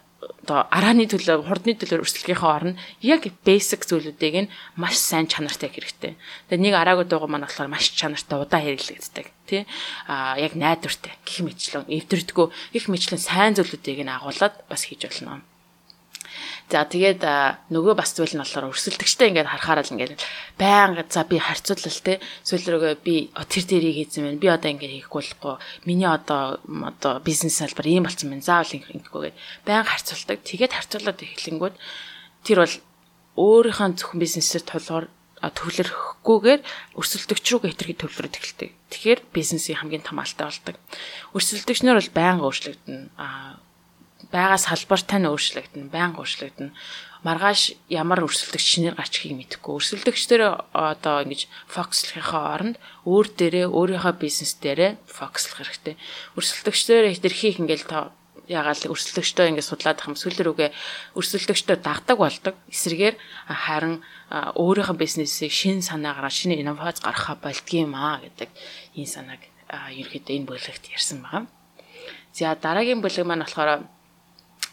одоо 0.46 0.66
арааны 0.70 1.06
төлөө 1.10 1.46
хурдны 1.46 1.74
төлөө 1.78 2.04
өрсөлдөхийнхөө 2.06 2.52
орно 2.52 2.74
яг 3.02 3.26
basic 3.46 3.86
зүйлүүдийг 3.90 4.36
нь 4.46 4.52
маш 4.78 4.98
сайн 4.98 5.26
чанартай 5.30 5.70
хэрэгтэй. 5.70 6.14
Тэгээ 6.50 6.64
нэг 6.66 6.74
араагүй 6.76 7.06
дуугаа 7.10 7.30
маань 7.30 7.46
болохоор 7.46 7.70
маш 7.72 7.94
чанартай 7.94 8.38
удаа 8.42 8.62
хэрэглэгддэг 8.62 9.26
тий 9.50 9.64
а 10.10 10.38
яг 10.38 10.54
найдвартай 10.58 11.14
гих 11.26 11.46
мэтлэн 11.46 11.90
эвдэрдгүү 11.90 12.46
гих 12.74 12.86
мэтлэн 12.90 13.22
сайн 13.22 13.54
зүйлүүдийг 13.58 14.06
нь 14.06 14.14
агуулад 14.14 14.66
бас 14.70 14.86
хийж 14.86 15.06
болно. 15.06 15.42
За 16.66 16.82
тэгээд 16.82 17.22
нөгөө 17.70 17.94
бас 17.94 18.18
зүйл 18.18 18.34
нь 18.34 18.42
болохоор 18.42 18.74
өрсөлдөгчтэй 18.74 19.30
ингээд 19.30 19.54
харахаараа 19.54 19.86
л 19.86 19.94
ингээд 19.94 20.18
байнга 20.58 21.06
за 21.06 21.22
би 21.30 21.38
харьцуулал 21.38 22.02
те 22.02 22.18
сүүл 22.42 22.66
рүүгээ 22.66 22.96
би 23.06 23.30
тэр 23.30 23.66
дээрийг 23.70 23.98
хийсэн 24.10 24.26
байна. 24.26 24.42
Би 24.42 24.50
одоо 24.50 24.74
ингээд 24.74 25.06
хийхгүй 25.06 25.22
болохгүй. 25.30 25.56
Миний 25.86 26.10
одоо 26.10 26.58
одоо 26.66 27.22
бизнес 27.22 27.62
салбар 27.62 27.86
ийм 27.86 28.10
болсон 28.10 28.34
байна. 28.34 28.42
Заавал 28.42 28.82
ингэхгүй 28.82 29.22
гэд 29.30 29.38
байнга 29.62 29.94
харьцуулдаг. 29.94 30.42
Тэгээд 30.42 30.74
харьцуулаад 30.74 31.20
эхлэнгүүд 31.22 31.76
тэр 32.50 32.58
бол 32.66 32.76
өөрийнхөө 33.38 33.90
зөвхөн 34.02 34.24
бизнесээр 34.26 34.66
тулгуур 34.66 35.06
төвлөрөхгүйгээр 35.46 36.62
өрсөлдөгч 36.98 37.46
рүү 37.46 37.62
хэтэрхий 37.70 37.98
төвлөрөд 38.02 38.40
эхэлдэг. 38.42 38.72
Тэгэхээр 38.90 39.20
бизнесийн 39.30 39.78
хамгийн 39.78 40.02
том 40.02 40.18
алтай 40.18 40.50
болдог. 40.50 40.76
Өрсөлдөгчнөр 41.38 42.00
бол 42.02 42.12
байнга 42.16 42.48
өөрчлөгдөнө. 42.50 43.14
Аа 43.22 43.62
байгаа 44.32 44.60
салбартай 44.62 45.20
нь 45.20 45.30
өөрчлөгдөн, 45.30 45.90
байнга 45.94 46.22
өөрчлөгдөн. 46.22 46.70
Маргааш 47.26 47.74
ямар 47.90 48.22
өрсөлдөгч 48.22 48.66
шинээр 48.66 48.96
гарч 49.02 49.18
ихийг 49.18 49.38
мэдэхгүй. 49.38 49.74
Өрсөлдөгчдөр 49.82 50.42
одоо 50.78 51.26
ингэж 51.26 51.50
фокуслахынхаа 51.66 52.44
оронд 52.54 52.78
өөр 53.10 53.28
дээрээ 53.34 53.68
өөрийнхөө 53.74 54.14
бизнес 54.22 54.54
дээрээ 54.62 55.02
фокуслах 55.10 55.66
хэрэгтэй. 55.66 55.98
Өрсөлдөгчдөр 56.38 57.10
хэтэрхийх 57.10 57.58
ингээл 57.66 57.90
та 57.90 58.14
ягаал 58.46 58.78
өрсөлдөгчдөө 58.94 59.46
ингэ 59.58 59.66
судлаад 59.66 60.00
ах 60.00 60.10
юм 60.10 60.18
сүүл 60.18 60.38
рүүгээ 60.38 60.70
өрсөлдөгчдөө 61.18 61.78
дагдаг 61.82 62.18
болдог. 62.22 62.56
Эсрэгээр 62.70 63.16
харин 63.50 64.06
өөрийнхөө 64.30 64.98
бизнесийг 65.02 65.50
шин 65.50 65.82
санаагаар 65.82 66.30
шинэ 66.30 66.62
инновац 66.62 67.02
гаргахаа 67.02 67.42
болдгийм 67.42 67.98
аа 67.98 68.22
гэдэг 68.22 68.50
энэ 69.02 69.10
санааг 69.10 69.42
ерөөхдөө 69.98 70.36
энэ 70.38 70.46
бүлэгт 70.46 70.94
ярьсан 70.94 71.26
байгаа. 71.26 71.50
За 72.38 72.54
дараагийн 72.54 73.02
бүлэг 73.02 73.26
маань 73.26 73.42
болохоор 73.42 73.90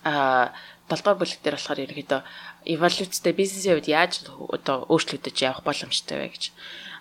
а 0.05 0.53
7 0.91 1.01
дугаар 1.01 1.19
бүлэг 1.21 1.41
дээр 1.41 1.57
болохоор 1.57 1.85
ерөнхийдөө 1.85 2.21
эволюцтэй 2.67 3.33
бизнесийн 3.33 3.75
хувьд 3.79 3.89
яаж 3.89 4.13
одоо 4.29 4.85
өөрчлөгдөж 4.93 5.37
явах 5.41 5.63
боломжтой 5.65 6.19
вэ 6.19 6.29
гэж 6.35 6.53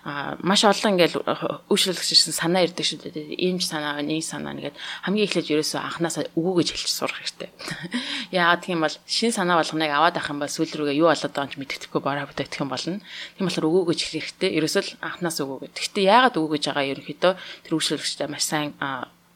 а 0.04 0.36
маш 0.42 0.64
олон 0.66 0.98
ингээл 0.98 1.22
үйлчлүүлэгчсэн 1.70 2.34
санаа 2.34 2.66
ирдэг 2.66 2.82
шүү 2.82 3.06
дээ. 3.06 3.38
Ийм 3.38 3.62
ч 3.62 3.70
санаа, 3.70 4.02
нэг 4.02 4.26
санаа 4.26 4.50
нэгэд 4.50 4.74
хамгийн 5.06 5.30
эхлээд 5.30 5.62
ерөөсөө 5.62 5.78
анханасаа 5.78 6.26
үгүй 6.34 6.66
гэж 6.66 6.68
хэлж 6.74 6.90
сурах 6.90 7.22
хэрэгтэй. 7.22 7.50
Яагаад 8.34 8.66
тийм 8.66 8.82
бол 8.82 8.96
шин 9.06 9.30
санаа 9.30 9.62
болгоныг 9.62 9.94
аваад 9.94 10.18
авах 10.18 10.34
юм 10.34 10.42
бол 10.42 10.50
сүүл 10.50 10.74
рүүгээ 10.74 10.98
юу 10.98 11.06
болоод 11.06 11.34
байгааг 11.38 11.54
мэддэхгүй 11.54 12.02
бараа 12.02 12.26
бүтээгдэх 12.26 12.62
юм 12.66 12.70
болно. 12.74 12.98
Тийм 13.38 13.46
болохоор 13.46 13.70
үгүй 13.70 13.84
гэж 13.94 14.00
хэлэх 14.02 14.26
хэрэгтэй. 14.26 14.50
Ерөөсөө 14.58 14.82
л 14.82 14.92
анханаас 15.06 15.38
үгүй 15.38 15.58
гэдэг. 15.70 15.78
Гэхдээ 15.86 16.04
яагаад 16.10 16.34
үгүй 16.34 16.50
гэж 16.58 16.64
байгаа 16.66 16.90
ерөнхийдөө 16.98 17.32
тэр 17.62 17.72
үйлчлүүлэгчтэй 17.78 18.26
маш 18.26 18.42
сайн 18.42 18.74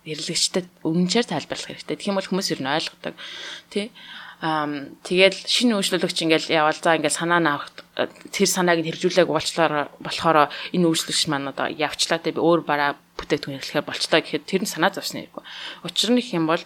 нэрлэгчдэд 0.06 0.66
үнэнчээр 0.86 1.26
тайлбарлах 1.26 1.68
хэрэгтэй. 1.74 1.96
Тэгэх 1.98 2.10
юм 2.14 2.18
бол 2.22 2.30
хүмүүс 2.30 2.48
ер 2.54 2.60
нь 2.62 2.70
ойлгодог. 2.70 3.14
Тэ? 3.74 3.90
Аа 3.90 4.14
тэгээд 4.40 5.48
шинэ 5.48 5.80
үйлчлүүлэгч 5.80 6.18
ингээл 6.28 6.52
явал 6.52 6.76
за 6.76 7.00
ингээл 7.00 7.20
санаа 7.24 7.40
навах 7.40 7.72
тэр 7.96 8.44
санааг 8.44 8.84
нь 8.84 8.88
хэрэгжүүлээг 8.92 9.32
уулчлаар 9.32 9.88
болохоор 9.96 10.52
энэ 10.76 10.86
үйлчлэгч 10.92 11.32
маань 11.32 11.48
одоо 11.56 11.72
явчлаа 11.72 12.20
тэ 12.20 12.36
би 12.36 12.44
өөр 12.44 12.60
бараа 12.68 13.00
бүтээгдэхүүн 13.16 13.56
хэрэглэхээр 13.56 13.88
болчлаа 13.88 14.20
гэхэд 14.20 14.44
тэр 14.44 14.62
нь 14.62 14.68
санаа 14.68 14.92
зовсны 14.92 15.24
хэрэггүй. 15.24 15.44
Учир 15.88 16.12
нь 16.12 16.20
их 16.20 16.36
юм 16.36 16.44
бол 16.44 16.60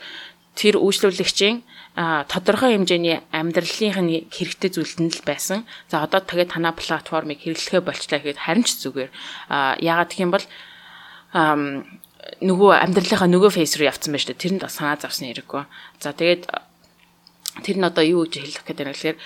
тэр 0.58 0.82
үйлчлүүлэгчийн 0.82 1.62
тодорхой 2.26 2.74
хэмжээний 2.74 3.22
амьдралынх 3.30 3.98
нь 4.02 4.26
хэрэгтэй 4.34 4.70
зүйлд 4.74 4.98
нь 4.98 5.14
л 5.14 5.22
байсан. 5.22 5.62
За 5.86 6.02
одоо 6.02 6.26
тэгээд 6.26 6.58
танаа 6.58 6.74
платформыг 6.74 7.38
хэрэглэхэ 7.38 7.86
болчлаа 7.86 8.18
гэхэд 8.18 8.50
харин 8.50 8.66
ч 8.66 8.82
зүгээр. 8.82 9.10
яагаад 9.78 10.10
гэх 10.10 10.24
юм 10.26 10.34
бол 10.34 10.46
нөгөө 12.40 12.72
амьдралынхаа 12.88 13.28
нөгөө 13.28 13.50
фейс 13.52 13.76
руу 13.76 13.88
явцсан 13.88 14.16
байж 14.16 14.24
тээ. 14.24 14.40
Тэрэнд 14.40 14.64
санаа 14.68 14.96
завсны 14.96 15.28
хэрэггүй. 15.28 15.64
За 16.00 16.16
тэгээд 16.16 16.48
тэр 17.64 17.76
нь 17.76 17.84
одоо 17.84 18.04
юу 18.04 18.24
гэж 18.24 18.40
хэлэх 18.40 18.64
гээд 18.64 18.80
байна 18.80 18.94
гэхээр 18.96 19.16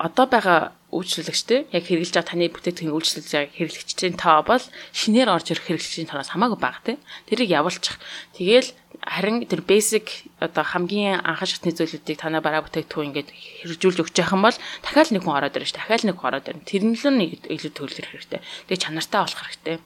одоо 0.00 0.26
байгаа 0.26 0.60
үйлчлүүлэгчтэй 0.90 1.70
яг 1.70 1.84
хэрэгжилж 1.86 2.14
байгаа 2.16 2.30
таны 2.32 2.50
бүтээгдэхүүн 2.50 2.96
үйлчлүүлж 2.96 3.28
байгаа 3.32 3.54
хэрэглэгчдийн 3.54 4.16
тоо 4.18 4.40
бол 4.42 4.64
шинээр 4.92 5.28
орж 5.30 5.46
ирэх 5.52 5.66
хэрэглэгчдийн 5.68 6.10
тоноос 6.10 6.32
хамаагүй 6.32 6.58
бага 6.58 6.80
тийм. 6.82 6.98
Тэрийг 7.28 7.54
явуулчих. 7.54 7.96
Тэгээл 8.34 8.74
харин 9.02 9.42
тэр 9.50 9.66
basic 9.66 10.30
одоо 10.38 10.62
хамгийн 10.62 11.20
анхан 11.26 11.50
шатны 11.50 11.74
зүйлүүдийг 11.74 12.22
танаа 12.22 12.38
бараа 12.38 12.62
бүтээгдэхүүн 12.62 13.10
ингээд 13.10 13.30
хэрэгжүүлж 13.66 13.98
өгч 13.98 14.16
юм 14.22 14.46
бол 14.46 14.54
дахиад 14.54 15.10
нэг 15.10 15.22
хүн 15.26 15.36
ороод 15.42 15.58
ирнэ 15.58 15.66
ш. 15.66 15.74
Дахиад 15.74 16.06
нэг 16.06 16.16
хүн 16.22 16.28
ороод 16.30 16.46
ирнэ. 16.46 16.62
Тэр 16.62 16.82
нь 16.86 16.94
л 16.94 17.10
нэг 17.10 17.42
илүү 17.50 17.72
төвлөрөх 17.74 18.10
хэрэгтэй. 18.14 18.40
Тэгээ 18.70 18.78
чанартай 18.78 19.20
болох 19.26 19.42
хэрэгтэй. 19.42 19.76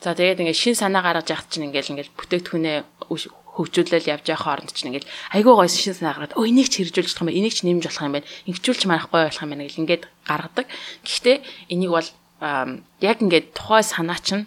За 0.00 0.16
тэгээд 0.16 0.40
ингээд 0.40 0.56
шин 0.56 0.72
санаа 0.72 1.04
гаргаж 1.04 1.28
яхад 1.28 1.52
чинь 1.52 1.68
ингээд 1.68 1.90
ингээд 1.92 2.10
бүтээгдэхүүнээ 2.16 2.76
хөгжүүлэл 3.56 4.12
явж 4.12 4.24
байгаа 4.28 4.44
хооронд 4.44 4.72
чинь 4.76 4.92
ингээл 4.92 5.08
айгүй 5.32 5.54
гоё 5.56 5.68
шин 5.72 5.96
санаа 5.96 6.12
гаргаад 6.16 6.36
өө 6.36 6.44
энийг 6.52 6.68
ч 6.68 6.84
хэрэгжүүлж 6.84 7.08
болох 7.16 7.24
юм 7.24 7.28
байна 7.32 7.40
энийг 7.40 7.54
ч 7.56 7.60
нэмж 7.64 7.84
болох 7.88 8.04
юм 8.04 8.14
байна 8.20 8.28
ингэчүүлж 8.52 8.82
манахгүй 8.84 9.20
болох 9.24 9.42
юм 9.44 9.50
байна 9.56 9.64
гэл 9.64 9.80
ингээд 9.80 10.04
гаргадаг. 10.28 10.66
Гэхдээ 11.08 11.36
энийг 11.72 11.92
бол 11.96 12.08
яг 13.00 13.18
ингээд 13.24 13.46
тухай 13.56 13.80
санаа 13.80 14.20
чинь 14.20 14.44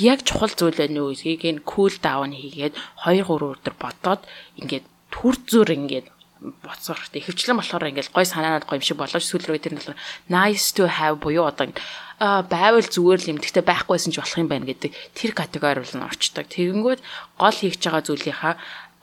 яг 0.00 0.24
чухал 0.24 0.52
зүйл 0.54 0.78
байна 0.78 1.04
уу 1.04 1.12
гэдгийг 1.12 1.42
нь 1.58 1.64
кул 1.66 1.92
даун 2.00 2.32
хийгээд 2.32 2.74
2 3.04 3.26
3 3.28 3.60
өдөр 3.60 3.74
бодоод 3.76 4.22
ингээд 4.60 4.86
түр 5.12 5.36
зүр 5.44 5.68
ингээд 5.68 6.06
боцох 6.42 6.98
хэрэгтэй. 6.98 7.22
Ихэвчлэн 7.22 7.58
болохоор 7.58 7.90
ингээл 7.92 8.14
гой 8.14 8.26
санаанууд 8.26 8.66
гоё 8.66 8.80
юм 8.80 8.86
шиг 8.86 8.98
болооч 8.98 9.22
сүүл 9.22 9.46
рүү 9.46 9.62
тэр 9.62 9.74
нь 9.74 9.78
болохоор 9.78 10.00
nice 10.26 10.74
to 10.74 10.88
have 10.88 11.22
буюу 11.22 11.46
одоо 11.46 11.70
а 12.18 12.42
байвал 12.42 12.82
зүгээр 12.82 13.20
л 13.22 13.30
юм. 13.36 13.38
Гэхдээ 13.38 13.62
байхгүйсэн 13.62 14.10
ч 14.10 14.18
болох 14.18 14.38
юм 14.42 14.50
байна 14.50 14.66
гэдэг 14.66 14.90
тэр 15.14 15.30
категори 15.38 15.82
бол 15.82 16.06
орчдог. 16.08 16.46
Тэгэнгүүт 16.50 17.00
гол 17.38 17.56
хийж 17.58 17.78
байгаа 17.78 18.02
зүйлийнхаа 18.02 18.54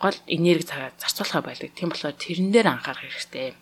гол 0.04 0.18
энерги 0.28 0.68
зарцуулахаа 1.00 1.44
байлдаг. 1.44 1.72
Тийм 1.76 1.90
болохоор 1.92 2.16
тэрэн 2.16 2.52
дээр 2.52 2.68
анхаарах 2.76 3.04
хэрэгтэй. 3.08 3.56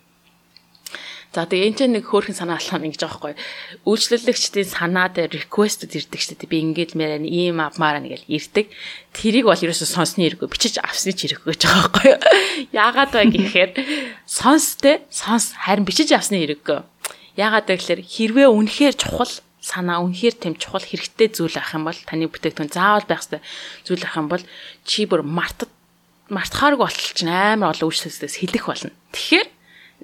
За 1.28 1.44
тэгээ 1.44 1.68
энэ 1.68 1.76
ч 1.76 1.80
нэг 1.92 2.08
хөөрхөн 2.08 2.40
санаа 2.40 2.56
алхам 2.56 2.88
ингэж 2.88 3.04
байхгүй. 3.04 3.36
Үйлчлүүлэгчдийн 3.84 4.64
санаа 4.64 5.12
дээр 5.12 5.44
request-д 5.44 5.92
ирдэг 5.92 6.20
шүү 6.24 6.40
дээ. 6.40 6.48
Би 6.48 6.58
ингэж 6.64 6.96
мэрэн 6.96 7.28
ийм 7.28 7.60
авмаар 7.60 8.00
нэгэл 8.00 8.24
ирдэг. 8.32 8.72
Тэрийг 9.12 9.44
бол 9.44 9.60
ерөөсөө 9.60 9.88
сонсны 9.92 10.24
хэрэггүй 10.24 10.48
бичиж 10.48 10.80
авсны 10.80 11.12
ч 11.12 11.28
хэрэггүй 11.28 11.52
гэж 11.52 11.62
байгаа 11.68 11.84
байхгүй. 11.92 12.12
Яагаад 12.80 13.12
вэ 13.12 13.24
гэхээр 13.28 13.70
сонстэй 14.24 15.04
сонс 15.12 15.52
харин 15.52 15.84
бичиж 15.84 16.16
авсны 16.16 16.40
хэрэггүй. 16.40 16.80
Яагаад 17.36 17.68
вэ 17.68 17.76
гэхээр 17.76 18.00
хэрвээ 18.08 18.48
үнэхээр 18.48 18.96
чухал 18.96 19.34
санаа 19.60 20.00
үнэхээр 20.00 20.36
тэм 20.40 20.54
чухал 20.56 20.80
хэрэгтэй 20.80 21.28
зүйл 21.28 21.60
ах 21.60 21.76
юм 21.76 21.84
бол 21.84 22.00
таны 22.08 22.24
бүтээгдэхүүн 22.32 22.72
заавал 22.72 23.04
байх 23.04 23.20
ёстой 23.20 23.44
зүйл 23.84 24.00
ах 24.00 24.16
юм 24.16 24.32
бол 24.32 24.44
чи 24.88 25.04
бүр 25.04 25.20
мартад 25.20 25.68
мартахааргүй 26.32 26.88
болчих 26.88 27.12
чинь 27.12 27.28
амар 27.28 27.76
олон 27.76 27.92
үйлчлэлээс 27.92 28.40
хэлэх 28.40 28.64
болно. 28.64 28.96
Тэгэхээр 29.12 29.48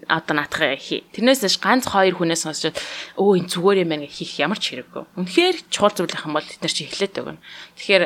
одоо 0.09 0.35
наатах 0.37 0.77
хий. 0.79 1.07
Тэрнээс 1.15 1.47
ш 1.47 1.59
ганц 1.63 1.87
хоёр 1.89 2.19
хүнээс 2.19 2.45
сонсоод 2.45 2.77
өө 3.17 3.39
энэ 3.41 3.51
зүгээр 3.51 3.83
юм 3.87 3.91
байна 3.95 4.05
гэж 4.05 4.15
хийх 4.19 4.43
ямар 4.43 4.59
ч 4.59 4.75
хэрэггүй. 4.75 5.05
Үнэхээр 5.17 5.57
чухал 5.71 5.95
зүйл 5.95 6.13
ах 6.13 6.27
юм 6.27 6.35
бол 6.35 6.45
тэд 6.45 6.61
нар 6.61 6.75
чи 6.75 6.85
эхлээд 6.85 7.15
өгнө. 7.23 7.41
Тэгэхээр 7.79 8.05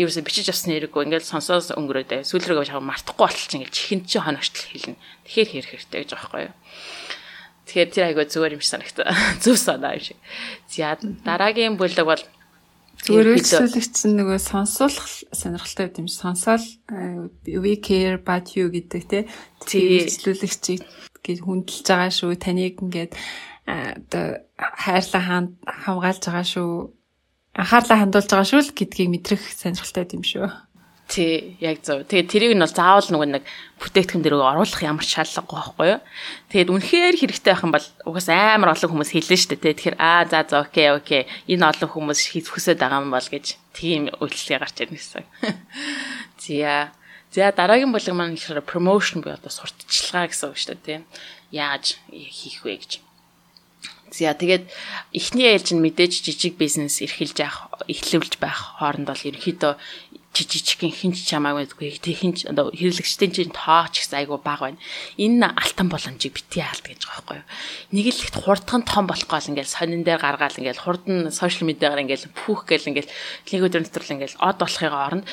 ерөөсө 0.00 0.24
бичиж 0.24 0.48
авсны 0.48 0.72
хэрэггүй 0.80 1.02
ингээд 1.06 1.28
сонсоос 1.28 1.76
өнгөрөөдөө 1.76 2.24
сүүлрээ 2.26 2.64
жаа 2.64 2.80
мартахгүй 2.80 3.24
болчих 3.28 3.52
ингээд 3.52 3.76
чихэн 3.76 4.00
чи 4.08 4.18
хоногчтол 4.18 4.66
хэлнэ. 4.72 4.96
Тэгэхээр 5.28 5.48
хэрэг 5.52 5.70
хэрэгтэй 5.70 6.00
гэж 6.00 6.10
байхгүй 6.16 6.40
юу? 6.48 6.54
Тэгэхээр 7.68 7.90
тэр 7.92 8.04
айгуу 8.10 8.26
зүгээр 8.26 8.54
юм 8.56 8.62
шиг 8.64 8.72
санагтаа. 8.74 9.12
Зөв 9.44 9.56
санаа 9.60 9.94
юм 10.00 10.02
шиг. 10.02 10.18
За 10.66 10.98
дараагийн 10.98 11.78
бүлэг 11.78 12.08
бол 12.08 12.22
Зүгээр 13.02 13.34
үйлчлүүлэгч 13.34 13.96
нөгөө 14.14 14.38
сонсуулах 14.38 15.08
сонирхолтой 15.34 15.90
байт 15.90 15.98
юм 15.98 16.06
шиг 16.06 16.22
сонсоол 16.22 16.66
we 17.50 17.74
care 17.82 18.14
about 18.14 18.54
you 18.54 18.70
гэдэг 18.70 19.02
те. 19.10 19.26
Үйлчлүүлэгчийг 19.66 20.86
гэж 21.18 21.38
хүндэлж 21.42 21.86
байгаа 21.90 22.14
шүү. 22.14 22.38
Таныг 22.38 22.78
ингээд 22.78 23.18
оо 23.66 24.38
хайрлаа 24.54 25.22
хамгаалж 25.66 26.22
байгаа 26.30 26.46
шүү. 26.46 26.70
Анхаарлаа 27.58 27.98
хандуулж 28.06 28.30
байгаа 28.30 28.46
шүү 28.46 28.60
л 28.70 28.76
гэдгийг 28.78 29.10
мэдрэх 29.10 29.42
сонирхолтой 29.50 30.06
юм 30.14 30.22
шүү. 30.22 30.46
Тий, 31.08 31.58
яг 31.60 31.82
зөв. 31.84 32.06
Тэгээд 32.08 32.30
тэрийг 32.30 32.52
нь 32.56 32.64
бол 32.64 32.72
заавал 32.72 33.04
нөгөө 33.04 33.28
нэг 33.36 33.44
бүтээгдэхүүн 33.82 34.22
дээр 34.24 34.38
оруулах 34.38 34.80
ямар 34.80 35.04
шаардлагагүй 35.04 35.58
байхгүй 35.60 35.88
юу? 35.92 36.00
Тэгээд 36.48 36.72
үнэхээр 36.72 37.16
хэрэгтэй 37.20 37.52
байх 37.52 37.64
юм 37.66 37.74
бол 37.74 37.88
угаас 38.08 38.28
амар 38.32 38.72
олон 38.72 38.90
хүмүүс 38.96 39.10
хэлнэ 39.12 39.36
шүү 39.36 39.60
дээ. 39.60 39.76
Тэгэхээр 39.76 39.96
аа 40.00 40.24
за 40.24 40.40
за 40.48 40.64
окей 40.64 40.88
окей. 40.88 41.22
Энэ 41.52 41.68
олон 41.68 41.90
хүмүүс 41.92 42.20
хүсэж 42.32 42.80
байгаа 42.80 43.04
юм 43.04 43.12
бол 43.12 43.28
гэж 43.28 43.46
тийм 43.76 44.08
үйлчлэгээ 44.08 44.62
гарч 44.62 44.76
ирнэ 44.80 44.96
гэсэн. 44.96 45.24
Зя. 46.40 46.94
За 47.32 47.52
дараагийн 47.52 47.92
бүлэг 47.92 48.16
маань 48.16 48.36
ихээр 48.36 48.64
promotion 48.64 49.20
буюу 49.20 49.36
одоо 49.36 49.52
сурталчилгаа 49.52 50.32
гэсэн 50.32 50.48
үг 50.48 50.56
шүү 50.56 50.76
дээ, 50.80 50.84
тийм. 50.84 51.02
Яаж 51.52 51.96
хийх 52.08 52.64
вэ 52.64 52.80
гэж. 52.80 52.92
За 54.12 54.36
тэгээд 54.36 54.68
эхний 55.16 55.48
ээлж 55.56 55.72
нь 55.72 55.80
мэдээж 55.80 56.12
жижиг 56.20 56.60
бизнес 56.60 57.00
эрхэлж 57.00 57.40
явах, 57.40 57.72
эхлүүлж 57.88 58.36
байх 58.36 58.76
хооронд 58.76 59.08
бол 59.08 59.16
ерөнхийдөө 59.16 59.72
жижигхэн 60.32 60.92
хинч 60.92 61.28
чамаагүй 61.28 61.68
тэг 62.00 62.16
хинч 62.16 62.48
одоо 62.48 62.72
хэрэглэгчдийн 62.72 63.32
чинь 63.36 63.52
тоо 63.52 63.84
ч 63.92 64.00
гэсэн 64.00 64.24
айгүй 64.24 64.40
бага 64.40 64.72
байна. 64.72 64.80
Энэ 65.20 65.52
алтан 65.52 65.92
боломжийг 65.92 66.32
битгий 66.32 66.64
хаалт 66.64 66.88
гэж 66.88 67.04
байгаа 67.04 67.20
байхгүй 67.20 67.36
юу. 67.36 67.48
Нэг 67.92 68.06
л 68.08 68.22
ихт 68.24 68.36
хурдхан 68.40 68.82
том 68.88 69.04
болох 69.04 69.28
гол 69.28 69.50
ингээл 69.52 69.68
сонин 69.68 70.02
дээр 70.08 70.24
гаргаал 70.24 70.56
ингээл 70.56 70.80
хурдан 70.80 71.28
сошиал 71.28 71.68
медиагаар 71.68 72.08
ингээл 72.08 72.32
пүүх 72.32 72.64
гэл 72.64 72.88
ингээл 72.88 73.12
нэг 73.12 73.60
өдөр 73.60 73.82
дотор 73.84 74.08
ингээл 74.08 74.40
од 74.40 74.56
болохын 74.56 74.92
оронд 74.96 75.24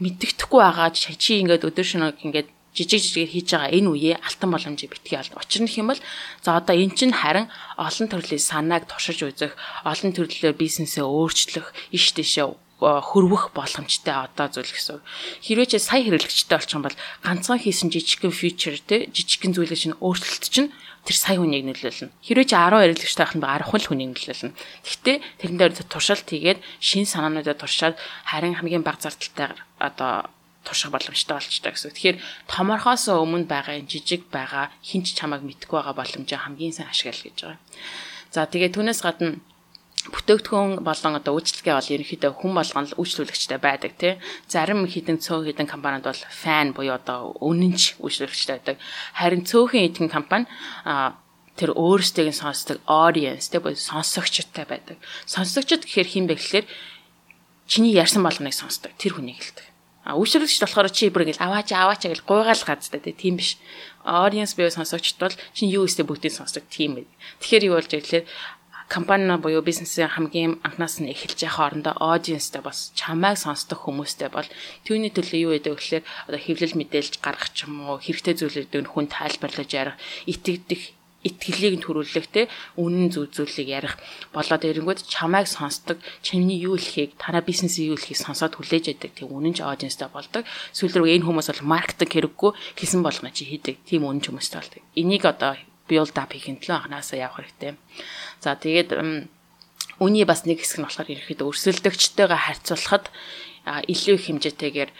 мэддэхгүй 0.00 0.60
байгаа 0.64 0.88
чи 0.96 1.32
ингээд 1.44 1.68
өдөр 1.68 1.84
шөнөг 1.84 2.16
ингээд 2.24 2.48
жижиг 2.72 3.02
жижигээр 3.02 3.32
хийж 3.34 3.48
байгаа 3.52 3.74
энэ 3.74 3.90
үеэ 3.90 4.16
алтан 4.22 4.50
боломжийг 4.54 4.92
битгий 4.94 5.18
олд. 5.18 5.34
Учир 5.34 5.62
нь 5.66 5.72
хэм 5.72 5.90
бол 5.90 6.00
за 6.44 6.56
одоо 6.56 6.74
эн 6.76 6.92
чинь 6.94 7.12
харин 7.12 7.50
олон 7.74 8.06
төрлийн 8.06 8.38
санааг 8.38 8.86
туршиж 8.86 9.18
үзэх, 9.26 9.58
олон 9.82 10.12
төрлөөр 10.14 10.54
бизнесээ 10.54 11.02
өөрчлөх, 11.02 11.66
иш 11.90 12.14
тийшээ 12.14 12.46
хөрвөх 12.78 13.50
боломжтой 13.54 14.14
одоо 14.14 14.46
зүйл 14.46 14.70
гэсэн. 14.70 15.02
Хэрвээ 15.42 15.66
чи 15.66 15.78
сая 15.82 16.06
хэрэглэгчтэй 16.06 16.54
болчих 16.54 16.78
юм 16.78 16.86
бол 16.86 16.96
ганцхан 17.26 17.58
хийсэн 17.58 17.90
жижигхэн 17.90 18.30
фичер 18.30 18.78
те 18.78 19.10
жижигхэн 19.10 19.50
зүйлээ 19.50 19.78
чинь 19.82 19.98
өөрчлөлт 19.98 20.46
чинь 20.46 20.70
тэр 21.02 21.16
сая 21.18 21.42
хүнийг 21.42 21.66
нөлөөлнө. 21.66 22.14
Хэрвээ 22.22 22.46
чи 22.46 22.54
10 22.54 22.78
хэрэглэгчтэй 22.78 23.24
байх 23.42 23.66
бол 23.66 23.82
10 23.82 23.82
л 23.82 23.88
хүнийг 23.90 24.10
нөлөөлнө. 24.14 24.54
Гэхдээ 24.86 25.16
тэрэн 25.42 25.58
дээр 25.58 25.72
туршилт 25.90 26.28
хийгээд 26.30 26.62
шин 26.78 27.02
санаануудаа 27.02 27.56
туршаад 27.58 27.98
харин 28.30 28.54
хамгийн 28.54 28.86
бага 28.86 29.02
зардалтай 29.02 29.58
одоо 29.82 30.30
турших 30.62 30.94
боломжтой 30.94 31.34
болчтой 31.34 31.72
гэсэн. 31.72 31.90
Тэгэхээр 31.96 32.18
томорхоос 32.46 33.08
өмнө 33.08 33.48
байгаа 33.48 33.82
жижиг 33.88 34.28
байгаа 34.30 34.70
хинч 34.84 35.16
чамайг 35.16 35.42
мэдгүй 35.42 35.80
байгаа 35.80 35.96
боломжоо 35.96 36.38
хамгийн 36.44 36.76
сайн 36.76 36.92
ашиглал 36.92 37.24
гэж 37.24 37.38
байгаа. 37.40 37.60
За 38.30 38.44
тэгээ 38.44 38.76
түүнээс 38.76 39.00
гадна 39.00 39.40
бүтээгдэхүүн 40.06 40.86
болон 40.86 41.18
одоо 41.18 41.32
үйлчлэгээ 41.34 41.74
бол 41.74 41.92
ерөнхийдөө 41.98 42.32
хүн 42.38 42.52
болгоно 42.54 42.86
л 42.86 42.98
үйлчлүүлэгчтэй 43.02 43.58
байдаг 43.58 43.92
тий. 43.98 44.14
Зарим 44.46 44.86
хідэн 44.86 45.18
цөөн 45.18 45.50
хідэн 45.50 45.66
компанид 45.66 46.06
бол 46.06 46.22
фан 46.30 46.70
буюу 46.70 46.94
одоо 46.94 47.34
үнэнч 47.42 47.98
үйлчлүүлэгчтэй 47.98 48.54
байдаг. 48.62 48.76
Харин 49.18 49.42
цөөхөн 49.42 49.82
хідэн 49.90 50.08
компани 50.12 50.46
а 50.86 51.18
тэр 51.58 51.74
өөрсдийг 51.74 52.30
нь 52.30 52.38
сонсдог 52.38 52.78
audience 52.86 53.50
тий 53.50 53.58
буюу 53.58 53.74
сонсогчтой 53.74 54.64
байдаг. 54.64 54.96
Сонсогчд 55.26 55.82
гэхээр 55.82 56.08
хин 56.08 56.24
бэ 56.30 56.38
гэхээр 56.38 56.66
чиний 57.66 57.92
ярьсан 57.98 58.22
болгоныг 58.22 58.54
сонсдог 58.54 58.94
тэр 58.94 59.18
хүнийг 59.18 59.42
хэлдэг. 59.42 59.66
А 60.08 60.16
үйлчлүүлэгч 60.16 60.64
болохоор 60.64 60.88
чи 60.88 61.12
бүр 61.12 61.28
ингээл 61.28 61.44
аваач 61.44 61.68
аваач 61.76 62.08
гэж 62.08 62.24
гуйгаал 62.24 62.64
газтай 62.64 62.96
тийм 63.12 63.36
биш. 63.36 63.60
Audience 64.08 64.56
буюу 64.56 64.72
сонсогчд 64.72 65.20
бол 65.20 65.36
чи 65.52 65.68
юу 65.68 65.84
өстэй 65.84 66.08
бүгдийг 66.08 66.32
сонсдог 66.32 66.64
тийм 66.72 66.96
байд. 66.96 67.10
Тэгэхээр 67.44 67.68
юу 67.68 67.76
болж 67.76 67.92
ирэхлээр 67.92 68.24
компани 68.88 69.36
буюу 69.36 69.62
бизнесийн 69.62 70.08
хамгийн 70.08 70.52
анхнаас 70.64 70.96
нь 71.00 71.12
эхэлж 71.12 71.38
явах 71.44 71.56
хоорондоо 71.60 71.94
аудиенстэй 72.00 72.62
бас 72.64 72.90
чамайг 72.96 73.36
сонсдог 73.36 73.78
хүмүүстэй 73.84 74.32
бол 74.32 74.48
түүний 74.88 75.12
төлөө 75.12 75.40
юу 75.44 75.52
гэдэг 75.52 75.72
вэ 75.72 75.78
гэхээр 75.78 76.04
одоо 76.28 76.40
хэвлэл 76.40 76.78
мэдээлж 76.80 77.14
гаргах 77.20 77.52
ч 77.52 77.68
юм 77.68 77.84
уу 77.84 78.00
хэрэгтэй 78.00 78.34
зүйлүүдийг 78.40 78.82
нь 78.82 78.92
хүн 78.92 79.06
тайлбарлаж 79.12 79.70
ярих 79.76 79.96
итгэдэх 80.24 80.82
итгэлийг 81.28 81.82
төрүүлэх 81.82 82.26
те 82.30 82.48
үнэн 82.78 83.10
зөв 83.10 83.28
зүйлийг 83.34 83.68
ярих 83.68 83.94
болоод 84.30 84.62
ирэнгүүт 84.62 85.04
чамайг 85.04 85.50
сонсдог 85.50 85.98
чиний 86.22 86.62
юу 86.62 86.78
хэлхийг 86.78 87.18
танай 87.18 87.42
бизнесийн 87.42 87.92
юу 87.92 87.98
хэлхийг 87.98 88.22
сонсоод 88.22 88.54
хүлээж 88.54 88.84
яадаг 88.94 89.12
тийм 89.18 89.34
үнэн 89.34 89.58
ч 89.58 89.66
аудиенстай 89.66 90.08
болдог. 90.14 90.46
Сүүл 90.70 90.94
рүү 90.94 91.18
энэ 91.18 91.26
хүмүүс 91.26 91.50
бол 91.50 91.74
маркетинг 91.74 92.14
хэрэггүй 92.14 92.50
хийсэн 92.78 93.02
болгоно 93.02 93.34
чи 93.34 93.50
хийдэг. 93.50 93.82
Тийм 93.82 94.06
үнэн 94.06 94.22
ч 94.22 94.30
хүмүүстэй 94.30 94.58
болдог. 94.62 94.82
Энийг 94.94 95.26
одоо 95.26 95.58
build 95.88 96.14
up 96.14 96.30
хийхин 96.30 96.60
төлөө 96.60 96.76
анханасаа 96.86 97.18
явах 97.18 97.42
хэрэгтэй 97.42 97.74
за 98.40 98.54
тэгээд 98.54 98.90
үний 99.98 100.24
бас 100.24 100.46
нэг 100.46 100.62
хэсэг 100.62 100.78
нь 100.80 100.86
болохоор 100.86 101.10
ерөөхдөө 101.10 101.50
өрсөлдөгчтэйгээ 101.50 102.44
харьцуулахад 102.46 103.10
илүү 103.66 104.14
их 104.16 104.24
хэмжээтэйгээр 104.30 104.90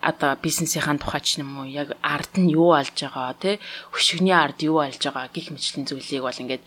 одоо 0.00 0.32
бизнесийн 0.40 0.96
тухай 0.96 1.20
ч 1.20 1.44
юм 1.44 1.60
уу 1.60 1.68
яг 1.68 1.92
ард 2.00 2.40
нь 2.40 2.48
юу 2.56 2.72
алж 2.72 2.96
байгаа 2.96 3.36
тий 3.36 3.60
хөшгөний 3.92 4.32
ард 4.32 4.64
юу 4.64 4.80
алж 4.80 4.96
байгаа 4.96 5.28
гих 5.28 5.52
мэтлэн 5.52 5.84
зүйлийг 5.84 6.24
бол 6.24 6.40
ингээд 6.40 6.64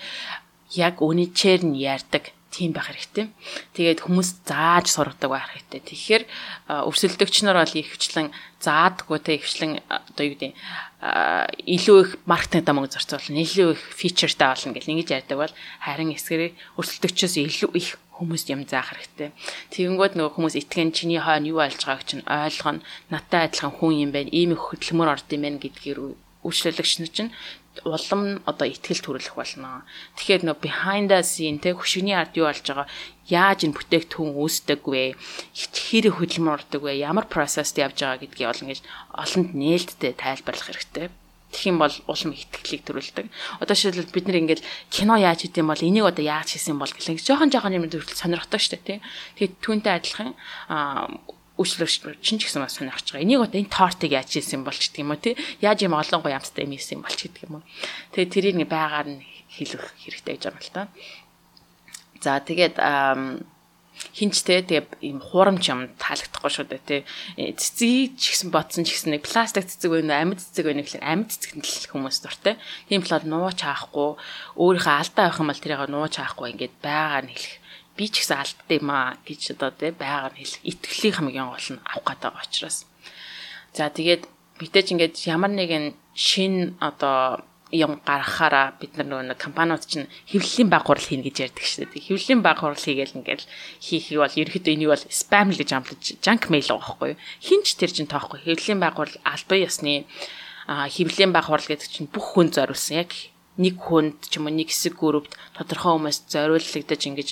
яг 0.78 1.02
үнэчээр 1.02 1.62
нь 1.66 1.82
ярьдаг 1.82 2.37
тийм 2.58 2.74
байх 2.74 2.90
хэрэгтэй. 2.90 3.30
Тэгээд 3.78 4.02
хүмүүс 4.02 4.42
зааж 4.50 4.90
сургадаг 4.90 5.30
байх 5.30 5.54
хэрэгтэй. 5.54 5.82
Тэгэхээр 5.86 6.24
өрсөлдөгч 6.90 7.46
нар 7.46 7.62
бол 7.62 7.78
ихвчлэн 7.78 8.34
заадаггүй 8.58 9.20
те 9.22 9.38
ихвчлэн 9.38 9.86
одоо 9.86 10.24
юу 10.26 10.34
гэдэг 10.34 10.58
илүү 11.70 11.98
их 12.02 12.10
маркетингд 12.26 12.74
мөнгө 12.74 12.98
зарцуулна, 12.98 13.46
илүү 13.46 13.78
их 13.78 13.82
фичертэй 13.94 14.50
болно 14.50 14.74
гэл 14.74 14.92
ингэж 14.98 15.10
ярьдаг 15.14 15.38
бол 15.38 15.54
харин 15.86 16.18
эсгэрээ 16.18 16.58
өрсөлдөгчөөс 16.82 17.36
илүү 17.38 17.72
их 17.78 18.02
хүмүүст 18.18 18.50
юм 18.50 18.66
заах 18.66 18.98
хэрэгтэй. 18.98 19.30
Тэгэнгүүт 19.70 20.18
нөгөө 20.18 20.34
хүмүүс 20.34 20.58
итгэн 20.58 20.90
чиний 20.90 21.22
хойно 21.22 21.54
юу 21.54 21.62
альж 21.62 21.86
байгааг 21.86 22.02
чинь 22.02 22.26
ойлгоно. 22.26 22.82
Наттай 23.14 23.46
адилхан 23.46 23.78
хүн 23.78 24.10
юм 24.10 24.12
байна. 24.12 24.34
Ийм 24.34 24.58
их 24.58 24.74
хөдөлмөр 24.74 25.14
орд 25.14 25.30
юм 25.30 25.46
байна 25.46 25.62
гэдгээр 25.62 26.00
үйлчлүүлэгч 26.42 26.94
нар 26.98 27.12
чинь 27.14 27.32
улам 27.84 28.42
одоо 28.50 28.66
ихтгэл 28.66 29.04
төрөлөх 29.04 29.36
болно. 29.36 29.84
Тэгэхээр 30.18 30.48
нөө 30.48 30.58
behind 30.64 31.12
the 31.12 31.20
scene 31.22 31.60
тэг 31.60 31.78
хөшгөний 31.78 32.16
ард 32.16 32.34
юу 32.40 32.50
болж 32.50 32.64
байгаа 32.64 32.88
яаж 33.28 33.68
энэ 33.68 33.76
бүтээгдэхүүн 33.76 34.32
үүсдэг 34.34 34.82
вэ? 34.88 35.20
Хэрэг 35.54 36.14
хөдөлмөр 36.18 36.58
ордог 36.64 36.82
вэ? 36.88 37.04
Ямар 37.04 37.28
процессд 37.28 37.76
явж 37.78 38.02
байгаа 38.02 38.24
гэдгийг 38.24 38.50
олон 38.50 38.68
гэж 38.72 38.80
олонд 39.14 39.50
нээлттэй 39.54 40.14
тайлбарлах 40.16 40.68
хэрэгтэй. 40.72 41.08
Тэгэх 41.48 41.68
юм 41.72 41.78
бол 41.80 41.96
улам 42.12 42.32
ихтгэлийг 42.36 42.84
төрүүлдэг. 42.84 43.26
Одоо 43.64 43.76
жишээлбэл 43.76 44.16
бид 44.16 44.26
нэр 44.28 44.42
ингээд 44.44 44.62
кино 44.92 45.16
яаж 45.16 45.48
хийдэм 45.48 45.72
бол 45.72 45.80
энийг 45.80 46.04
одоо 46.04 46.24
яаж 46.24 46.56
хийсэн 46.56 46.76
бол 46.76 46.92
гэлээ. 46.92 47.24
Жохон 47.24 47.48
жохон 47.48 47.72
юм 47.72 47.88
төрөл 47.88 48.12
сонирхдаг 48.12 48.60
шүү 48.60 48.84
дээ, 48.84 48.84
тий. 48.84 49.00
Тэгээд 49.40 49.54
түүнтэй 49.64 49.94
адилхан 49.96 50.36
аа 50.68 51.08
үйлчлэгч 51.58 52.22
чинь 52.22 52.40
ч 52.40 52.48
гэсэн 52.48 52.62
бас 52.62 52.78
сонирхож 52.78 53.10
байгаа. 53.12 53.26
Энийг 53.26 53.42
одоо 53.42 53.60
энэ 53.60 53.74
тортыг 53.74 54.12
яаж 54.14 54.30
хийсэн 54.30 54.62
болч 54.62 54.94
гэдэг 54.94 55.02
юм 55.02 55.12
уу 55.12 55.20
тий. 55.20 55.36
Яаж 55.60 55.80
юм 55.82 55.98
олон 55.98 56.22
гоё 56.22 56.38
амттай 56.38 56.64
юм 56.70 56.78
хийсэн 56.78 57.02
болч 57.02 57.20
гэдэг 57.26 57.44
юм 57.50 57.60
уу. 57.60 57.66
Тэгээд 58.14 58.34
тэрийг 58.34 58.58
байгаар 58.70 59.08
нь 59.10 59.26
хэлэх 59.50 59.84
хэрэгтэй 60.02 60.34
гэж 60.38 60.44
байна 60.48 60.62
л 60.62 60.74
та. 60.74 60.84
За 62.22 62.40
тэгээд 62.42 62.76
хинчтэй 64.14 64.62
тэгээ 64.62 65.02
ийм 65.02 65.20
хуурамч 65.22 65.70
юм 65.70 65.90
таалагдахгүй 65.98 66.52
шүү 66.54 66.66
дээ 66.70 66.84
тий. 66.86 67.02
Э, 67.38 67.54
цэцгийг 67.58 68.18
ч 68.18 68.34
гэсэн 68.34 68.50
ботсон 68.54 68.86
ч 68.86 68.94
гэсэн 68.94 69.18
нэг 69.18 69.26
пластик 69.26 69.66
цэцэг 69.66 69.90
байна 69.90 70.14
уу, 70.14 70.38
амьд 70.38 70.42
цэцэг 70.42 70.66
байна 70.70 70.82
гэхэл 70.86 71.02
амьд 71.02 71.30
цэцэгт 71.34 71.66
л 71.66 71.92
хүмүүс 71.94 72.18
дуртай. 72.22 72.56
Тийм 72.90 73.02
болохоор 73.02 73.26
нууч 73.26 73.60
хаахгүй, 73.66 74.10
өөрийнхөө 74.58 74.96
алдаа 75.02 75.24
авах 75.30 75.42
юм 75.42 75.50
бол 75.50 75.62
тэрийг 75.62 75.82
нууч 75.90 76.14
хаахгүй 76.18 76.48
ингээд 76.54 76.76
байгаар 76.82 77.26
нь 77.26 77.34
хэлэх. 77.34 77.56
Би 77.98 78.06
ч 78.08 78.22
гэсэн 78.22 78.38
алдтай 78.38 78.78
юм 78.78 78.94
аа 78.94 79.18
гэж 79.26 79.58
одоо 79.58 79.74
тий 79.74 79.92
байгаар 79.92 80.38
нь 80.38 80.46
хэлэх. 80.46 80.64
Итгэлийн 80.64 81.16
хамгийн 81.18 81.50
гол 81.50 81.70
нь 81.74 81.82
авах 81.82 82.16
гэдэг 82.16 82.34
учраас. 82.38 82.86
За 83.74 83.90
тэгээд 83.90 84.24
мэдээж 84.62 84.88
ингээд 84.94 85.16
ямар 85.26 85.52
нэгэн 85.52 85.98
шин 86.14 86.78
одоо 86.78 87.42
юм 87.72 88.00
гаргахаараа 88.06 88.80
бид 88.80 88.96
нар 88.96 89.08
нөгөө 89.28 89.36
компаниуд 89.36 89.84
чинь 89.84 90.08
хэвлэлийн 90.32 90.70
баг 90.72 90.88
хурал 90.88 91.04
хийнэ 91.04 91.28
гэж 91.28 91.52
ярьдаг 91.52 91.66
шүү 91.68 91.92
дээ. 91.92 92.08
Хэвлэлийн 92.08 92.42
баг 92.42 92.64
хурал 92.64 92.80
хийгээл 92.80 93.20
ингээл 93.20 93.46
хийхийг 93.84 94.20
бол 94.24 94.40
ерөөхдөө 94.40 94.72
энийг 94.72 94.92
бол 94.96 95.06
спам 95.12 95.52
л 95.52 95.60
гэж 95.60 95.70
амлаж 95.76 96.04
junk 96.24 96.48
mail 96.48 96.64
байгаа 96.64 96.80
байхгүй 96.80 97.10
юу. 97.12 97.20
Хинч 97.44 97.68
тэр 97.76 97.92
чинь 97.92 98.08
тоохгүй. 98.08 98.40
Хэвлэлийн 98.48 98.80
баг 98.80 98.96
хурал 98.96 99.18
албан 99.28 99.60
ёсны 99.68 100.08
хэвлэлийн 100.68 101.32
баг 101.36 101.46
хурал 101.52 101.68
гэдэг 101.68 101.90
чинь 101.92 102.08
бүх 102.08 102.40
хүн 102.40 102.56
зориулсан 102.56 103.04
яг 103.04 103.12
нэг 103.60 103.76
хүнд 103.82 104.32
ч 104.32 104.40
юм 104.40 104.48
уу 104.48 104.56
нэг 104.56 104.72
хэсэг 104.72 104.96
группт 104.96 105.36
тодорхой 105.58 105.98
хүмүүс 105.98 106.30
зориуллагдаж 106.32 107.02
ингэж 107.04 107.30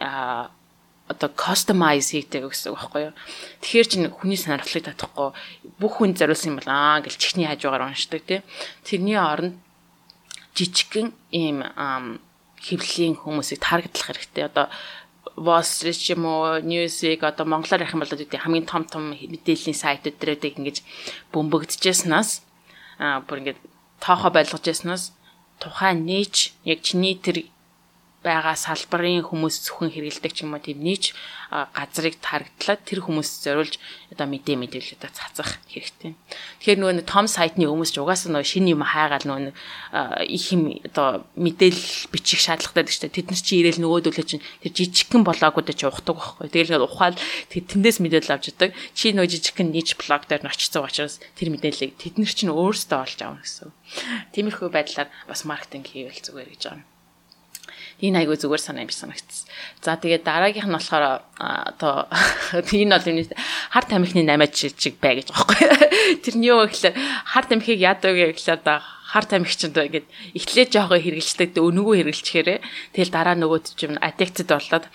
одоо 0.00 1.28
customize 1.36 2.14
хийдэг 2.14 2.48
гэсэн 2.48 2.72
үг 2.72 2.78
байхгүй 2.80 3.02
юу. 3.10 3.14
Тэгэхээр 3.60 3.88
чинь 3.90 4.08
хүний 4.08 4.38
сонирхлыг 4.40 4.88
татахгүй 4.88 5.36
бүх 5.76 5.92
хүн 6.00 6.16
зориулсан 6.16 6.56
юм 6.56 6.58
бол 6.62 6.70
аа 6.72 7.04
гэл 7.04 7.20
чихний 7.20 7.46
хажуугаар 7.50 7.90
уншдаг 7.90 8.22
тий. 8.24 8.40
Тэрний 8.86 9.18
оронд 9.18 9.60
жижигхэн 10.56 11.12
ийм 11.34 11.58
хэвлэлийн 12.62 13.18
хүмүүсийг 13.20 13.60
таргетлах 13.60 14.14
хэрэгтэй. 14.14 14.48
Одоо 14.48 14.66
Wall 15.36 15.64
Street 15.64 15.96
ч 15.96 16.12
юм 16.12 16.28
уу, 16.28 16.60
Newsweek 16.60 17.24
одоо 17.24 17.46
монголоор 17.48 17.82
ярих 17.82 17.94
юм 17.96 18.04
бол 18.04 18.12
үүдээ 18.12 18.42
хамгийн 18.42 18.68
том 18.68 18.84
том 18.84 19.16
мэдээллийн 19.16 19.76
сайтууд 19.76 20.16
дээрээ 20.20 20.60
ингэж 20.60 20.76
бөмбөгдөжсэнээс 21.32 22.30
аа 23.00 23.24
бүр 23.24 23.40
ингэж 23.40 23.58
тоохоо 24.02 24.30
байлгажсэнээс 24.34 25.04
тухайн 25.62 26.04
нээч 26.04 26.52
яг 26.68 26.82
чиний 26.84 27.16
тэр 27.16 27.48
байгаа 28.22 28.56
салбарын 28.56 29.26
хүмүүс 29.26 29.66
зөвхөн 29.66 29.90
хэрэгэлдэг 29.92 30.32
ч 30.32 30.46
юм 30.46 30.54
уу 30.54 30.62
тийм 30.62 30.80
нийч 30.80 31.12
газрыг 31.52 32.16
тарагдлаад 32.24 32.80
тэр 32.88 33.04
хүмүүст 33.04 33.44
зориулж 33.44 33.76
одоо 34.08 34.24
мэдээ 34.24 34.56
мэдээлэлүүдээ 34.56 35.12
цацах 35.12 35.60
хэрэгтэй. 35.68 36.16
Тэгэхээр 36.64 36.80
нөгөө 36.80 37.04
том 37.04 37.28
сайтны 37.28 37.68
хүмүүс 37.68 37.92
ч 37.92 38.00
угаасаа 38.00 38.32
нөгөө 38.32 38.48
шинэ 38.48 38.72
юм 38.72 38.80
хайгаал 38.80 39.28
нөгөө 39.28 39.52
их 40.32 40.44
юм 40.48 40.80
одоо 40.88 41.28
мэдээлэл 41.36 42.08
бичих 42.08 42.40
шаардлагатай 42.40 42.88
гэж 42.88 42.96
тэд 43.12 43.28
нар 43.28 43.42
чи 43.44 43.60
ирээл 43.60 43.84
нөгөөдөлөө 43.84 44.24
чинь 44.24 44.44
тэр 44.64 44.72
жижигхэн 44.72 45.22
блогуудад 45.28 45.76
ч 45.76 45.84
ухдаг 45.84 46.16
байхгүй. 46.16 46.48
Тэгэл 46.48 46.88
ухаал 46.88 47.20
тэндээс 47.52 48.00
мэдээлэл 48.00 48.32
авч 48.32 48.56
идэг. 48.56 48.72
Чи 48.96 49.12
нөгөө 49.12 49.28
жижигхэн 49.28 49.68
нич 49.76 50.00
блог 50.00 50.24
дээр 50.24 50.48
нь 50.48 50.52
очицсан 50.52 50.88
учраас 50.88 51.20
тэр 51.36 51.52
мэдээллийг 51.52 52.00
тэд 52.00 52.16
нар 52.16 52.32
чинь 52.32 52.48
өөрсдөө 52.48 52.96
олж 52.96 53.18
авна 53.20 53.44
гэсэн. 53.44 53.68
Тиймэрхүү 54.32 54.68
байдлаар 54.72 55.12
бас 55.28 55.44
маркетинг 55.44 55.92
хийвэл 55.92 56.16
зүгээр 56.16 56.50
гэж 56.56 56.62
байна. 56.64 56.91
Энэ 58.02 58.26
айгүй 58.26 58.34
зүгээр 58.34 58.58
санаа 58.58 58.82
юм 58.82 58.90
санагдсан. 58.90 59.46
За 59.78 59.94
тэгээд 59.94 60.26
дараагийнх 60.26 60.66
нь 60.66 60.74
болохоор 60.74 61.22
одоо 61.38 62.10
энэ 62.74 62.98
бол 62.98 63.10
энэ 63.14 63.30
хар 63.70 63.84
тамхины 63.86 64.26
8 64.26 64.50
жижиг 64.50 64.98
бай 64.98 65.22
гэж 65.22 65.30
байхгүй. 65.30 65.62
Тэрний 66.26 66.50
юу 66.50 66.66
гэхээр 66.66 66.98
хар 66.98 67.46
тамхиг 67.46 67.78
яадаг 67.78 68.10
вэ 68.10 68.34
гэхээр 68.34 68.58
одоо 68.58 68.82
хар 69.12 69.28
тамхичд 69.28 69.76
ингээд 69.76 70.06
ихтлээ 70.34 70.66
жоохоо 70.72 70.98
хэрэгжилдэг 70.98 71.60
өнөөгөө 71.60 71.96
хэрэгжилчихээрээ 72.00 72.58
тэгэл 72.96 73.12
дараа 73.12 73.36
нөгөөд 73.36 73.66
чинь 73.76 74.00
addicted 74.00 74.48
болоод 74.48 74.88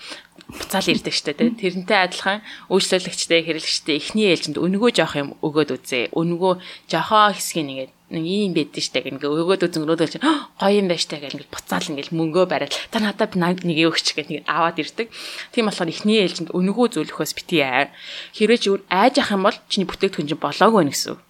буцаал 0.48 0.90
ирдэг 0.90 1.14
штэ 1.14 1.38
тий. 1.38 1.54
Тэрнтэй 1.54 1.98
адилхан 2.02 2.42
үйлчлүүлэгчтэй 2.72 3.40
хэрэглэгчтэй 3.46 3.96
эхний 4.00 4.32
ээлжинд 4.34 4.58
өнгөө 4.58 4.90
жоох 4.96 5.14
юм 5.14 5.28
өгөөд 5.44 5.70
үзээ. 5.76 6.04
Өнгөө 6.16 6.52
жохоо 6.90 7.30
хэсгийг 7.36 7.66
нэгээд 7.68 7.92
нэг 8.08 8.24
юм 8.24 8.52
байдэн 8.56 8.80
штэ 8.80 9.04
гэнгээ 9.04 9.28
өгөөд 9.28 9.68
өнөөдөр 9.68 10.08
чинь 10.08 10.24
гоё 10.24 10.80
юм 10.80 10.88
байна 10.88 10.96
штэ 10.96 11.20
гэл 11.20 11.36
ингээд 11.36 11.52
буцаал 11.52 11.88
ингээд 11.92 12.16
мөнгөө 12.16 12.44
бариад 12.48 12.72
та 12.88 13.04
надад 13.04 13.36
нэг 13.36 13.60
өгч 13.84 14.16
гэх 14.16 14.32
нэг 14.32 14.48
аваад 14.48 14.80
ирдэг. 14.80 15.12
Тийм 15.52 15.68
болохоор 15.68 15.92
эхний 15.92 16.24
ээлжинд 16.24 16.56
өнгөө 16.56 16.96
зөвлөхөөс 16.96 17.32
бити 17.36 17.60
аа. 17.60 17.92
Хэрвээ 18.32 18.60
чи 18.64 18.68
айж 18.88 19.20
ах 19.20 19.36
юм 19.36 19.44
бол 19.44 19.56
чиний 19.68 19.84
бүтээгдэхүүн 19.84 20.28
чинь 20.32 20.40
болоогүй 20.40 20.88
гэсэн. 20.88 21.20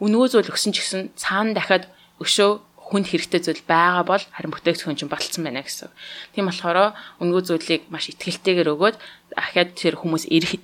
Өнгөө 0.00 0.28
зөвлөхсөн 0.32 0.72
ч 0.72 0.80
гэсэн 0.80 1.00
цаана 1.20 1.52
дахиад 1.52 1.92
өшөө 2.16 2.50
хүнд 2.80 3.06
хэрэгтэй 3.12 3.40
зүйл 3.44 3.64
байгаа 3.68 4.04
бол 4.08 4.24
харин 4.32 4.52
бүтээгдэхүүн 4.56 4.96
чинь 4.96 5.12
баталсан 5.12 5.44
байна 5.44 5.60
гэсэн. 5.60 5.92
Тийм 6.32 6.48
болохоор 6.48 6.96
өнгөө 7.20 7.42
зүйлийг 7.44 7.92
маш 7.92 8.08
ихтгэлтэйгээр 8.08 8.72
өгөөд 8.72 8.96
ахаад 9.36 9.76
тэр 9.76 10.00
хүмүүс 10.00 10.28
ирэх 10.32 10.60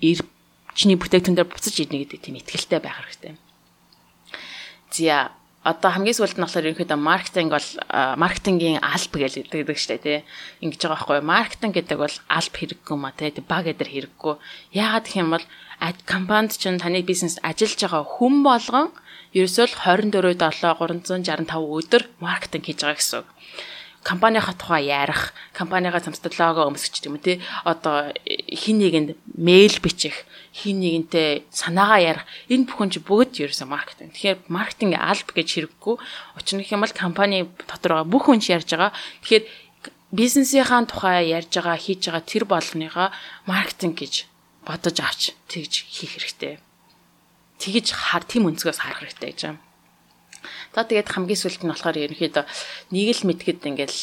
чиний 0.76 0.96
бүтээгдэхүүн 1.00 1.36
дээр 1.36 1.48
буцаж 1.48 1.76
ирнэ 1.76 2.04
гэдэг 2.04 2.20
тийм 2.24 2.36
ихтгэлтэй 2.40 2.80
байх 2.80 3.00
хэрэгтэй. 3.00 3.32
Зя 4.92 5.32
одоо 5.68 5.90
хамгийн 5.92 6.16
сүүлд 6.16 6.40
нь 6.40 6.44
болохоор 6.44 6.68
ерөнхийдөө 6.72 6.98
маркетинг 6.98 7.50
бол 7.52 7.68
маркетингийн 8.16 8.80
алба 8.80 9.16
гэж 9.20 9.32
хэлдэг 9.52 9.78
шүү 9.78 9.90
дээ 9.92 10.04
тий. 10.04 10.18
Ингэж 10.64 10.80
байгаа 10.80 10.96
байхгүй 10.96 11.20
маркетинг 11.20 11.72
гэдэг 11.76 11.98
бол 12.00 12.16
алба 12.32 12.56
хэрэггүй 12.56 12.96
ма 12.96 13.10
тий 13.12 13.30
баг 13.44 13.64
эдэр 13.68 13.88
хэрэггүй. 13.92 14.34
Яагаад 14.72 15.06
гэх 15.06 15.20
юм 15.20 15.30
бол 15.36 15.46
компанид 16.08 16.56
чинь 16.56 16.80
таны 16.80 17.04
бизнес 17.04 17.36
ажиллаж 17.44 17.80
байгаа 17.84 18.04
хүн 18.08 18.34
болгон 18.40 18.88
ерөөсөө 19.36 19.66
л 19.68 19.76
24 19.84 20.40
7 20.40 20.72
365 21.12 21.52
өдөр 21.52 22.02
маркетинг 22.24 22.64
хийж 22.64 22.80
байгаа 22.80 22.96
гэсэн 22.96 23.20
үг 23.20 23.28
компанийнхаа 24.08 24.54
тухай 24.54 24.88
ярих, 24.88 25.34
компанийгаа 25.52 26.00
цамцтай 26.00 26.32
лого 26.38 26.70
өмсгч 26.70 27.04
юм 27.04 27.18
тий. 27.18 27.42
Одоо 27.64 28.14
хин 28.24 28.78
нэгэнд 28.78 29.18
мэйл 29.36 29.76
бичих, 29.84 30.24
хин 30.58 30.82
нэгэнтэй 30.82 31.46
санаагаа 31.54 32.00
ярих. 32.02 32.24
Энэ 32.50 32.66
бүхэн 32.66 32.90
чи 32.90 32.98
бүгд 32.98 33.38
ерөөсөө 33.46 33.68
маркетинг. 33.70 34.10
Тэгэхээр 34.18 34.38
маркетинг 34.50 34.92
алба 34.98 35.32
гэж 35.38 35.48
хэрэггүй. 35.54 35.94
Учир 36.34 36.54
нь 36.58 36.82
бол 36.82 36.94
компани 36.98 37.46
дотор 37.70 38.02
байгаа 38.02 38.10
бүх 38.10 38.26
хүн 38.26 38.42
ярьж 38.42 38.68
байгаа. 38.74 38.90
Тэгэхээр 39.22 39.44
бизнесийнхаа 40.10 40.82
тухай 40.90 41.30
ярьж 41.30 41.54
байгаа, 41.54 41.78
хийж 41.78 42.10
байгаа 42.10 42.24
тэр 42.26 42.44
болгоныгаа 42.50 43.08
маркетинг 43.46 44.02
гэж 44.02 44.26
бодож 44.66 44.96
авч 44.98 45.38
тэгж 45.46 45.72
хийх 45.86 46.18
хэрэгтэй 46.18 46.58
тэгж 47.58 47.92
хар 47.92 48.22
тийм 48.22 48.46
өнцгөөс 48.48 48.78
харах 48.78 49.02
хэрэгтэй 49.02 49.30
гэж 49.34 49.40
байна. 49.50 49.60
За 50.72 50.86
тэгээд 50.86 51.10
хамгийн 51.10 51.40
сүүлд 51.42 51.62
нь 51.66 51.72
болохоор 51.74 51.98
ерөнхийдөө 51.98 52.44
нэг 52.94 53.08
л 53.18 53.26
мэдгэд 53.26 53.66
ингээл 53.66 53.98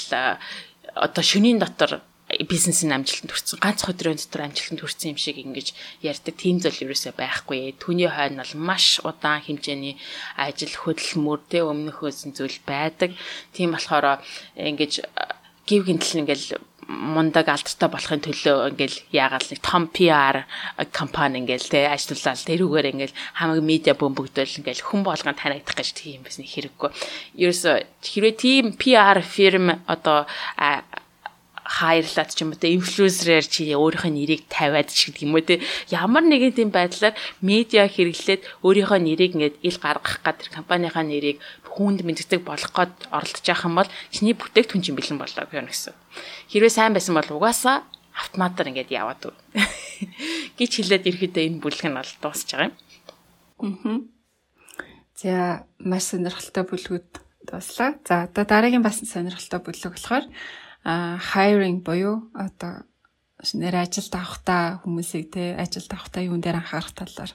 одоо 0.92 1.24
шөнийн 1.24 1.60
дотор 1.64 2.04
бизнесийн 2.26 2.92
амжилтанд 2.92 3.32
хүрсэн 3.32 3.62
ганц 3.62 3.86
өдрийн 3.86 4.18
дотор 4.18 4.50
амжилтанд 4.50 4.82
хүрсэн 4.82 5.14
юм 5.14 5.20
шиг 5.22 5.38
ингэж 5.38 5.78
ярьдаг 6.02 6.34
тийм 6.34 6.58
зүйл 6.58 6.90
ерөөсөй 6.90 7.14
байхгүй. 7.14 7.78
Түүний 7.78 8.10
хойно 8.10 8.42
бол 8.42 8.54
маш 8.66 8.98
удаан 9.06 9.46
хэмжээний 9.46 9.94
ажил 10.34 10.74
хөдөлмөр 10.74 11.40
тэ 11.46 11.62
өмнөхөөс 11.62 12.26
зүйл 12.34 12.60
байдаг. 12.66 13.14
Тийм 13.54 13.78
болохоор 13.78 14.26
ингэж 14.58 15.06
гів 15.70 15.86
гинтл 15.86 16.26
ингээл 16.26 16.58
мундаг 16.86 17.50
алдартай 17.50 17.90
болохын 17.90 18.22
төлөө 18.22 18.70
ингээл 18.74 18.98
яагаад 19.10 19.46
нэг 19.50 19.62
том 19.66 19.90
PR 19.90 20.46
компани 20.94 21.42
ингээл 21.42 21.70
те 21.74 21.90
ажиллуулаад 21.90 22.46
тэрүүгээр 22.46 22.90
ингээл 22.94 23.20
хамаг 23.42 23.62
медиа 23.66 23.98
бөмбөгдөөл 23.98 24.62
ингээл 24.62 24.86
хүн 24.86 25.02
болгон 25.02 25.34
танигдах 25.34 25.74
гэж 25.74 25.90
тийм 25.98 26.22
бас 26.22 26.38
нэг 26.38 26.50
хэрэггүй. 26.54 26.90
Ерөөсө 27.42 27.72
хэрвээ 28.06 28.36
тийм 28.38 28.66
PR 28.78 29.18
фирм 29.26 29.82
одоо 29.90 30.30
хайрлаад 31.76 32.30
ч 32.32 32.48
юм 32.48 32.56
уу 32.56 32.60
те 32.60 32.72
инфлюенсерээр 32.72 33.46
чи 33.52 33.76
өөрийнхөө 33.76 34.12
нэрийг 34.16 34.48
тавиад 34.48 34.88
ч 34.88 35.12
гэдэг 35.12 35.28
юм 35.28 35.36
уу 35.36 35.44
те 35.44 35.60
ямар 35.92 36.24
нэгэн 36.24 36.56
тийм 36.56 36.70
байдлаар 36.72 37.16
медиа 37.44 37.92
хэрэглээд 37.92 38.64
өөрийнхөө 38.64 39.00
нэрийг 39.04 39.36
ингээд 39.36 39.60
ил 39.60 39.78
гаргах 39.84 40.24
гад 40.24 40.40
тэр 40.40 40.56
компанийнхаа 40.56 41.04
нэрийг 41.04 41.44
хүнд 41.68 42.08
мэддэг 42.08 42.42
болох 42.48 42.72
гээд 42.72 43.12
оролдож 43.12 43.44
явах 43.44 43.68
юм 43.68 43.76
бол 43.76 43.92
чиний 44.08 44.36
бүтээгдэхүүн 44.40 44.84
чинь 44.88 44.96
бэлэн 44.96 45.20
болоо 45.20 45.44
гэсэн. 45.44 45.92
Хэрвээ 46.48 46.72
сайн 46.72 46.96
байсан 46.96 47.20
бол 47.20 47.28
угаасаа 47.36 47.84
автоматар 48.16 48.72
ингээд 48.72 48.96
яваад 48.96 49.22
өг. 49.28 49.36
гэж 50.60 50.72
хэлээд 50.80 51.08
ирэхдээ 51.12 51.44
энэ 51.52 51.60
бүлэг 51.60 51.84
нь 51.92 51.98
бол 52.00 52.12
дуусч 52.24 52.48
байгаа 52.56 52.72
юм. 52.72 53.76
Аа. 53.84 54.00
За 55.20 55.68
маш 55.84 56.16
сонирхолтой 56.16 56.64
бүлгүүд 56.64 57.10
дуслаа. 57.44 58.00
За 58.08 58.24
одоо 58.32 58.44
дараагийн 58.48 58.84
бас 58.84 59.04
сонирхолтой 59.04 59.60
бүлэг 59.60 59.92
болохоор 59.92 60.26
hiring 60.86 61.82
буюу 61.82 62.30
одоо 62.34 62.86
нэр 63.54 63.76
ажилд 63.76 64.14
авахта 64.14 64.80
хүмүүсийг 64.86 65.34
те 65.34 65.58
ажилд 65.58 65.92
авахта 65.92 66.22
юун 66.22 66.42
дээр 66.42 66.62
анхаарах 66.62 66.94
талаар 66.94 67.32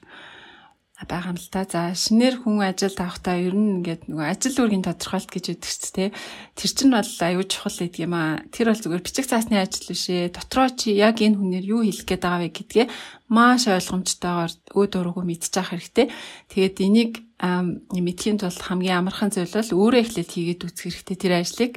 байгаа 1.09 1.33
юм 1.33 1.41
л 1.41 1.49
та. 1.49 1.65
За 1.65 1.95
шинээр 1.97 2.45
хүн 2.45 2.61
ажилд 2.61 2.99
авахта 3.01 3.39
ер 3.41 3.57
нь 3.57 3.81
ингээд 3.81 4.13
нөгөө 4.13 4.27
ажил 4.29 4.57
үүргийн 4.61 4.85
тодорхойлт 4.85 5.31
гэж 5.33 5.45
яддаг 5.57 5.71
ч 5.71 5.85
те. 5.97 6.05
Тэр 6.59 6.71
чинь 6.77 6.93
бол 6.93 7.13
аюул 7.25 7.49
чухал 7.49 7.79
гэдэг 7.81 8.01
юм 8.05 8.15
аа. 8.19 8.45
Тэр 8.53 8.73
бол 8.73 8.83
зүгээр 8.85 9.05
бичиг 9.05 9.25
цаасны 9.25 9.57
ажил 9.57 9.89
биш 9.89 10.05
ээ. 10.13 10.35
Дотроо 10.37 10.69
чи 10.77 10.93
яг 10.99 11.25
энэ 11.25 11.41
хүнээр 11.41 11.65
юу 11.65 11.81
хэлэх 11.89 12.05
гээд 12.05 12.21
байгаа 12.21 12.41
вэ 12.45 12.51
гэдгээ 12.53 12.87
маш 13.33 13.65
ойлгомжтойгоор 13.71 14.53
өөд 14.77 14.93
өрөөгөө 15.01 15.25
мэдчих 15.25 15.69
хэрэгтэй. 15.73 16.07
Тэгээд 16.53 16.77
энийг 16.85 17.13
мэдхийн 17.41 18.37
тулд 18.37 18.61
хамгийн 18.61 19.01
амархан 19.01 19.33
зүйл 19.33 19.49
бол 19.49 19.73
өөрөө 19.73 20.01
эхлээд 20.05 20.29
хийгээд 20.29 20.65
үзэх 20.69 20.85
хэрэгтэй 20.93 21.17
тэр 21.17 21.35
ажлыг. 21.41 21.73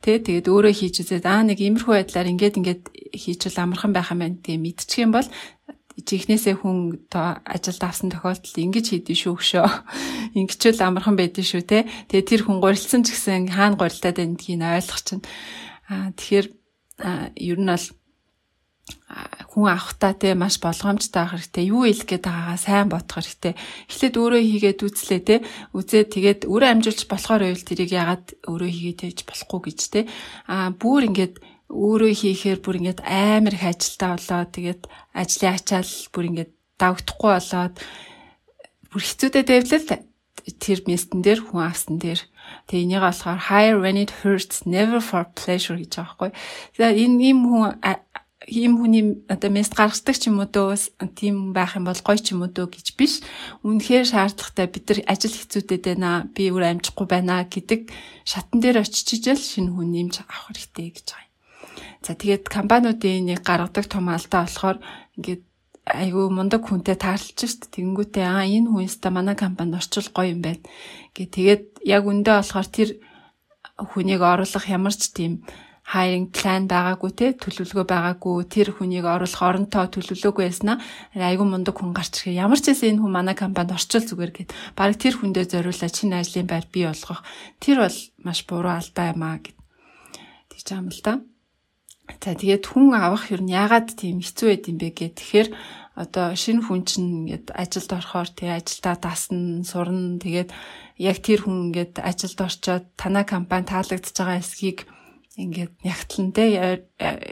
Тэ 0.00 0.22
тэгээд 0.22 0.46
өөрөө 0.46 0.74
хийж 0.76 1.02
үзээд 1.02 1.26
аа 1.26 1.42
нэг 1.42 1.58
иймэрхүү 1.58 1.94
байдлаар 1.98 2.30
ингээд 2.30 2.58
ингээд 2.62 2.82
хийчихвэл 3.18 3.64
амархан 3.66 3.90
байх 3.90 4.14
юм 4.14 4.22
байна 4.22 4.38
гэдэг 4.38 4.62
мэдчих 4.62 5.02
юм 5.02 5.10
бол 5.10 5.26
чихнээсээ 6.04 6.56
хүн 6.60 7.06
ажилд 7.10 7.82
авсан 7.82 8.10
тохиолдолд 8.10 8.56
ингэж 8.56 8.86
хийдэж 8.90 9.18
шүү 9.26 9.34
хөшөө. 9.36 9.68
Ингэчвэл 10.38 10.80
амархан 10.80 11.16
байдэн 11.16 11.46
шүү 11.46 11.62
те. 11.66 11.88
Тэгээ 12.08 12.28
тэр 12.28 12.42
хүн 12.46 12.58
гурилсан 12.60 13.02
ч 13.04 13.14
гэсэн 13.14 13.50
хаана 13.50 13.78
гурилтаад 13.78 14.16
байна 14.18 14.36
гэдгийг 14.36 14.60
ойлгох 14.60 15.02
чинь. 15.04 15.24
Аа 15.90 16.12
тэгэхээр 16.14 16.46
ер 17.40 17.58
нь 17.60 17.70
бол 17.70 17.86
хүн 19.50 19.66
авахтаа 19.66 20.14
те 20.14 20.34
маш 20.34 20.62
болгоомжтой 20.62 21.22
байх 21.26 21.34
хэрэгтэй. 21.34 21.70
Юу 21.74 21.86
хэлэх 21.86 22.06
гээд 22.06 22.24
байгаагаа 22.26 22.58
сайн 22.58 22.88
бодох 22.90 23.18
хэрэгтэй. 23.18 23.54
Эхлээд 23.90 24.14
өөрөө 24.18 24.42
хийгээд 24.46 24.80
үзлээ 24.86 25.20
те. 25.26 25.36
Үзээ 25.74 26.04
тэгээд 26.06 26.40
өөрөө 26.46 26.70
амжилж 26.70 27.00
болохоор 27.10 27.42
байвал 27.42 27.66
тэрийг 27.66 27.90
ягаад 27.90 28.26
өөрөө 28.46 28.70
хийгээд 28.70 29.00
байж 29.02 29.18
болохгүй 29.26 29.60
гэж 29.66 29.80
те. 29.90 30.00
Аа 30.46 30.70
бүр 30.70 31.10
ингээд 31.10 31.34
өөрөө 31.70 32.12
хийхээр 32.18 32.58
бүр 32.60 32.76
ингээд 32.82 33.00
амар 33.06 33.54
их 33.54 33.64
ажилтаа 33.64 34.18
болоод 34.18 34.50
тэгээд 34.54 34.82
ажлын 35.14 35.54
ачаал 35.54 35.94
бүр 36.10 36.24
ингээд 36.30 36.52
давагдахгүй 36.82 37.30
болоод 37.38 37.74
бүр 38.90 39.02
хэцүүдэд 39.06 39.46
байвал 39.46 40.02
тэр 40.58 40.78
местэн 40.90 41.20
дээр 41.22 41.40
хүн 41.46 41.62
авсан 41.62 41.96
дээр 42.02 42.20
Тэгээ 42.66 42.84
энийг 42.86 43.02
болохоор 43.02 43.40
hire 43.50 43.78
when 43.78 43.96
it 43.96 44.10
hurts 44.22 44.66
never 44.66 44.98
for 44.98 45.26
pleasure 45.38 45.78
гэж 45.78 45.90
байгаа 45.94 46.10
байхгүй. 46.10 46.30
За 46.78 46.90
энэ 46.90 47.22
ийм 47.22 47.38
хүн 47.46 47.78
ийм 48.48 48.72
хүний 48.80 49.04
одоо 49.28 49.50
мест 49.52 49.74
гаргадаг 49.76 50.16
ч 50.16 50.30
юм 50.30 50.40
уу 50.40 50.48
дөө 50.48 50.74
тийм 51.14 51.52
байх 51.52 51.76
юм 51.76 51.86
бол 51.86 52.02
гоё 52.02 52.18
ч 52.18 52.32
юм 52.34 52.42
уу 52.42 52.50
дөө 52.50 52.66
гэж 52.72 52.86
биш. 52.98 53.20
Үнэхээр 53.62 54.06
шаардлагатай 54.10 54.66
бид 54.66 54.84
нар 54.88 55.00
ажил 55.12 55.34
хэцүүдэд 55.36 55.84
байна. 55.94 56.26
Би 56.34 56.50
өөр 56.50 56.80
амжихгүй 56.80 57.06
байна 57.06 57.44
гэдэг 57.46 57.90
шатан 58.26 58.58
дээр 58.58 58.82
очиж 58.82 59.08
ижил 59.20 59.38
шинэ 59.38 59.70
хүн 59.70 59.88
нэмж 59.92 60.14
авах 60.24 60.50
хэрэгтэй 60.50 60.88
гэж 60.94 61.06
байгаа. 61.14 61.29
За 62.02 62.12
тэгээд 62.14 62.48
компаниудын 62.48 63.26
нэг 63.28 63.40
гаргадаг 63.44 63.86
том 63.86 64.08
алдаа 64.08 64.46
болохоор 64.46 64.78
ингээд 65.16 65.42
айгүй 65.90 66.26
мундаг 66.30 66.62
хүнтэй 66.64 66.96
таарлж 66.96 67.34
шít 67.34 67.72
тэгэнгүүтээ 67.74 68.26
аа 68.26 68.44
энэ 68.46 68.70
хүн 68.70 68.86
өста 68.86 69.08
манай 69.10 69.34
компанид 69.34 69.80
орчвол 69.80 70.08
гоё 70.14 70.32
юм 70.34 70.40
байна 70.44 70.62
гэ 71.16 71.24
тэгээд 71.34 71.64
яг 71.88 72.04
үндэ 72.06 72.30
болохоор 72.30 72.68
тэр 72.68 72.90
хүнийг 73.90 74.22
оруулах 74.22 74.66
ямар 74.68 74.94
ч 74.94 75.10
тийм 75.10 75.42
hiring 75.90 76.30
plan 76.30 76.68
байгаагүй 76.70 77.10
те 77.18 77.26
төлөвлөгөө 77.34 77.86
байгаагүй 77.90 78.46
тэр 78.46 78.68
хүнийг 78.76 79.06
оруулах 79.10 79.42
оронтой 79.42 79.90
төлөвлөөгүй 79.90 80.44
байснаа 80.46 80.78
айгүй 81.16 81.46
мундаг 81.50 81.74
хүн 81.74 81.90
гарч 81.96 82.22
ирэх 82.22 82.46
ямар 82.46 82.60
ч 82.62 82.70
гэсэн 82.70 82.94
энэ 82.94 83.02
хүн 83.02 83.10
манай 83.18 83.34
компанид 83.34 83.74
орчил 83.74 84.06
зүгээр 84.06 84.30
гэд. 84.30 84.54
Баг 84.78 84.94
тэр 84.94 85.18
хүндээ 85.18 85.50
зориулаад 85.50 85.90
шинэ 85.90 86.22
ажлын 86.22 86.46
байр 86.46 86.66
бий 86.70 86.86
болгох. 86.86 87.26
Тэр 87.58 87.76
бол 87.82 87.98
маш 88.22 88.38
буруу 88.46 88.70
алдаа 88.70 89.10
юм 89.10 89.22
аа 89.26 89.42
гэд. 89.42 89.56
Тийж 90.54 90.62
байгаа 90.70 90.78
юм 90.78 90.88
л 90.94 91.02
да. 91.02 91.12
За 92.18 92.34
тэгээд 92.34 92.64
хүн 92.66 92.96
авах 92.98 93.30
юу 93.30 93.40
нь 93.44 93.54
яагаад 93.54 93.94
тийм 93.94 94.18
хэцүү 94.18 94.46
байд 94.50 94.64
юм 94.66 94.78
бэ 94.82 94.88
гэх 94.90 95.14
тэгэхээр 95.14 95.48
одоо 96.00 96.26
шинэ 96.32 96.64
хүн 96.64 96.82
чинь 96.88 97.28
ингээд 97.28 97.52
ажилд 97.52 97.90
орохоор 97.92 98.28
тий 98.32 98.50
ажилдаа 98.50 98.96
дасна, 98.96 99.62
сурна. 99.62 100.16
Тэгээд 100.18 100.50
яг 100.98 101.16
тэр 101.20 101.40
хүн 101.44 101.70
ингээд 101.70 102.00
ажилд 102.00 102.38
орчоод 102.40 102.84
танай 102.96 103.24
компани 103.28 103.68
таалагдж 103.68 104.14
байгаа 104.16 104.40
эсхийг 104.40 104.88
ингээд 105.38 105.78
нягтлан 105.86 106.34
те 106.34 106.50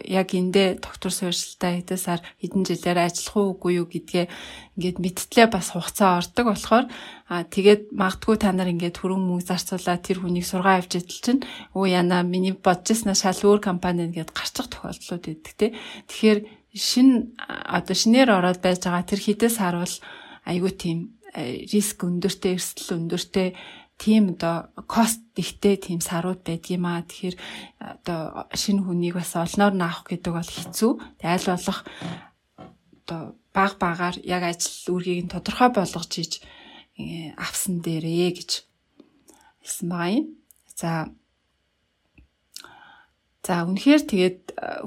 яг 0.07 0.29
эндээ 0.31 0.79
доктор 0.79 1.11
суурьшилтаа 1.11 1.83
хэдэн 1.83 1.99
сар 1.99 2.23
хэдэн 2.39 2.63
жилээр 2.63 3.11
ажиллах 3.11 3.59
уугүй 3.59 3.83
юу 3.83 3.91
гэдгээ 3.91 4.31
ингээд 4.79 4.99
мэдтлээ 5.03 5.47
бас 5.51 5.75
хугацаа 5.75 6.23
ордог 6.23 6.47
болохоор 6.47 6.87
а 7.27 7.43
тэгээд 7.43 7.91
магадгүй 7.91 8.37
та 8.39 8.55
нар 8.55 8.71
ингээд 8.71 9.03
хөрөнгө 9.03 9.43
мөнгө 9.43 9.51
зарцуулаад 9.51 10.07
тэр 10.07 10.23
хүнийг 10.23 10.47
сургаа 10.47 10.79
авч 10.79 10.95
идэл 10.95 11.43
чинь 11.43 11.43
өө 11.75 11.87
яна 11.91 12.23
миний 12.23 12.55
бодчихснаа 12.55 13.19
шал 13.19 13.43
өөр 13.43 13.59
компани 13.67 14.07
нэгэд 14.07 14.31
гарчих 14.31 14.71
тохиолдлууд 14.71 15.25
байдаг 15.27 15.55
те. 15.59 15.75
Тэгэхээр 16.07 16.39
шин 16.79 17.35
одоо 17.43 17.97
шинээр 17.99 18.31
ороод 18.31 18.63
байж 18.63 18.87
байгаа 18.87 19.11
тэр 19.11 19.21
хідээс 19.27 19.59
харуул 19.59 19.95
айгүй 20.47 20.73
тийм 20.79 20.99
риск 21.35 21.99
өндөртэй 22.07 22.57
эрсдэл 22.57 22.97
өндөртэй 22.97 23.49
тийм 23.99 24.39
одоо 24.39 24.71
кост 24.87 25.21
ихтэй 25.35 25.77
тийм 25.77 25.99
сарууд 26.01 26.47
байдгиймаа. 26.47 27.03
Тэгэхээр 27.03 27.37
одоо 27.83 28.47
шинэ 28.55 28.87
хүнийг 28.87 29.19
бас 29.19 29.35
олноор 29.35 29.75
наах 29.75 30.07
гэдэг 30.07 30.33
бол 30.33 30.47
хэцүү. 30.47 30.93
Айл 31.27 31.47
болох 31.51 31.83
одоо 33.03 33.21
баг 33.51 33.73
багаар 33.83 34.17
яг 34.23 34.43
ажил 34.47 34.95
үргийг 34.95 35.27
нь 35.27 35.33
тодорхой 35.35 35.75
болгож 35.75 36.13
иж 36.15 36.33
э, 36.95 37.35
авсан 37.35 37.83
дээрээ 37.83 38.31
гэж 38.39 38.51
хэлсэн 39.67 39.89
байгаа 39.91 40.15
юм. 40.15 40.27
За 40.79 41.11
За 43.49 43.65
үнэхээр 43.65 44.03
тэгээд 44.05 44.41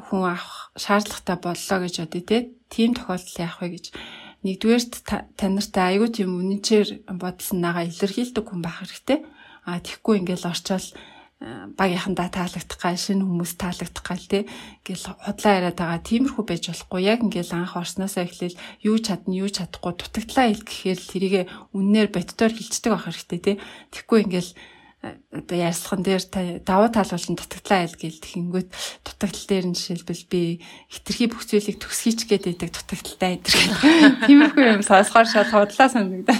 хүн 0.05 0.21
авах 0.21 0.69
шаардлагатай 0.77 1.37
боллоо 1.41 1.77
гэж 1.81 1.95
бодъё 1.97 2.21
те. 2.21 2.37
Тийм 2.69 2.93
тохиолдол 2.93 3.41
яах 3.41 3.57
вэ 3.57 3.67
гэж 3.73 3.85
нэгдүгээрт 4.41 4.93
танартай 5.37 5.85
аягүй 5.93 6.09
тийм 6.09 6.33
үнэнчээр 6.41 7.05
бодсонаагаа 7.13 7.85
илэрхийлдэг 7.85 8.45
хүн 8.45 8.61
байх 8.65 8.81
хэрэгтэй. 8.81 9.21
А 9.69 9.77
тэгхгүй 9.77 10.25
ингээл 10.25 10.49
орчоол 10.49 10.87
э, 11.45 11.69
багийнхандаа 11.77 12.33
таалагдах 12.33 12.79
гал 12.81 12.97
шинэ 12.97 13.21
хүмүүс 13.21 13.53
таалагдах 13.61 14.01
гал 14.01 14.25
тий. 14.25 14.49
Ингээл 14.81 15.05
худлаа 15.21 15.53
яриад 15.61 15.77
байгаа 15.77 16.01
тиймэрхүү 16.01 16.43
байж 16.49 16.63
болохгүй. 16.73 17.01
Яг 17.05 17.19
ингээл 17.21 17.53
анх 17.53 17.77
орсноосоо 17.77 18.25
эхлээл 18.25 18.57
юу 18.81 18.97
чадна 18.97 19.37
юу 19.37 19.49
чадахгүй 19.53 19.93
дутагдлаа 19.93 20.45
хэл 20.49 20.65
гэхээр 20.65 20.99
тэрийгэ 21.05 21.41
үннээр 21.77 22.09
боддоор 22.09 22.53
хилчдэг 22.57 22.91
байх 22.97 23.05
хэрэгтэй 23.05 23.39
тий. 23.45 23.55
Тэгхгүй 23.93 24.19
ингээл 24.25 24.51
одоо 25.01 25.57
ярьслахын 25.57 26.05
дээр 26.05 26.23
давуу 26.61 26.89
тал 26.93 27.09
болон 27.09 27.33
дутагдлаа 27.33 27.79
айл 27.81 27.97
гээл 27.97 28.21
тэгэнгүүт 28.21 28.69
дутагдал 29.01 29.45
дээр 29.49 29.65
нь 29.65 29.77
жишээлбэл 29.77 30.25
би 30.29 30.41
хитрхи 30.93 31.25
бүх 31.25 31.41
зүйлийг 31.49 31.81
төгсгийч 31.81 32.29
гэдэг 32.29 32.61
дутагдaltaй 32.61 33.41
идэр. 33.41 33.57
Тиймэрхүү 34.29 34.65
юм 34.77 34.85
сонсохоор 34.85 35.25
шал 35.25 35.49
хотлаа 35.49 35.89
санагдана. 35.89 36.37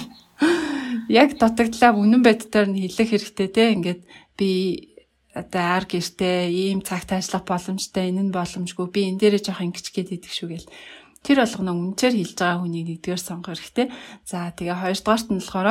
Яг 1.10 1.42
дутагдлаа 1.42 1.98
үнэн 1.98 2.22
байдлаар 2.22 2.70
нь 2.70 2.86
хэлэх 2.86 3.10
хэрэгтэй 3.18 3.50
те 3.50 3.74
ингээд 3.74 4.02
би 4.38 4.50
одоо 5.34 5.82
ар 5.82 5.86
гэртээ 5.90 6.54
ийм 6.54 6.86
цагт 6.86 7.18
ажиллах 7.18 7.50
боломжтой 7.50 8.14
энэ 8.14 8.30
нь 8.30 8.36
боломжгүй 8.36 8.88
би 8.94 9.10
энэ 9.10 9.20
дээрээ 9.26 9.42
жоох 9.42 9.66
ингэч 9.66 9.90
гээд 9.90 10.22
идэх 10.22 10.34
шүү 10.38 10.50
гээл 10.54 10.70
тэр 11.26 11.38
болгоно 11.42 11.72
үнчээр 11.74 12.14
хэлж 12.14 12.38
байгаа 12.38 12.60
хүнийг 12.62 12.86
нэгдүгээр 12.90 13.22
сонгох 13.22 13.56
хэрэгтэй. 13.56 13.88
За 14.26 14.52
тэгээ 14.52 14.76
хоёрдугаарт 14.76 15.28
нь 15.32 15.40
болохоор 15.40 15.68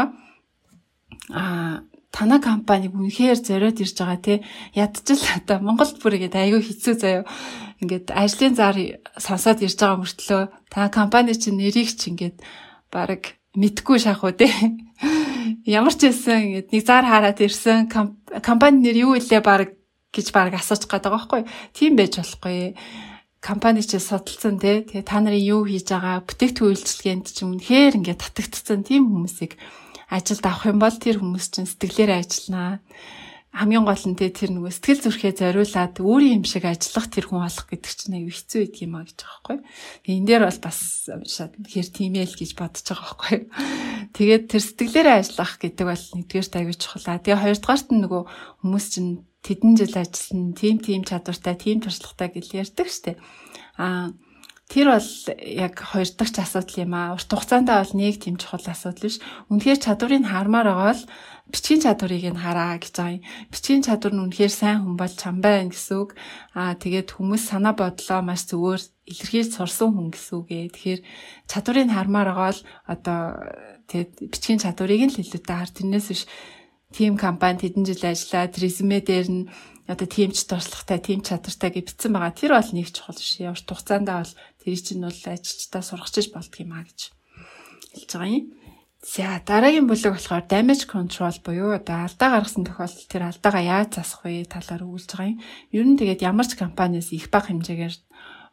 аа 1.35 1.85
танай 2.11 2.43
компаниг 2.43 2.93
үнэхээр 2.95 3.39
зориод 3.39 3.79
ирж 3.79 3.95
байгаа 3.95 4.19
те. 4.19 4.35
Ядчил 4.75 5.23
одоо 5.39 5.63
Монголд 5.63 6.03
бүр 6.03 6.19
игээд 6.19 6.35
айгүй 6.35 6.63
хэцүү 6.67 6.95
заяо 6.99 7.23
ингээд 7.81 8.11
ажлын 8.11 8.55
зар 8.59 8.77
сонсоод 9.15 9.63
ирж 9.63 9.79
байгаа 9.79 10.03
мөртлөө 10.03 10.43
та 10.69 10.91
компани 10.91 11.39
чинь 11.39 11.57
нэрийг 11.63 11.95
ч 11.95 12.11
ингээд 12.11 12.43
баг 12.91 13.39
мэдгүй 13.55 13.99
шах 14.03 14.27
уу 14.27 14.35
те. 14.35 14.51
Ямар 15.65 15.95
ч 15.95 16.11
байсан 16.11 16.51
ингээд 16.51 16.69
нэг 16.75 16.83
зар 16.83 17.07
хараад 17.07 17.39
ирсэн 17.39 17.87
компани 17.87 18.83
нэр 18.83 18.97
юу 19.07 19.15
илээ 19.15 19.41
баг 19.41 19.79
гэж 20.11 20.35
баг 20.35 20.59
асууж 20.59 20.91
байгаа 20.91 21.15
байхгүй. 21.15 21.47
Тийм 21.73 21.95
байж 21.95 22.19
болохгүй. 22.19 22.75
Компани 23.41 23.81
чи 23.87 23.97
судалсан 24.03 24.59
те. 24.59 24.83
Тэгээ 24.83 25.07
та 25.07 25.23
нарын 25.23 25.41
юу 25.41 25.63
хийж 25.65 25.89
байгаа 25.95 26.27
бүтээгдэхүүн 26.27 26.75
үйлчилгээнд 26.75 27.27
ч 27.31 27.47
юм 27.47 27.57
үнэхээр 27.57 27.97
ингээд 28.03 28.21
татагдцсан 28.21 28.85
тийм 28.85 29.09
хүмүүсийг 29.09 29.57
ажилд 30.11 30.45
авах 30.45 30.67
юм 30.67 30.79
бол 30.83 30.93
тэр 30.93 31.23
хүмүүс 31.23 31.47
чинь 31.55 31.71
сэтгэлээрээ 31.71 32.19
ажилланаа. 32.19 32.83
Хамгийн 33.51 33.83
гол 33.83 34.05
нь 34.07 34.15
тэр 34.15 34.51
нөгөө 34.55 34.71
сэтгэл 34.75 35.03
зүрхээ 35.11 35.35
зориулаад 35.35 35.99
өөрийн 35.99 36.39
юм 36.39 36.47
шиг 36.47 36.71
ажиллах 36.71 37.11
тэр 37.11 37.27
хүн 37.27 37.43
олох 37.47 37.67
гэдэг 37.67 37.93
чинь 37.99 38.15
аюу 38.15 38.31
хэцүү 38.31 38.63
байдаг 38.63 38.79
юм 38.79 38.95
а 38.95 39.03
гэж 39.03 39.19
байгаа 39.19 39.35
байхгүй. 39.43 39.59
Энэ 40.07 40.27
дээр 40.31 40.43
бол 40.47 40.61
бас 40.63 40.79
шат 41.27 41.53
хэр 41.59 41.89
тиймэл 41.91 42.35
гэж 42.39 42.51
бодож 42.55 42.87
байгаа 42.87 43.11
байхгүй. 43.11 43.39
Тэгээд 44.15 44.45
тэр 44.55 44.63
сэтгэлээрээ 44.63 45.17
ажиллах 45.19 45.53
гэдэг 45.59 45.87
бол 45.91 46.05
нэгдүгээр 46.15 46.59
аюу 46.63 46.75
чухал. 46.79 47.11
Тэгээ 47.11 47.43
хоёрдугаарт 47.43 47.89
нь 47.91 48.03
нөгөө 48.07 48.23
хүмүүс 48.63 48.87
чинь 48.87 49.11
тэдэн 49.43 49.73
жил 49.83 49.95
ажилласан, 49.99 50.55
тим 50.55 50.79
тим 50.79 51.03
чадвартай, 51.03 51.55
тим 51.59 51.83
туршлагатай 51.83 52.29
гэж 52.31 52.47
ярьдаг 52.55 52.87
штеп. 52.87 53.19
Аа 53.83 54.15
Тэр 54.71 54.87
бол 54.95 55.11
яг 55.43 55.75
хоёр 55.83 56.07
дахь 56.15 56.39
асуудал 56.39 56.79
юм 56.79 56.95
аа. 56.95 57.19
Урт 57.19 57.27
хугацаанд 57.27 57.75
бол 57.75 57.93
нэг 57.99 58.23
тийм 58.23 58.39
чухал 58.39 58.63
асуудал 58.63 59.03
биш. 59.03 59.19
Үнэхээр 59.51 59.83
чадварыг 59.83 60.23
хармаар 60.23 60.71
байгаа 60.71 60.95
бол 60.95 61.03
бичгийн 61.51 61.83
чадварыг 61.83 62.25
нь 62.31 62.39
хараа 62.39 62.79
гэж 62.79 62.95
байгаа 62.95 63.19
юм. 63.19 63.27
Бичгийн 63.51 63.83
чадвар 63.83 64.15
нь 64.15 64.23
үнэхээр 64.31 64.53
сайн 64.55 64.79
хүн 64.87 64.95
бол 64.95 65.11
чам 65.11 65.43
байна 65.43 65.75
гэсэн 65.75 65.97
үг. 65.99 66.15
Аа 66.55 66.79
тэгээд 66.79 67.11
хүмүүс 67.19 67.43
санаа 67.51 67.75
бодлоо 67.75 68.23
маш 68.23 68.47
зөвөр 68.47 68.79
илэрхийлж 69.11 69.59
сурсан 69.59 69.91
хүн 69.91 70.15
гэсэн 70.15 70.35
үг 70.39 70.49
ээ. 70.55 70.71
Тэгэхээр 70.71 71.01
чадварыг 71.51 71.91
хармаар 71.91 72.31
байгаа 72.31 72.49
бол 72.55 72.63
одоо 72.87 73.21
тэгээд 73.91 74.13
бичгийн 74.31 74.63
чадварыг 74.63 75.03
нь 75.03 75.13
л 75.19 75.23
илүүтэй 75.27 75.57
хар. 75.59 75.71
Тэрнээс 75.75 76.07
биш 76.15 76.23
тим 76.95 77.19
компани 77.19 77.59
хэдэн 77.59 77.87
жил 77.91 78.07
ажиллаад 78.07 78.55
резюме 78.55 79.03
дээр 79.03 79.29
нь 79.31 79.45
одоо 79.91 80.07
тимч 80.07 80.47
туршлагатай, 80.47 80.99
тим 81.03 81.21
чадвартай 81.27 81.71
гэж 81.75 81.85
бичсэн 81.91 82.15
байгаа. 82.15 82.31
Тэр 82.31 82.55
бол 82.55 82.71
нэг 82.71 82.95
чухал 82.95 83.19
биш. 83.19 83.43
Урт 83.43 83.67
хугацаанд 83.67 84.07
бол 84.07 84.33
тэр 84.61 84.77
чинь 84.77 85.05
бол 85.05 85.13
ажилчдаа 85.13 85.83
сургачиж 85.83 86.33
болдго 86.33 86.59
юм 86.63 86.73
а 86.77 86.85
гэж 86.85 87.01
хэлж 87.97 88.11
байгаа 88.15 88.31
юм. 88.39 88.47
За 89.01 89.41
дараагийн 89.41 89.89
бүлэг 89.89 90.13
болохоор 90.13 90.45
damage 90.45 90.85
control 90.85 91.33
буюу 91.41 91.73
одоо 91.73 92.05
алдаа 92.05 92.29
гаргасан 92.37 92.69
тохиолдолд 92.69 93.09
тэр 93.09 93.25
алдаагаа 93.33 93.65
яаж 93.65 93.89
засах 93.97 94.29
вэ 94.29 94.45
талаар 94.45 94.85
өгүүлж 94.85 95.09
байгаа 95.09 95.33
юм. 95.33 95.41
Ер 95.73 95.87
нь 95.89 95.97
тэгээд 95.97 96.21
ямар 96.21 96.45
ч 96.45 96.53
компаниас 96.61 97.09
их 97.17 97.33
бага 97.33 97.49
хэмжээгээр 97.49 97.97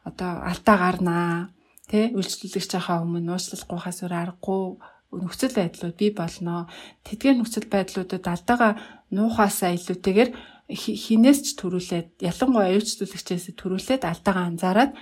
одоо 0.08 0.30
алдаа 0.48 0.76
гарнаа 0.80 1.52
тэ 1.92 2.16
үйлчлүүлэгчийнхаа 2.16 3.04
өмнө 3.04 3.36
уучлалгүйхаас 3.36 3.98
өөр 4.08 4.14
аргагүй 4.16 4.62
нөхцөл 5.20 5.52
байдлууд 5.52 5.96
бий 6.00 6.12
болноо. 6.16 6.68
Тэдгээр 7.04 7.36
нөхцөл 7.36 7.68
байдлуудад 7.68 8.24
алдаагаа 8.24 8.72
нуухаасаа 9.12 9.76
илүүтэйгээр 9.76 10.30
хинээс 10.68 11.40
ч 11.44 11.46
төрүүлээд 11.60 12.24
ялангуяа 12.24 12.72
аюулчлуулагчээс 12.72 13.56
төрүүлээд 13.56 14.04
алдаагаа 14.04 14.44
анзаараад 14.52 14.92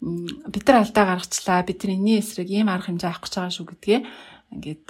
бид 0.00 0.64
нар 0.68 0.84
алдаа 0.84 1.04
гаргачлаа 1.16 1.64
бид 1.64 1.80
нар 1.82 1.96
энэний 1.96 2.20
эсрэг 2.20 2.48
ийм 2.52 2.68
арга 2.68 2.92
хэмжээ 2.92 3.08
авах 3.08 3.24
гэж 3.24 3.32
байгаа 3.32 3.54
шүү 3.56 3.66
гэдгээ 3.72 4.00
ингээд 4.46 4.84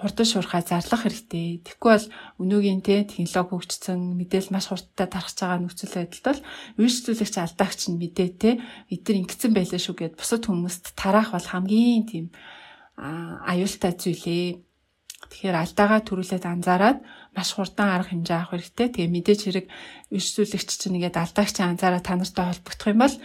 хурдан 0.00 0.26
шуурхай 0.26 0.62
зарлах 0.64 1.04
хэрэгтэй. 1.04 1.60
Тэгэхгүй 1.60 1.90
бол 1.92 2.08
өнөөгийн 2.40 2.80
те 2.80 3.04
технологи 3.04 3.60
хөгжсөн 3.60 4.00
мэдээлэл 4.16 4.54
маш 4.56 4.72
хурдтай 4.72 5.06
тархаж 5.10 5.36
байгаа 5.36 5.60
нөхцөл 5.60 5.92
байдалд 5.92 6.24
бол 6.24 6.40
үйлчлүүлэгч 6.80 7.34
алдаагч 7.36 7.80
нь 7.92 8.00
мэдээ 8.00 8.28
те 8.40 8.50
нар 8.88 9.16
ингэсэн 9.20 9.52
байлаа 9.52 9.80
шүү 9.82 9.96
гэд 10.00 10.16
бусад 10.16 10.48
хүмүүст 10.48 10.96
тараах 10.96 11.36
бол 11.36 11.44
хамгийн 11.44 12.04
тийм 12.08 12.26
аюултай 12.96 13.92
зүйлээ. 13.92 14.64
Тэгэхээр 15.28 15.56
алдаагаа 15.60 16.00
төрүүлээд 16.02 16.44
анзаараад 16.48 16.98
маш 17.36 17.48
хурдан 17.52 17.88
арга 17.92 18.10
хэмжээ 18.10 18.36
авах 18.36 18.52
хэрэгтэй. 18.56 18.88
Тэгээ 18.96 19.12
мэдээж 19.12 19.40
хэрэг 19.44 19.66
үйлчлүүлэгч 20.12 20.70
чинь 20.76 20.96
нэгээд 20.96 21.20
алдаагч 21.20 21.56
анзаараад 21.60 22.04
та 22.04 22.16
нартай 22.16 22.44
холбогдох 22.48 22.88
юм 22.90 23.00
бол 23.00 23.16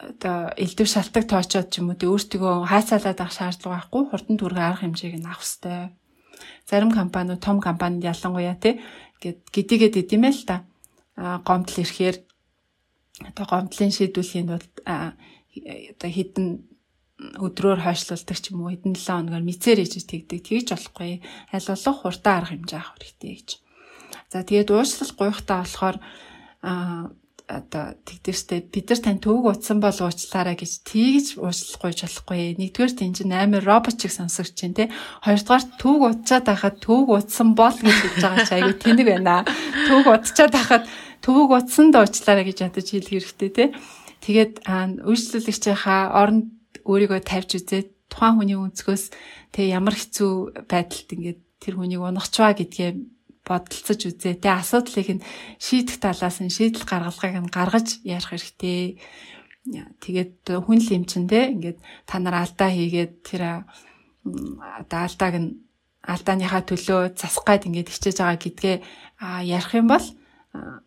одоо 0.00 0.52
элдв 0.56 0.88
шалтгаан 0.88 1.28
тоочоод 1.28 1.68
ч 1.68 1.84
юм 1.84 1.92
уу 1.92 2.16
өөртөө 2.16 2.64
хайцаалаад 2.72 3.20
авах 3.20 3.36
шаардлага 3.36 3.76
байхгүй 3.76 4.02
хурдан 4.08 4.36
түргэн 4.40 4.64
арга 4.64 4.82
хэмжээг 4.88 5.16
нь 5.20 5.28
авах 5.28 5.44
хэрэгтэй. 5.44 5.92
Зарим 6.64 6.90
компаниуд 6.90 7.44
том 7.44 7.60
компанид 7.60 8.08
ялангуяа 8.08 8.56
тий 8.56 8.80
гээд 9.20 9.38
гэдигээд 9.52 10.00
идэм 10.00 10.24
ээ 10.24 10.32
л 10.32 10.44
та. 10.48 10.56
Гомдол 11.44 11.84
ирэхээр 11.84 12.16
одоо 13.28 13.44
гомдлын 13.44 13.92
шийдвэрлэхийн 13.92 14.48
тулд 14.48 14.72
одоо 14.80 16.10
хідэн 16.10 16.48
өдрөөр 17.36 17.84
хойшлуулдаг 17.84 18.38
ч 18.40 18.44
юм 18.48 18.64
уу 18.64 18.72
хэдэн 18.72 18.96
7 18.96 19.28
хоногор 19.28 19.44
мицээр 19.44 19.84
ээж 19.84 20.08
тэгдэг 20.08 20.40
тэгж 20.40 20.68
болохгүй 20.72 21.20
аль 21.52 21.68
болох 21.68 21.96
хурдан 22.00 22.34
арга 22.40 22.52
хэмжээ 22.56 22.80
авах 22.80 22.96
хэрэгтэй 22.96 23.32
гэж. 23.36 23.48
За 24.32 24.40
тэгээд 24.40 24.72
уучлал 24.72 25.12
гуйхтаа 25.12 25.60
болохоор 25.60 25.96
а 26.64 27.12
одоо 27.50 27.98
тэгдэрстэй 28.06 28.62
бид 28.70 28.86
нар 28.94 29.00
тань 29.02 29.18
төвөг 29.18 29.58
утсан 29.58 29.82
бол 29.82 29.92
уучлаарай 29.92 30.54
гэж 30.54 30.86
тэгж 30.86 31.26
уучлах 31.42 31.82
гуйж 31.82 31.98
болохгүй. 32.06 32.54
Нэгдүгээр 32.62 32.92
тийм 32.94 33.10
чинь 33.10 33.34
амар 33.34 33.66
робот 33.66 33.98
шиг 33.98 34.14
сонсогч 34.14 34.54
чинь 34.54 34.78
те. 34.78 34.86
Хоёрдугаар 35.26 35.64
төвөг 35.82 36.02
утчаад 36.22 36.46
байхад 36.46 36.76
төвөг 36.78 37.08
утсан 37.10 37.58
бол 37.58 37.74
гэж 37.74 37.98
хэлж 37.98 38.22
байгаа 38.22 38.46
чи 38.46 38.54
айгу 38.54 38.74
тэнэг 38.78 39.06
байна. 39.10 39.42
Төвөг 39.90 40.06
утчаад 40.14 40.52
байхад 40.54 40.84
төвөг 41.26 41.50
утсан 41.50 41.90
да 41.90 42.06
уучлаарай 42.06 42.46
гэж 42.46 42.58
ядаж 42.70 42.86
хэлэх 42.86 43.10
хэрэгтэй 43.10 43.50
те. 43.50 43.64
Тэгээд 44.22 44.54
үйлчлүүлэгчийнхаа 45.04 46.14
оронд 46.14 46.54
өөрийгөө 46.86 47.20
тавьж 47.26 47.58
үзээд 47.58 47.88
тухайн 48.12 48.36
хүний 48.38 48.58
өнцгөөс 48.58 49.04
тэгээ 49.54 49.74
ямар 49.74 49.94
хэцүү 49.96 50.66
байдалд 50.68 51.08
ингээд 51.14 51.40
тэр 51.62 51.74
хүнийг 51.76 52.02
унахчваа 52.02 52.52
гэдгээ 52.56 52.90
бодолцож 53.50 54.00
үзээ. 54.06 54.38
Тэгээ 54.38 54.60
асуудлыг 54.62 55.08
нь 55.18 55.24
шийдэх 55.58 55.98
талаас 55.98 56.38
нь 56.38 56.54
шийдэл 56.54 56.86
гаргалгыг 56.86 57.34
нь 57.42 57.50
гаргаж 57.50 57.98
ярих 58.06 58.30
хэрэгтэй. 58.30 59.02
Тэгээд 59.98 60.46
хүн 60.46 60.78
л 60.78 60.94
юм 60.94 61.04
чин 61.10 61.26
те 61.26 61.50
ингээд 61.50 61.78
та 62.06 62.22
нар 62.22 62.46
алдаа 62.46 62.70
хийгээд 62.70 63.12
тэр 63.26 63.42
одоо 64.22 65.00
алдааг 65.04 65.34
нь 65.42 65.50
алдааныхаа 66.00 66.62
төлөө 66.64 67.18
засах 67.18 67.44
гад 67.44 67.66
ингээд 67.68 67.92
хичээж 67.92 68.16
байгаа 68.22 68.38
гэдгээ 68.40 68.76
ярих 69.44 69.72
юм 69.76 69.86
бол 69.92 70.06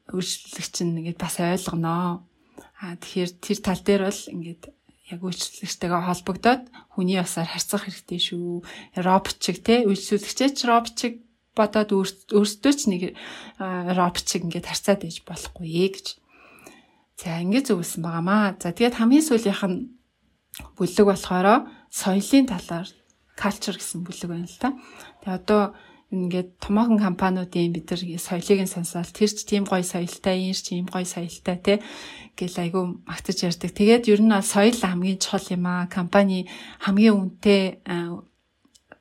үйлчлэгч 0.09 0.75
нь 0.87 0.97
ингээд 1.05 1.19
бас 1.21 1.37
ойлгоноо. 1.37 2.25
А 2.81 2.97
тэгэхээр 2.97 3.31
тэр 3.43 3.59
тал 3.61 3.81
дээр 3.85 4.01
бол 4.09 4.21
ингээд 4.33 4.63
яг 5.13 5.21
үйлчлэгчтэйгээ 5.21 6.01
холбогдоод 6.09 6.63
хүний 6.95 7.19
усаар 7.21 7.47
харьцах 7.47 7.85
хэрэгтэй 7.85 8.19
шүү. 8.19 8.63
Робот 8.97 9.37
чиг 9.37 9.61
те 9.61 9.85
үйлчлэгчээч 9.85 10.57
робот 10.65 10.95
чиг 10.97 11.21
бодоод 11.53 11.89
өөртөө 12.33 12.73
ч 12.73 12.81
нэг 12.89 13.01
робот 13.97 14.25
чиг 14.25 14.43
ингээд 14.45 14.69
харьцаад 14.69 15.05
ээж 15.05 15.23
болохгүй 15.25 15.69
гэж. 15.93 16.05
За 17.21 17.39
ингээд 17.39 17.69
зөвлөсөн 17.69 18.01
байгаамаа. 18.03 18.57
За 18.57 18.73
тэгээд 18.73 18.97
хамгийн 18.97 19.25
сүүлийнх 19.25 19.63
нь 19.69 19.77
бүлэг 20.77 21.05
болохоор 21.07 21.69
соёлын 21.93 22.45
талаар 22.49 22.87
culture 23.37 23.77
гэсэн 23.77 24.01
бүлэг 24.05 24.29
байна 24.29 24.49
л 24.49 24.61
та. 24.61 24.73
Тэгээ 25.21 25.37
одоо 25.37 25.61
ингээд 26.13 26.49
томоохон 26.61 27.01
компаниудын 27.01 27.73
бид 27.73 27.89
нар 27.89 28.01
соёлыг 28.01 28.59
нь 28.65 28.73
сонсоод 28.73 29.09
тэр 29.13 29.31
ч 29.33 29.45
тийм 29.49 29.65
гоё 29.65 29.81
соёлтой, 29.81 30.37
энэ 30.45 30.57
ч 30.57 30.61
тийм 30.69 30.85
гоё 30.85 31.05
соёлтой 31.05 31.57
те 31.57 31.73
гэл 32.37 32.57
айгүй 32.61 32.83
магтаж 33.05 33.37
ярьдаг. 33.45 33.71
Тэгээд 33.73 34.09
ер 34.13 34.21
нь 34.21 34.33
бол 34.33 34.45
соёл 34.45 34.77
хамгийн 34.77 35.17
чухал 35.17 35.47
юм 35.53 35.65
аа. 35.65 35.89
Компани 35.89 36.49
хамгийн 36.85 37.17
үнэтэй 37.17 37.81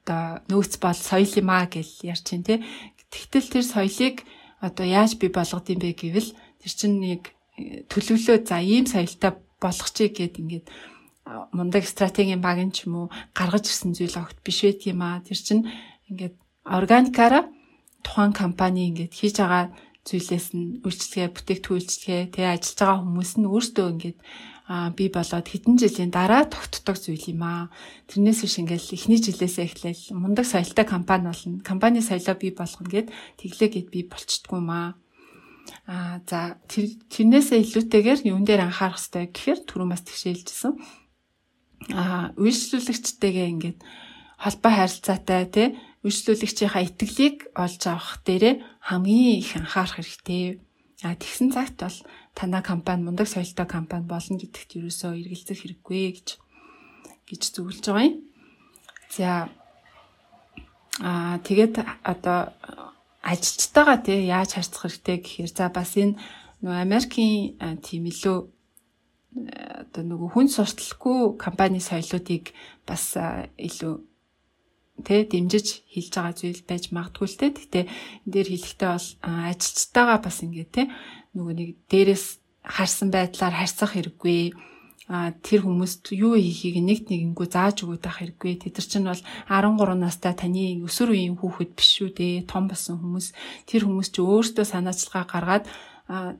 одоо 0.02 0.42
нөөц 0.50 0.82
бол 0.82 0.98
соёл 0.98 1.32
юм 1.38 1.48
аа 1.50 1.70
гэл 1.70 1.92
ярьж 2.02 2.26
чинь 2.26 2.42
те. 2.42 2.62
Тэгтэл 3.10 3.48
тэр 3.54 3.64
соёлыг 3.64 4.26
одоо 4.58 4.86
яаж 4.86 5.14
бий 5.18 5.30
болгодсон 5.30 5.78
бэ 5.78 5.94
гэвэл 5.94 6.30
тэр 6.34 6.72
чинь 6.74 6.98
нэг 6.98 7.30
э, 7.58 7.86
төлөвлөө 7.86 8.46
за 8.46 8.58
ийм 8.58 8.86
соёлтой 8.90 9.38
болгочих 9.62 10.18
гээд 10.18 10.42
ингээд 10.42 10.66
мундаг 11.54 11.86
стратегийн 11.86 12.42
баг 12.42 12.58
нь 12.58 12.74
ч 12.74 12.90
юм 12.90 13.06
уу 13.06 13.06
гаргаж 13.30 13.70
ирсэн 13.70 13.94
зүйл 13.94 14.18
огт 14.18 14.38
биш 14.42 14.66
байт 14.66 14.82
юм 14.90 15.00
аа. 15.06 15.22
Тэр 15.22 15.38
чинь 15.38 15.70
ингээд 16.10 16.34
органикаараа 16.66 17.46
тухайн 18.02 18.34
компани 18.34 18.90
ингээд 18.90 19.12
хийж 19.14 19.38
байгаа 19.38 19.70
зүйлээс 20.02 20.48
нь 20.58 20.82
үйлчлэгээ, 20.82 21.30
бүтээгдэхүүн 21.30 21.78
үйлчлэгээ, 21.78 22.22
тэгээ 22.34 22.54
ажиллаж 22.58 22.78
байгаа 22.82 22.98
хүмүүс 23.06 23.32
нь 23.38 23.46
өөрсдөө 23.46 23.86
ингээд 23.94 24.18
би 24.68 25.10
болоод 25.10 25.46
хэдэн 25.48 25.74
жилийн 25.76 26.12
дараа 26.14 26.46
тогтдог 26.46 26.96
зүйл 26.96 27.34
юм 27.34 27.42
аа. 27.42 27.62
Тэрнээс 28.06 28.46
биш 28.46 28.56
ингээл 28.62 28.94
эхний 28.94 29.18
жилээсээ 29.18 29.66
эхлээл 29.66 30.04
мундаг 30.14 30.46
соёлтой 30.46 30.86
компани 30.86 31.26
болно. 31.28 31.58
Компани 31.66 32.00
соёлоо 32.00 32.38
бий 32.38 32.54
болгоно 32.54 32.88
гэд 32.88 33.10
тэглээ 33.42 33.68
гэд 33.74 33.88
би 33.90 34.00
болчтгүй 34.06 34.58
юм 34.62 34.70
аа. 34.70 34.94
Аа 35.86 36.22
за 36.24 36.62
тэр 36.70 36.94
тэрнээсээ 37.10 37.58
илүүтэйгээр 37.58 38.20
юун 38.30 38.46
дээр 38.46 38.70
анхаарах 38.70 39.02
хэрэгтэй 39.02 39.26
гэхээр 39.34 39.60
түрүү 39.66 39.88
бас 39.90 40.02
тэгшээлжсэн. 40.06 40.72
Аа 41.98 42.30
үйлчлүүлэгчтэйгээ 42.38 43.46
ингээд 43.52 43.78
холбоо 44.38 44.72
харилцаатай 44.74 45.42
тий 45.50 45.68
үйлчлүүлэгчийнхаа 46.06 46.82
итгэлийг 46.86 47.36
олж 47.54 47.82
авах 47.86 48.22
дээрээ 48.26 48.54
хамгийн 48.90 49.38
их 49.38 49.54
анхаарах 49.58 50.02
хэрэгтэй. 50.02 50.58
А 51.02 51.14
тэгсэн 51.18 51.50
цагт 51.50 51.78
бол 51.78 51.98
танай 52.34 52.62
компани 52.62 53.04
мундаг 53.04 53.28
соёлтой 53.28 53.66
компани 53.66 54.06
болно 54.06 54.38
гэдэгт 54.38 54.76
ерөөсөө 54.80 55.12
эргэлзэх 55.20 55.58
хэрэггүй 55.60 56.00
гэж 56.16 56.28
гэж 57.28 57.42
зөвлөж 57.54 57.84
байгаа 57.86 58.08
юм. 58.08 58.16
За 59.12 59.48
аа 61.00 61.38
тэгээд 61.44 61.74
одоо 62.02 62.52
ажилчтайгаа 63.22 63.98
тий 64.04 64.26
яаж 64.28 64.56
харьцах 64.56 64.82
хэрэгтэй 64.88 65.18
гэхээр 65.20 65.52
за 65.52 65.68
бас 65.68 65.96
энэ 65.96 66.18
нөгөө 66.60 66.82
Америкийн 66.86 67.80
тийм 67.80 68.04
илүү 68.10 68.38
одоо 69.32 70.02
нөгөө 70.04 70.28
хүн 70.32 70.48
сурталчгүй 70.52 71.40
компани 71.40 71.80
соёлоодыг 71.80 72.52
бас 72.84 73.16
илүү 73.56 73.94
тэ 75.06 75.24
дэмжиж 75.32 75.88
хэлж 75.88 76.12
байгаа 76.12 76.34
зүйл 76.36 76.62
байж 76.68 76.92
магадгүй 76.92 77.28
л 77.28 77.38
тэ. 77.40 77.48
Гэтэ 77.56 77.80
энэ 77.88 78.32
дээр 78.32 78.48
хэлэхдээ 78.52 78.90
бол 78.92 79.08
ажилчтайгаа 79.22 80.18
бас 80.20 80.36
ингээ 80.44 80.68
тэ 80.68 80.82
нөгөө 81.36 81.54
нэг 81.56 81.70
дээрээс 81.88 82.24
харсан 82.62 83.08
байдлаар 83.10 83.54
харьцах 83.56 83.96
хэрэггүй 83.96 84.52
а 85.10 85.34
тэр 85.42 85.66
хүмүүст 85.66 86.14
юу 86.14 86.38
хийхийг 86.38 86.78
нэгт 86.78 87.10
нэгэнгүү 87.10 87.46
зааж 87.50 87.82
өгöd 87.82 88.06
байх 88.06 88.22
хэрэггүй. 88.22 88.64
Тэд 88.64 88.78
нар 88.78 88.86
чинь 88.86 89.08
бол 89.10 89.22
13 89.50 89.98
настай 89.98 90.32
таны 90.32 90.78
өсвөр 90.86 91.10
үеийн 91.12 91.36
хүүхэд 91.36 91.74
биш 91.74 91.90
шүү 91.98 92.10
дээ. 92.14 92.46
Том 92.46 92.70
болсон 92.70 93.02
хүмүүс. 93.02 93.34
Тэр 93.66 93.82
хүмүүс 93.90 94.08
чи 94.14 94.22
өөртөө 94.22 94.62
санаачлагаа 94.62 95.26
гаргаад 95.26 95.64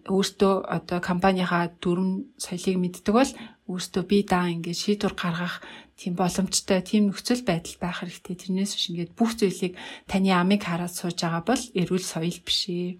өөртөө 0.06 0.54
одоо 0.72 0.98
компанийнхаа 1.02 1.74
дүрм 1.82 2.32
соёлыг 2.38 2.78
мэддэг 2.78 3.12
бол 3.12 3.32
өөртөө 3.66 4.02
би 4.06 4.18
даа 4.22 4.46
ингээд 4.54 4.78
шийдвэр 4.78 5.14
гаргах 5.18 5.58
тийм 5.98 6.14
боломжтой 6.14 6.80
тийм 6.86 7.10
нөхцөл 7.10 7.42
байдал 7.42 7.76
байх 7.82 7.98
хэрэгтэй. 8.00 8.34
Тэрнээс 8.40 8.72
биш 8.78 8.86
ингээд 8.94 9.12
бүх 9.18 9.34
зүйлийг 9.36 9.74
таны 10.06 10.30
амыг 10.32 10.62
хараад 10.64 10.94
сууж 10.94 11.18
байгаа 11.18 11.42
бол 11.44 11.62
эрүүл 11.76 12.06
соёл 12.06 12.38
биш 12.46 12.60
ээ 12.70 12.90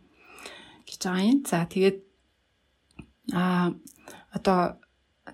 байгаа 1.05 1.27
юм. 1.27 1.41
За 1.47 1.67
тэгээд 1.67 1.99
а 3.33 3.73
одоо 4.33 4.83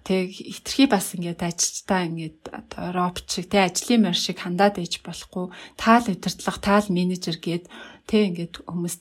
тэг 0.04 0.32
хитрхи 0.32 0.84
бас 0.86 1.14
ингээд 1.16 1.40
ажилтаа 1.42 2.04
ингээд 2.08 2.40
одоо 2.52 2.84
робот 2.92 3.26
шиг 3.28 3.48
тэг 3.48 3.72
ажлын 3.72 4.04
мөр 4.04 4.16
шиг 4.16 4.38
хандаад 4.44 4.76
ээж 4.78 5.00
болохгүй 5.00 5.48
таал 5.80 6.04
удирдлага 6.08 6.60
таал 6.60 6.86
менежер 6.92 7.36
гээд 7.40 7.64
тэг 8.04 8.20
ингээд 8.32 8.54
хүмүүс 8.68 8.96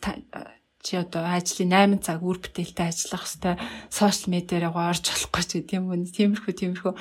чи 0.88 0.96
одоо 0.96 1.28
ажлын 1.28 2.00
8 2.00 2.00
цаг 2.00 2.24
үр 2.24 2.40
бүтээлтэй 2.40 2.88
ажиллах 2.88 3.28
хэвээр 3.28 3.60
сошиал 3.92 4.32
медиараа 4.32 4.96
орж 4.96 5.04
болохгүй 5.12 5.44
ч 5.44 5.52
гэдэм 5.60 5.92
юм. 5.92 6.08
Тиймэрхүү 6.08 6.54
тиймэрхүү 6.56 6.94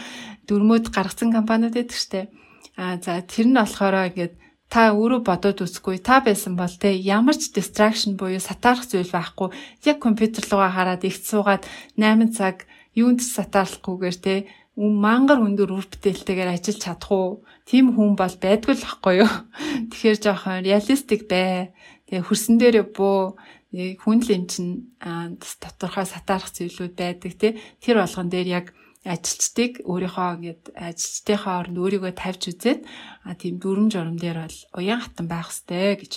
дөрмөд 0.51 0.91
гаргацсан 0.91 1.31
компаниуд 1.31 1.79
байдаг 1.79 1.95
штэ. 1.95 2.27
А 2.75 2.99
за 2.99 3.23
тэр 3.23 3.47
нь 3.47 3.55
болохоор 3.55 4.11
ингээд 4.11 4.35
та 4.73 4.91
өөрөө 4.91 5.23
бодоод 5.23 5.63
үзгүй 5.63 6.03
та 6.03 6.19
байсан 6.21 6.59
бол 6.59 6.71
те 6.71 6.91
ямар 6.95 7.39
ч 7.39 7.55
distraction 7.55 8.19
буюу 8.19 8.43
сатаарах 8.43 8.87
зүйл 8.91 9.11
байхгүй 9.13 9.49
яг 9.87 9.99
компьютер 10.03 10.43
руугаа 10.51 10.73
хараад 10.75 11.03
ихт 11.07 11.23
суугаад 11.27 11.63
8 11.95 12.35
цаг 12.35 12.67
юунд 12.97 13.23
ч 13.23 13.31
сатаарлахгүйгээр 13.37 14.17
те 14.19 14.35
мангар 14.77 15.41
өндөр 15.41 15.73
үр 15.73 15.87
бүтээлтэйгээр 15.89 16.53
ажиллаж 16.53 16.79
чадах 16.85 17.13
уу? 17.13 17.29
Тим 17.65 17.97
хүн 17.97 18.13
бол 18.13 18.37
байдгүй 18.37 18.77
л 18.77 18.85
байхгүй 18.85 19.15
юу? 19.25 19.33
Тэгэхээр 19.89 20.19
жоохон 20.21 20.61
реалистик 20.69 21.25
бай. 21.33 21.73
Тэгээ 22.13 22.29
хөрсөн 22.29 22.61
дээр 22.61 22.85
буу 22.93 23.41
хүн 23.73 24.19
л 24.21 24.33
юм 24.37 24.45
чинь 24.45 24.93
тодорхой 25.01 26.05
сатаарах 26.05 26.53
зүйлүүд 26.53 26.93
байдаг 26.93 27.33
тий. 27.41 27.57
Тэр 27.81 28.05
болгон 28.05 28.29
дээр 28.29 28.49
яг 28.53 28.67
ажилчдыг 29.07 29.87
өөрийнхөө 29.87 30.29
ингээд 30.35 30.63
ажилчдынхаа 30.75 31.55
оронд 31.63 31.79
өөрийгөө 31.79 32.13
тавьж 32.19 32.43
үзээд 32.51 32.81
а 33.23 33.39
тийм 33.39 33.63
дүрм 33.63 33.87
журам 33.95 34.19
дээр 34.19 34.45
бол 34.45 34.59
уян 34.75 35.01
хатан 35.01 35.27
байх 35.31 35.55
хэвээр 35.55 35.99
гэж. 36.03 36.15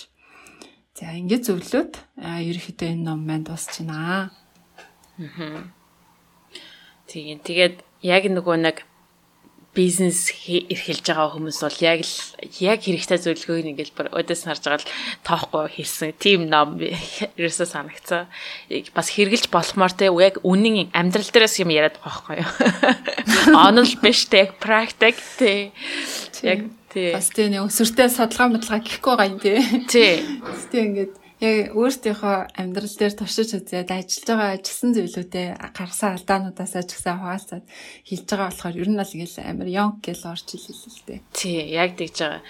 За 0.98 1.14
ингээд 1.14 1.46
зөвлөд 1.46 1.92
ерөөхдөө 2.18 2.88
энэ 2.90 3.06
ном 3.06 3.22
маань 3.22 3.46
дуусч 3.46 3.86
байна. 3.86 4.28
Аа. 5.16 5.70
Тийм. 7.06 7.38
Тэгээд 7.46 7.86
яг 8.02 8.24
нөгөө 8.26 8.56
нэг 8.58 8.76
бизнес 9.70 10.34
эрхэлж 10.50 11.06
байгаа 11.06 11.30
хүмүүс 11.38 11.58
бол 11.62 11.78
яг 11.86 12.02
л 12.02 12.14
яг 12.58 12.82
хэрэгтэй 12.82 13.18
зөвлөгөөг 13.22 13.70
ингээл 13.70 13.94
бүр 13.94 14.08
өдөөс 14.18 14.42
харж 14.50 14.62
байгаа 14.66 14.82
л 14.82 14.90
тоохгүй 15.22 15.66
хэлсэн 15.78 16.10
тийм 16.18 16.50
ном 16.50 16.74
ерөөсөө 17.38 17.68
санагцсан. 17.70 18.26
Бас 18.90 19.08
хэрглэж 19.14 19.46
болохмоор 19.54 19.94
те 19.94 20.10
яг 20.10 20.42
үнэн 20.42 20.90
амьдрал 20.90 21.30
дээрээс 21.30 21.62
юм 21.62 21.70
яриад 21.70 22.02
байгаа 22.02 22.18
байхгүй 22.18 22.36
юу. 22.42 23.58
Онол 23.70 23.94
биш 24.02 24.26
те 24.26 24.50
яг 24.50 24.58
практик 24.58 25.14
те 25.38 25.70
яг 26.42 26.66
тий. 26.90 27.14
Бас 27.14 27.30
тий 27.30 27.46
нэг 27.46 27.70
өсвөртэй 27.70 28.10
садлгаа 28.10 28.50
мэдлага 28.50 28.82
гэхгүй 28.82 29.14
байгаа 29.14 29.30
юм 29.30 29.38
тий. 29.38 29.62
Тий. 29.86 30.14
Тий 30.74 30.82
ингээд 30.82 31.19
яг 31.40 31.72
өөрсдийнхөө 31.72 32.36
амьдрал 32.52 32.96
дээр 33.00 33.14
туршиж 33.16 33.50
үзээд 33.56 33.88
ажиллаж 33.88 34.24
байгаа 34.28 34.50
ажилласан 34.60 34.90
зүйлүүдээ 34.92 35.48
гарсан 35.72 36.10
алдаануудаас 36.20 36.74
ч 36.84 36.90
гэсэн 36.92 37.16
хуваалцаад 37.16 37.64
хэлж 38.04 38.26
байгаа 38.28 38.48
болохоор 38.52 38.76
ер 38.76 38.88
нь 38.92 39.00
бол 39.00 39.14
ингээл 39.16 39.48
амар 39.48 39.68
йонг 39.72 39.94
гэл 40.04 40.28
орж 40.28 40.46
илээ 40.52 40.76
л 40.76 41.04
дээ. 41.08 41.20
Тий, 41.32 41.58
яг 41.72 41.96
тэгж 41.96 42.16
байгаа. 42.20 42.42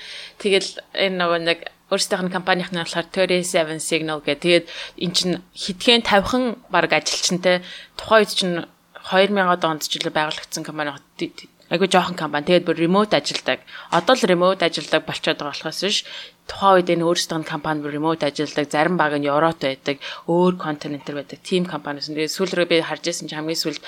Тэгэл 0.43 0.71
энэ 0.91 1.19
нөгөө 1.23 1.41
нэг 1.47 1.59
өөрсдийнх 1.95 2.25
нь 2.27 2.35
компанийн 2.35 2.75
болохоор 2.75 3.07
37 3.15 3.79
signal 3.79 4.19
гэх. 4.27 4.43
Тэгээд 4.43 4.67
эн 4.99 5.13
чинь 5.15 5.39
хитгэн 5.55 6.03
50хан 6.03 6.59
баг 6.71 6.91
ажилчинтай 6.91 7.63
тухайн 7.95 8.27
үед 8.27 8.35
чинь 8.35 8.57
2000-ад 9.07 9.63
онд 9.71 9.87
ч 9.87 10.03
илүү 10.03 10.15
байгуулагдсан 10.15 10.67
компани 10.67 10.99
айгу 11.71 11.87
жоохон 11.87 12.19
компани. 12.19 12.47
Тэгээд 12.47 12.67
бүр 12.67 12.79
remote 12.83 13.15
ажилдаг. 13.15 13.63
Одоо 13.95 14.15
л 14.19 14.27
remote 14.27 14.67
ажилдаг 14.67 15.07
болчиход 15.07 15.39
байгаа 15.39 15.55
болохоос 15.55 15.81
биш 15.87 15.99
тухайн 16.51 16.83
үед 16.83 16.91
энэ 16.91 17.07
өөрсдөө 17.07 17.47
компани 17.47 17.87
remote 17.87 18.27
ажилладаг, 18.27 18.67
зарим 18.67 18.99
баг 18.99 19.15
нь 19.15 19.31
Европт 19.31 19.63
байдаг, 19.63 20.03
өөр 20.27 20.59
континентэр 20.59 21.23
байдаг, 21.23 21.39
team 21.47 21.63
компаниуд. 21.63 22.11
Тэгээд 22.11 22.35
сүүл 22.35 22.53
рүү 22.59 22.67
би 22.67 22.83
харж 22.83 23.07
ирсэн 23.07 23.31
чинь 23.31 23.39
хамгийн 23.39 23.63
сүүлд 23.63 23.83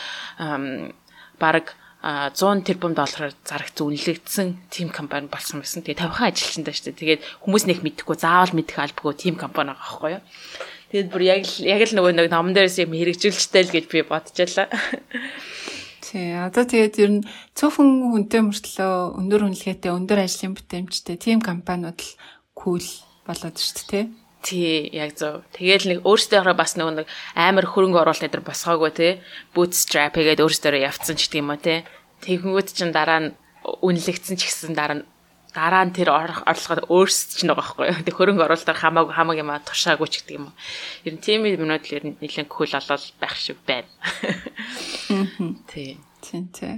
баг 1.43 1.75
100 2.03 2.67
тэрбум 2.67 2.99
доллараар 2.99 3.31
зарагц 3.47 3.79
үнэлэгдсэн 3.79 4.75
тим 4.75 4.91
компани 4.91 5.31
болсон 5.31 5.63
байсан. 5.63 5.87
Тэгээ 5.87 6.11
50 6.11 6.35
ажилчтай 6.35 6.75
шүү 6.75 6.87
дээ. 6.91 6.99
Тэгээд 6.99 7.23
хүмүүс 7.47 7.65
нэг 7.71 7.79
мэдэхгүй 7.87 8.17
заавал 8.19 8.51
мэдэх 8.59 8.79
албагүй 8.79 9.15
тим 9.15 9.39
компани 9.39 9.71
байгаа 9.71 9.87
байхгүй 9.87 10.11
юу. 10.19 10.23
Тэгээд 10.91 11.09
бүр 11.15 11.23
яг 11.23 11.41
л 11.47 11.55
яг 11.63 11.81
л 11.87 11.95
нөгөө 11.95 12.13
нэг 12.19 12.27
номон 12.27 12.59
дээрээс 12.59 12.83
юм 12.83 12.91
хэрэгжүүлжтэй 12.99 13.63
л 13.71 13.75
гэж 13.79 13.85
би 13.87 14.03
бодчихлаа. 14.03 14.67
Тий. 16.03 16.35
Одоо 16.35 16.67
тэгээд 16.67 16.95
ер 16.99 17.11
нь 17.23 17.27
цөөхөн 17.55 18.11
хүнтэй 18.19 18.43
мөртлөө 18.51 19.23
өндөр 19.23 19.47
үнэлгээтэй 19.47 19.95
өндөр 19.95 20.27
ажлын 20.27 20.59
бүтээмжтэй 20.59 21.17
тим 21.23 21.39
компаниуд 21.39 22.03
л 22.03 22.11
кул 22.63 22.87
болоод 23.27 23.59
шүү 23.59 23.87
дээ. 23.91 24.05
Тий, 24.43 24.91
яг 24.95 25.15
зөв. 25.19 25.47
Тэгээл 25.55 25.87
нэг 25.91 25.99
өөрсдөө 26.03 26.55
бас 26.59 26.75
нэг 26.75 27.07
амар 27.39 27.67
хөрөнгө 27.67 28.03
оруулалт 28.03 28.27
өдр 28.27 28.43
босгоогүй 28.43 28.91
те. 28.95 29.09
Bootstrap 29.55 30.19
хийгээд 30.19 30.43
өөрсдөө 30.43 30.83
явцсан 30.83 31.15
ч 31.15 31.31
гэдэг 31.31 31.43
юм 31.43 31.51
уу 31.55 31.63
те. 31.63 31.87
Тэгэнгүүт 32.27 32.69
чин 32.75 32.91
дараа 32.91 33.21
нь 33.23 33.35
үнэлэгдсэн 33.63 34.35
ч 34.35 34.51
гэсэн 34.51 34.75
дараа 34.75 34.99
нь 34.99 35.07
дараа 35.55 35.85
нь 35.87 35.95
тэр 35.95 36.11
орлогод 36.11 36.89
өөрсдөд 36.89 37.31
ч 37.39 37.41
байгаа 37.47 37.61
байхгүй 37.61 37.87
юу. 37.93 38.03
Тэг 38.03 38.17
хөрөнгө 38.17 38.45
оруулалтаар 38.51 38.83
хамаагүй 38.83 39.15
хамаг 39.15 39.37
юм 39.39 39.51
а 39.53 39.61
тушаагүй 39.63 40.09
ч 40.09 40.15
гэдэг 40.25 40.37
юм 40.41 40.51
уу. 40.51 40.57
Ер 41.07 41.15
нь 41.15 41.23
тийм 41.23 41.45
юмнууд 41.45 41.85
л 41.87 41.95
ер 41.95 42.05
нь 42.09 42.17
нэлээд 42.19 42.49
кул 42.49 42.73
олол 42.73 43.07
байх 43.21 43.37
шиг 43.37 43.61
байна. 43.63 43.87
Тий. 45.71 46.01
Тий, 46.25 46.43
тий. 46.51 46.75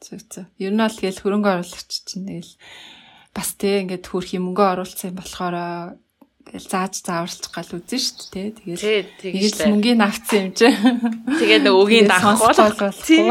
Зөв 0.00 0.22
зөв. 0.30 0.46
Ер 0.62 0.72
нь 0.72 0.80
бол 0.80 0.94
тэгэл 0.94 1.18
хөрөнгө 1.18 1.50
оруулагч 1.60 1.90
чинь 2.06 2.30
тэгэл 2.30 2.52
бас 3.36 3.52
тий 3.60 3.84
ингээд 3.84 4.08
хөрх 4.08 4.32
юм 4.32 4.48
мөнгө 4.48 4.64
оруулсан 4.72 5.12
болохоор 5.12 6.00
Тэгэл 6.46 6.70
зааж 6.70 6.94
зааварч 7.02 7.42
гал 7.50 7.74
үзэн 7.74 8.00
шүү 8.06 8.26
дээ. 8.30 8.48
Тэгээд 8.54 9.08
тэгээд 9.18 9.56
мөнгөний 9.66 10.06
авцсан 10.06 10.38
юм 10.46 10.50
чи. 10.54 10.70
Тэгээд 11.42 11.62
нэг 11.66 11.74
үгийн 11.74 12.06
даахгүй 12.06 12.54
болохгүй. 12.54 13.26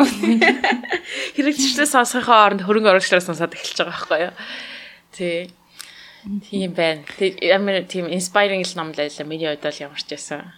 Хэрэгжлээ 1.40 1.88
сонсохын 1.88 2.60
оронд 2.60 2.68
хөрөнгө 2.68 2.92
оруулагчдаа 2.92 3.24
сонсоод 3.24 3.56
эхэлж 3.56 3.80
байгаа 3.80 3.96
байхгүй 3.96 4.20
юу. 4.20 4.36
Тий. 5.16 5.40
Тийм 6.44 6.76
байна. 6.76 7.08
Тэгээд 7.16 7.36
ямар 7.40 7.88
тийм 7.88 8.12
inspiring 8.12 8.68
л 8.68 8.76
ном 8.76 8.92
лайлаа. 8.92 9.24
Миний 9.24 9.48
хувьд 9.48 9.64
бол 9.64 9.80
ямарч 9.80 10.08
байсан. 10.12 10.52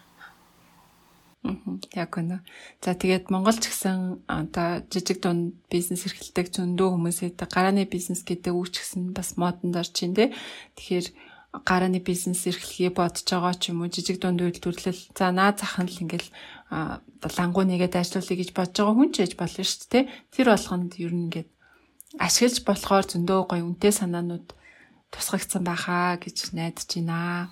Яг 1.95 2.11
үнэ. 2.17 2.41
За 2.83 2.93
тэгээд 2.93 3.31
Монгол 3.31 3.57
ч 3.57 3.71
гэсэн 3.71 4.25
одоо 4.27 4.83
жижиг 4.91 5.21
дунд 5.21 5.57
бизнес 5.71 6.05
эрхэлдэг 6.07 6.51
зөндөө 6.51 6.87
хүмүүсээ 6.93 7.29
гарааны 7.37 7.87
бизнес 7.87 8.21
гэдэг 8.27 8.53
үг 8.53 8.73
ч 8.73 8.83
гэсэн 8.83 9.15
бас 9.15 9.35
модонд 9.39 9.75
орж 9.75 9.95
ин 10.03 10.13
тээ. 10.17 10.35
Тэгэхээр 10.75 11.07
гарааны 11.65 11.99
бизнес 11.99 12.45
эрхлэхий 12.45 12.91
бодож 12.91 13.23
байгаа 13.23 13.55
ч 13.55 13.71
юм 13.71 13.81
уу 13.81 13.89
жижиг 13.89 14.19
дунд 14.19 14.43
үйлдвэрлэл 14.43 15.01
за 15.15 15.31
наа 15.31 15.55
захын 15.55 15.87
л 15.87 16.01
ингээл 16.03 16.29
лангуу 17.37 17.63
нэгээд 17.65 17.97
ажиллуулъя 17.97 18.37
гэж 18.37 18.49
бодож 18.53 18.77
байгаа 18.77 18.95
хүн 18.97 19.11
ч 19.13 19.15
яж 19.23 19.33
болно 19.39 19.63
шүү 19.63 19.87
дээ. 19.89 20.03
Тэр 20.35 20.47
болгонд 20.51 20.91
ер 20.99 21.13
нь 21.15 21.23
ингээд 21.31 21.49
ашиглаж 22.19 22.57
болохоор 22.67 23.05
зөндөө 23.07 23.39
гоё 23.47 23.63
үнэтэй 23.65 23.93
санаанууд 23.95 24.47
тусгагдсан 25.11 25.63
байхаа 25.63 26.19
гэж 26.19 26.51
найдаж 26.53 26.89
байна. 26.99 27.49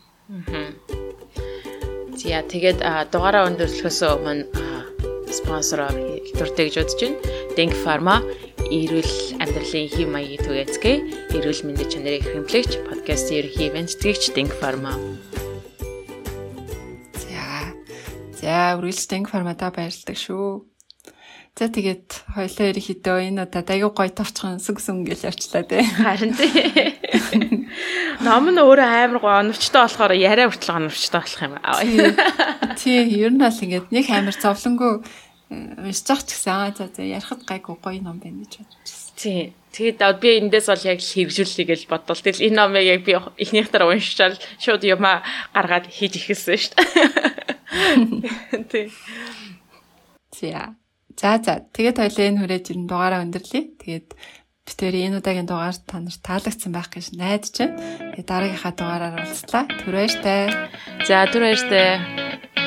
За 2.15 2.39
тэгээд 2.47 2.79
дугаараа 3.11 3.51
өндөрлөхөөс 3.51 3.99
өмнө 4.07 4.47
спонсороор 5.35 5.95
хэлтүртэй 6.31 6.71
гэж 6.71 6.75
бодож 6.79 7.01
байна. 7.03 7.19
Denk 7.59 7.75
Pharma 7.83 8.23
эрүүл 8.71 9.13
амьдралын 9.43 9.91
хэв 9.91 10.07
маягийг 10.07 10.47
түгээцгээе. 10.47 11.03
Эрүүл 11.35 11.61
мэндийн 11.67 11.91
чанарыг 11.91 12.23
хэмжлэгч 12.23 12.71
подкастын 12.87 13.39
ерхий 13.43 13.67
венцтгэгч 13.67 14.31
Denk 14.31 14.55
Pharma. 14.55 14.95
За. 17.19 17.75
За, 18.39 18.79
үргэлж 18.79 19.11
Denk 19.11 19.27
Pharma-да 19.27 19.75
баярлалдаг 19.75 20.15
шүү. 20.15 20.74
За 21.55 21.71
тэгээд 21.71 22.35
хоёлоо 22.35 22.67
ерөнхийдөө 22.67 23.17
энэ 23.31 23.47
удаад 23.47 23.71
аягүй 23.71 23.91
гоё 23.95 24.11
товчхон 24.11 24.59
сүг 24.59 24.83
сүн 24.83 25.07
гэж 25.07 25.23
явчлаа 25.23 25.63
тий. 25.63 25.87
Харин 25.87 26.35
тий. 26.35 26.51
Ном 28.27 28.51
нь 28.51 28.59
өөрөө 28.59 28.83
амар 28.83 29.19
гоё 29.23 29.39
оновчтой 29.39 29.87
болохоор 29.87 30.11
яриа 30.19 30.51
хүртэл 30.51 30.83
оновчтой 30.83 31.23
болох 31.23 31.39
юм 31.39 31.55
аа. 31.63 31.79
Тий, 32.75 33.07
ер 33.07 33.31
нь 33.31 33.39
бол 33.39 33.55
ингээд 33.55 33.87
нэг 33.87 34.05
амар 34.11 34.35
зовлонгүй 34.35 34.99
уншиж 35.47 36.03
ч 36.03 36.35
гэсэн 36.35 36.51
аа 36.51 36.75
за 36.75 36.91
за 36.91 37.07
ярахад 37.07 37.47
гайгүй 37.47 37.79
гоё 37.79 38.03
ном 38.03 38.19
байна 38.19 38.43
гэж 38.43 38.59
бодчихсон. 38.59 39.15
Тий. 39.15 39.55
Тэгээд 39.71 40.03
би 40.19 40.29
эндээс 40.43 40.67
бол 40.67 40.83
яг 40.91 40.99
хэрэгжүүлэе 40.99 41.71
гэж 41.71 41.81
бодвол 41.87 42.19
тэгэл 42.19 42.51
энэ 42.51 42.57
номыг 42.59 42.83
яг 42.83 43.07
би 43.07 43.15
эхнийх 43.39 43.71
дараа 43.71 43.95
уншичаал 43.95 44.35
шууд 44.59 44.83
юма 44.83 45.23
гаргаад 45.55 45.87
хийж 45.87 46.19
ихэлсэн 46.19 46.59
шүү 46.59 46.75
дээ. 46.75 48.67
Тий. 48.71 48.91
За. 50.35 50.75
За 51.15 51.39
за. 51.39 51.63
Тэгээд 51.71 51.97
хоёлаа 52.03 52.25
энэ 52.27 52.39
хүрээд 52.43 52.69
ер 52.75 52.77
нь 52.83 52.89
дугаараа 52.91 53.23
өндөрлөе. 53.23 53.63
Тэгээд 53.79 54.07
битээр 54.67 54.95
энэ 55.07 55.17
удаагийн 55.23 55.47
дугаар 55.47 55.77
та 55.79 56.03
нарт 56.03 56.21
таалагдсан 56.25 56.71
байх 56.75 56.91
гэж 56.91 57.15
найдаж 57.15 57.55
байна. 57.55 57.79
Тэгээд 58.11 58.27
дараагийнхаа 58.27 58.73
дугаараар 58.75 59.15
уулзлаа. 59.23 59.63
Түр 59.79 59.93
баяртай. 59.95 60.41
За 61.07 61.23
түр 61.31 61.41
баяртай. 61.47 62.64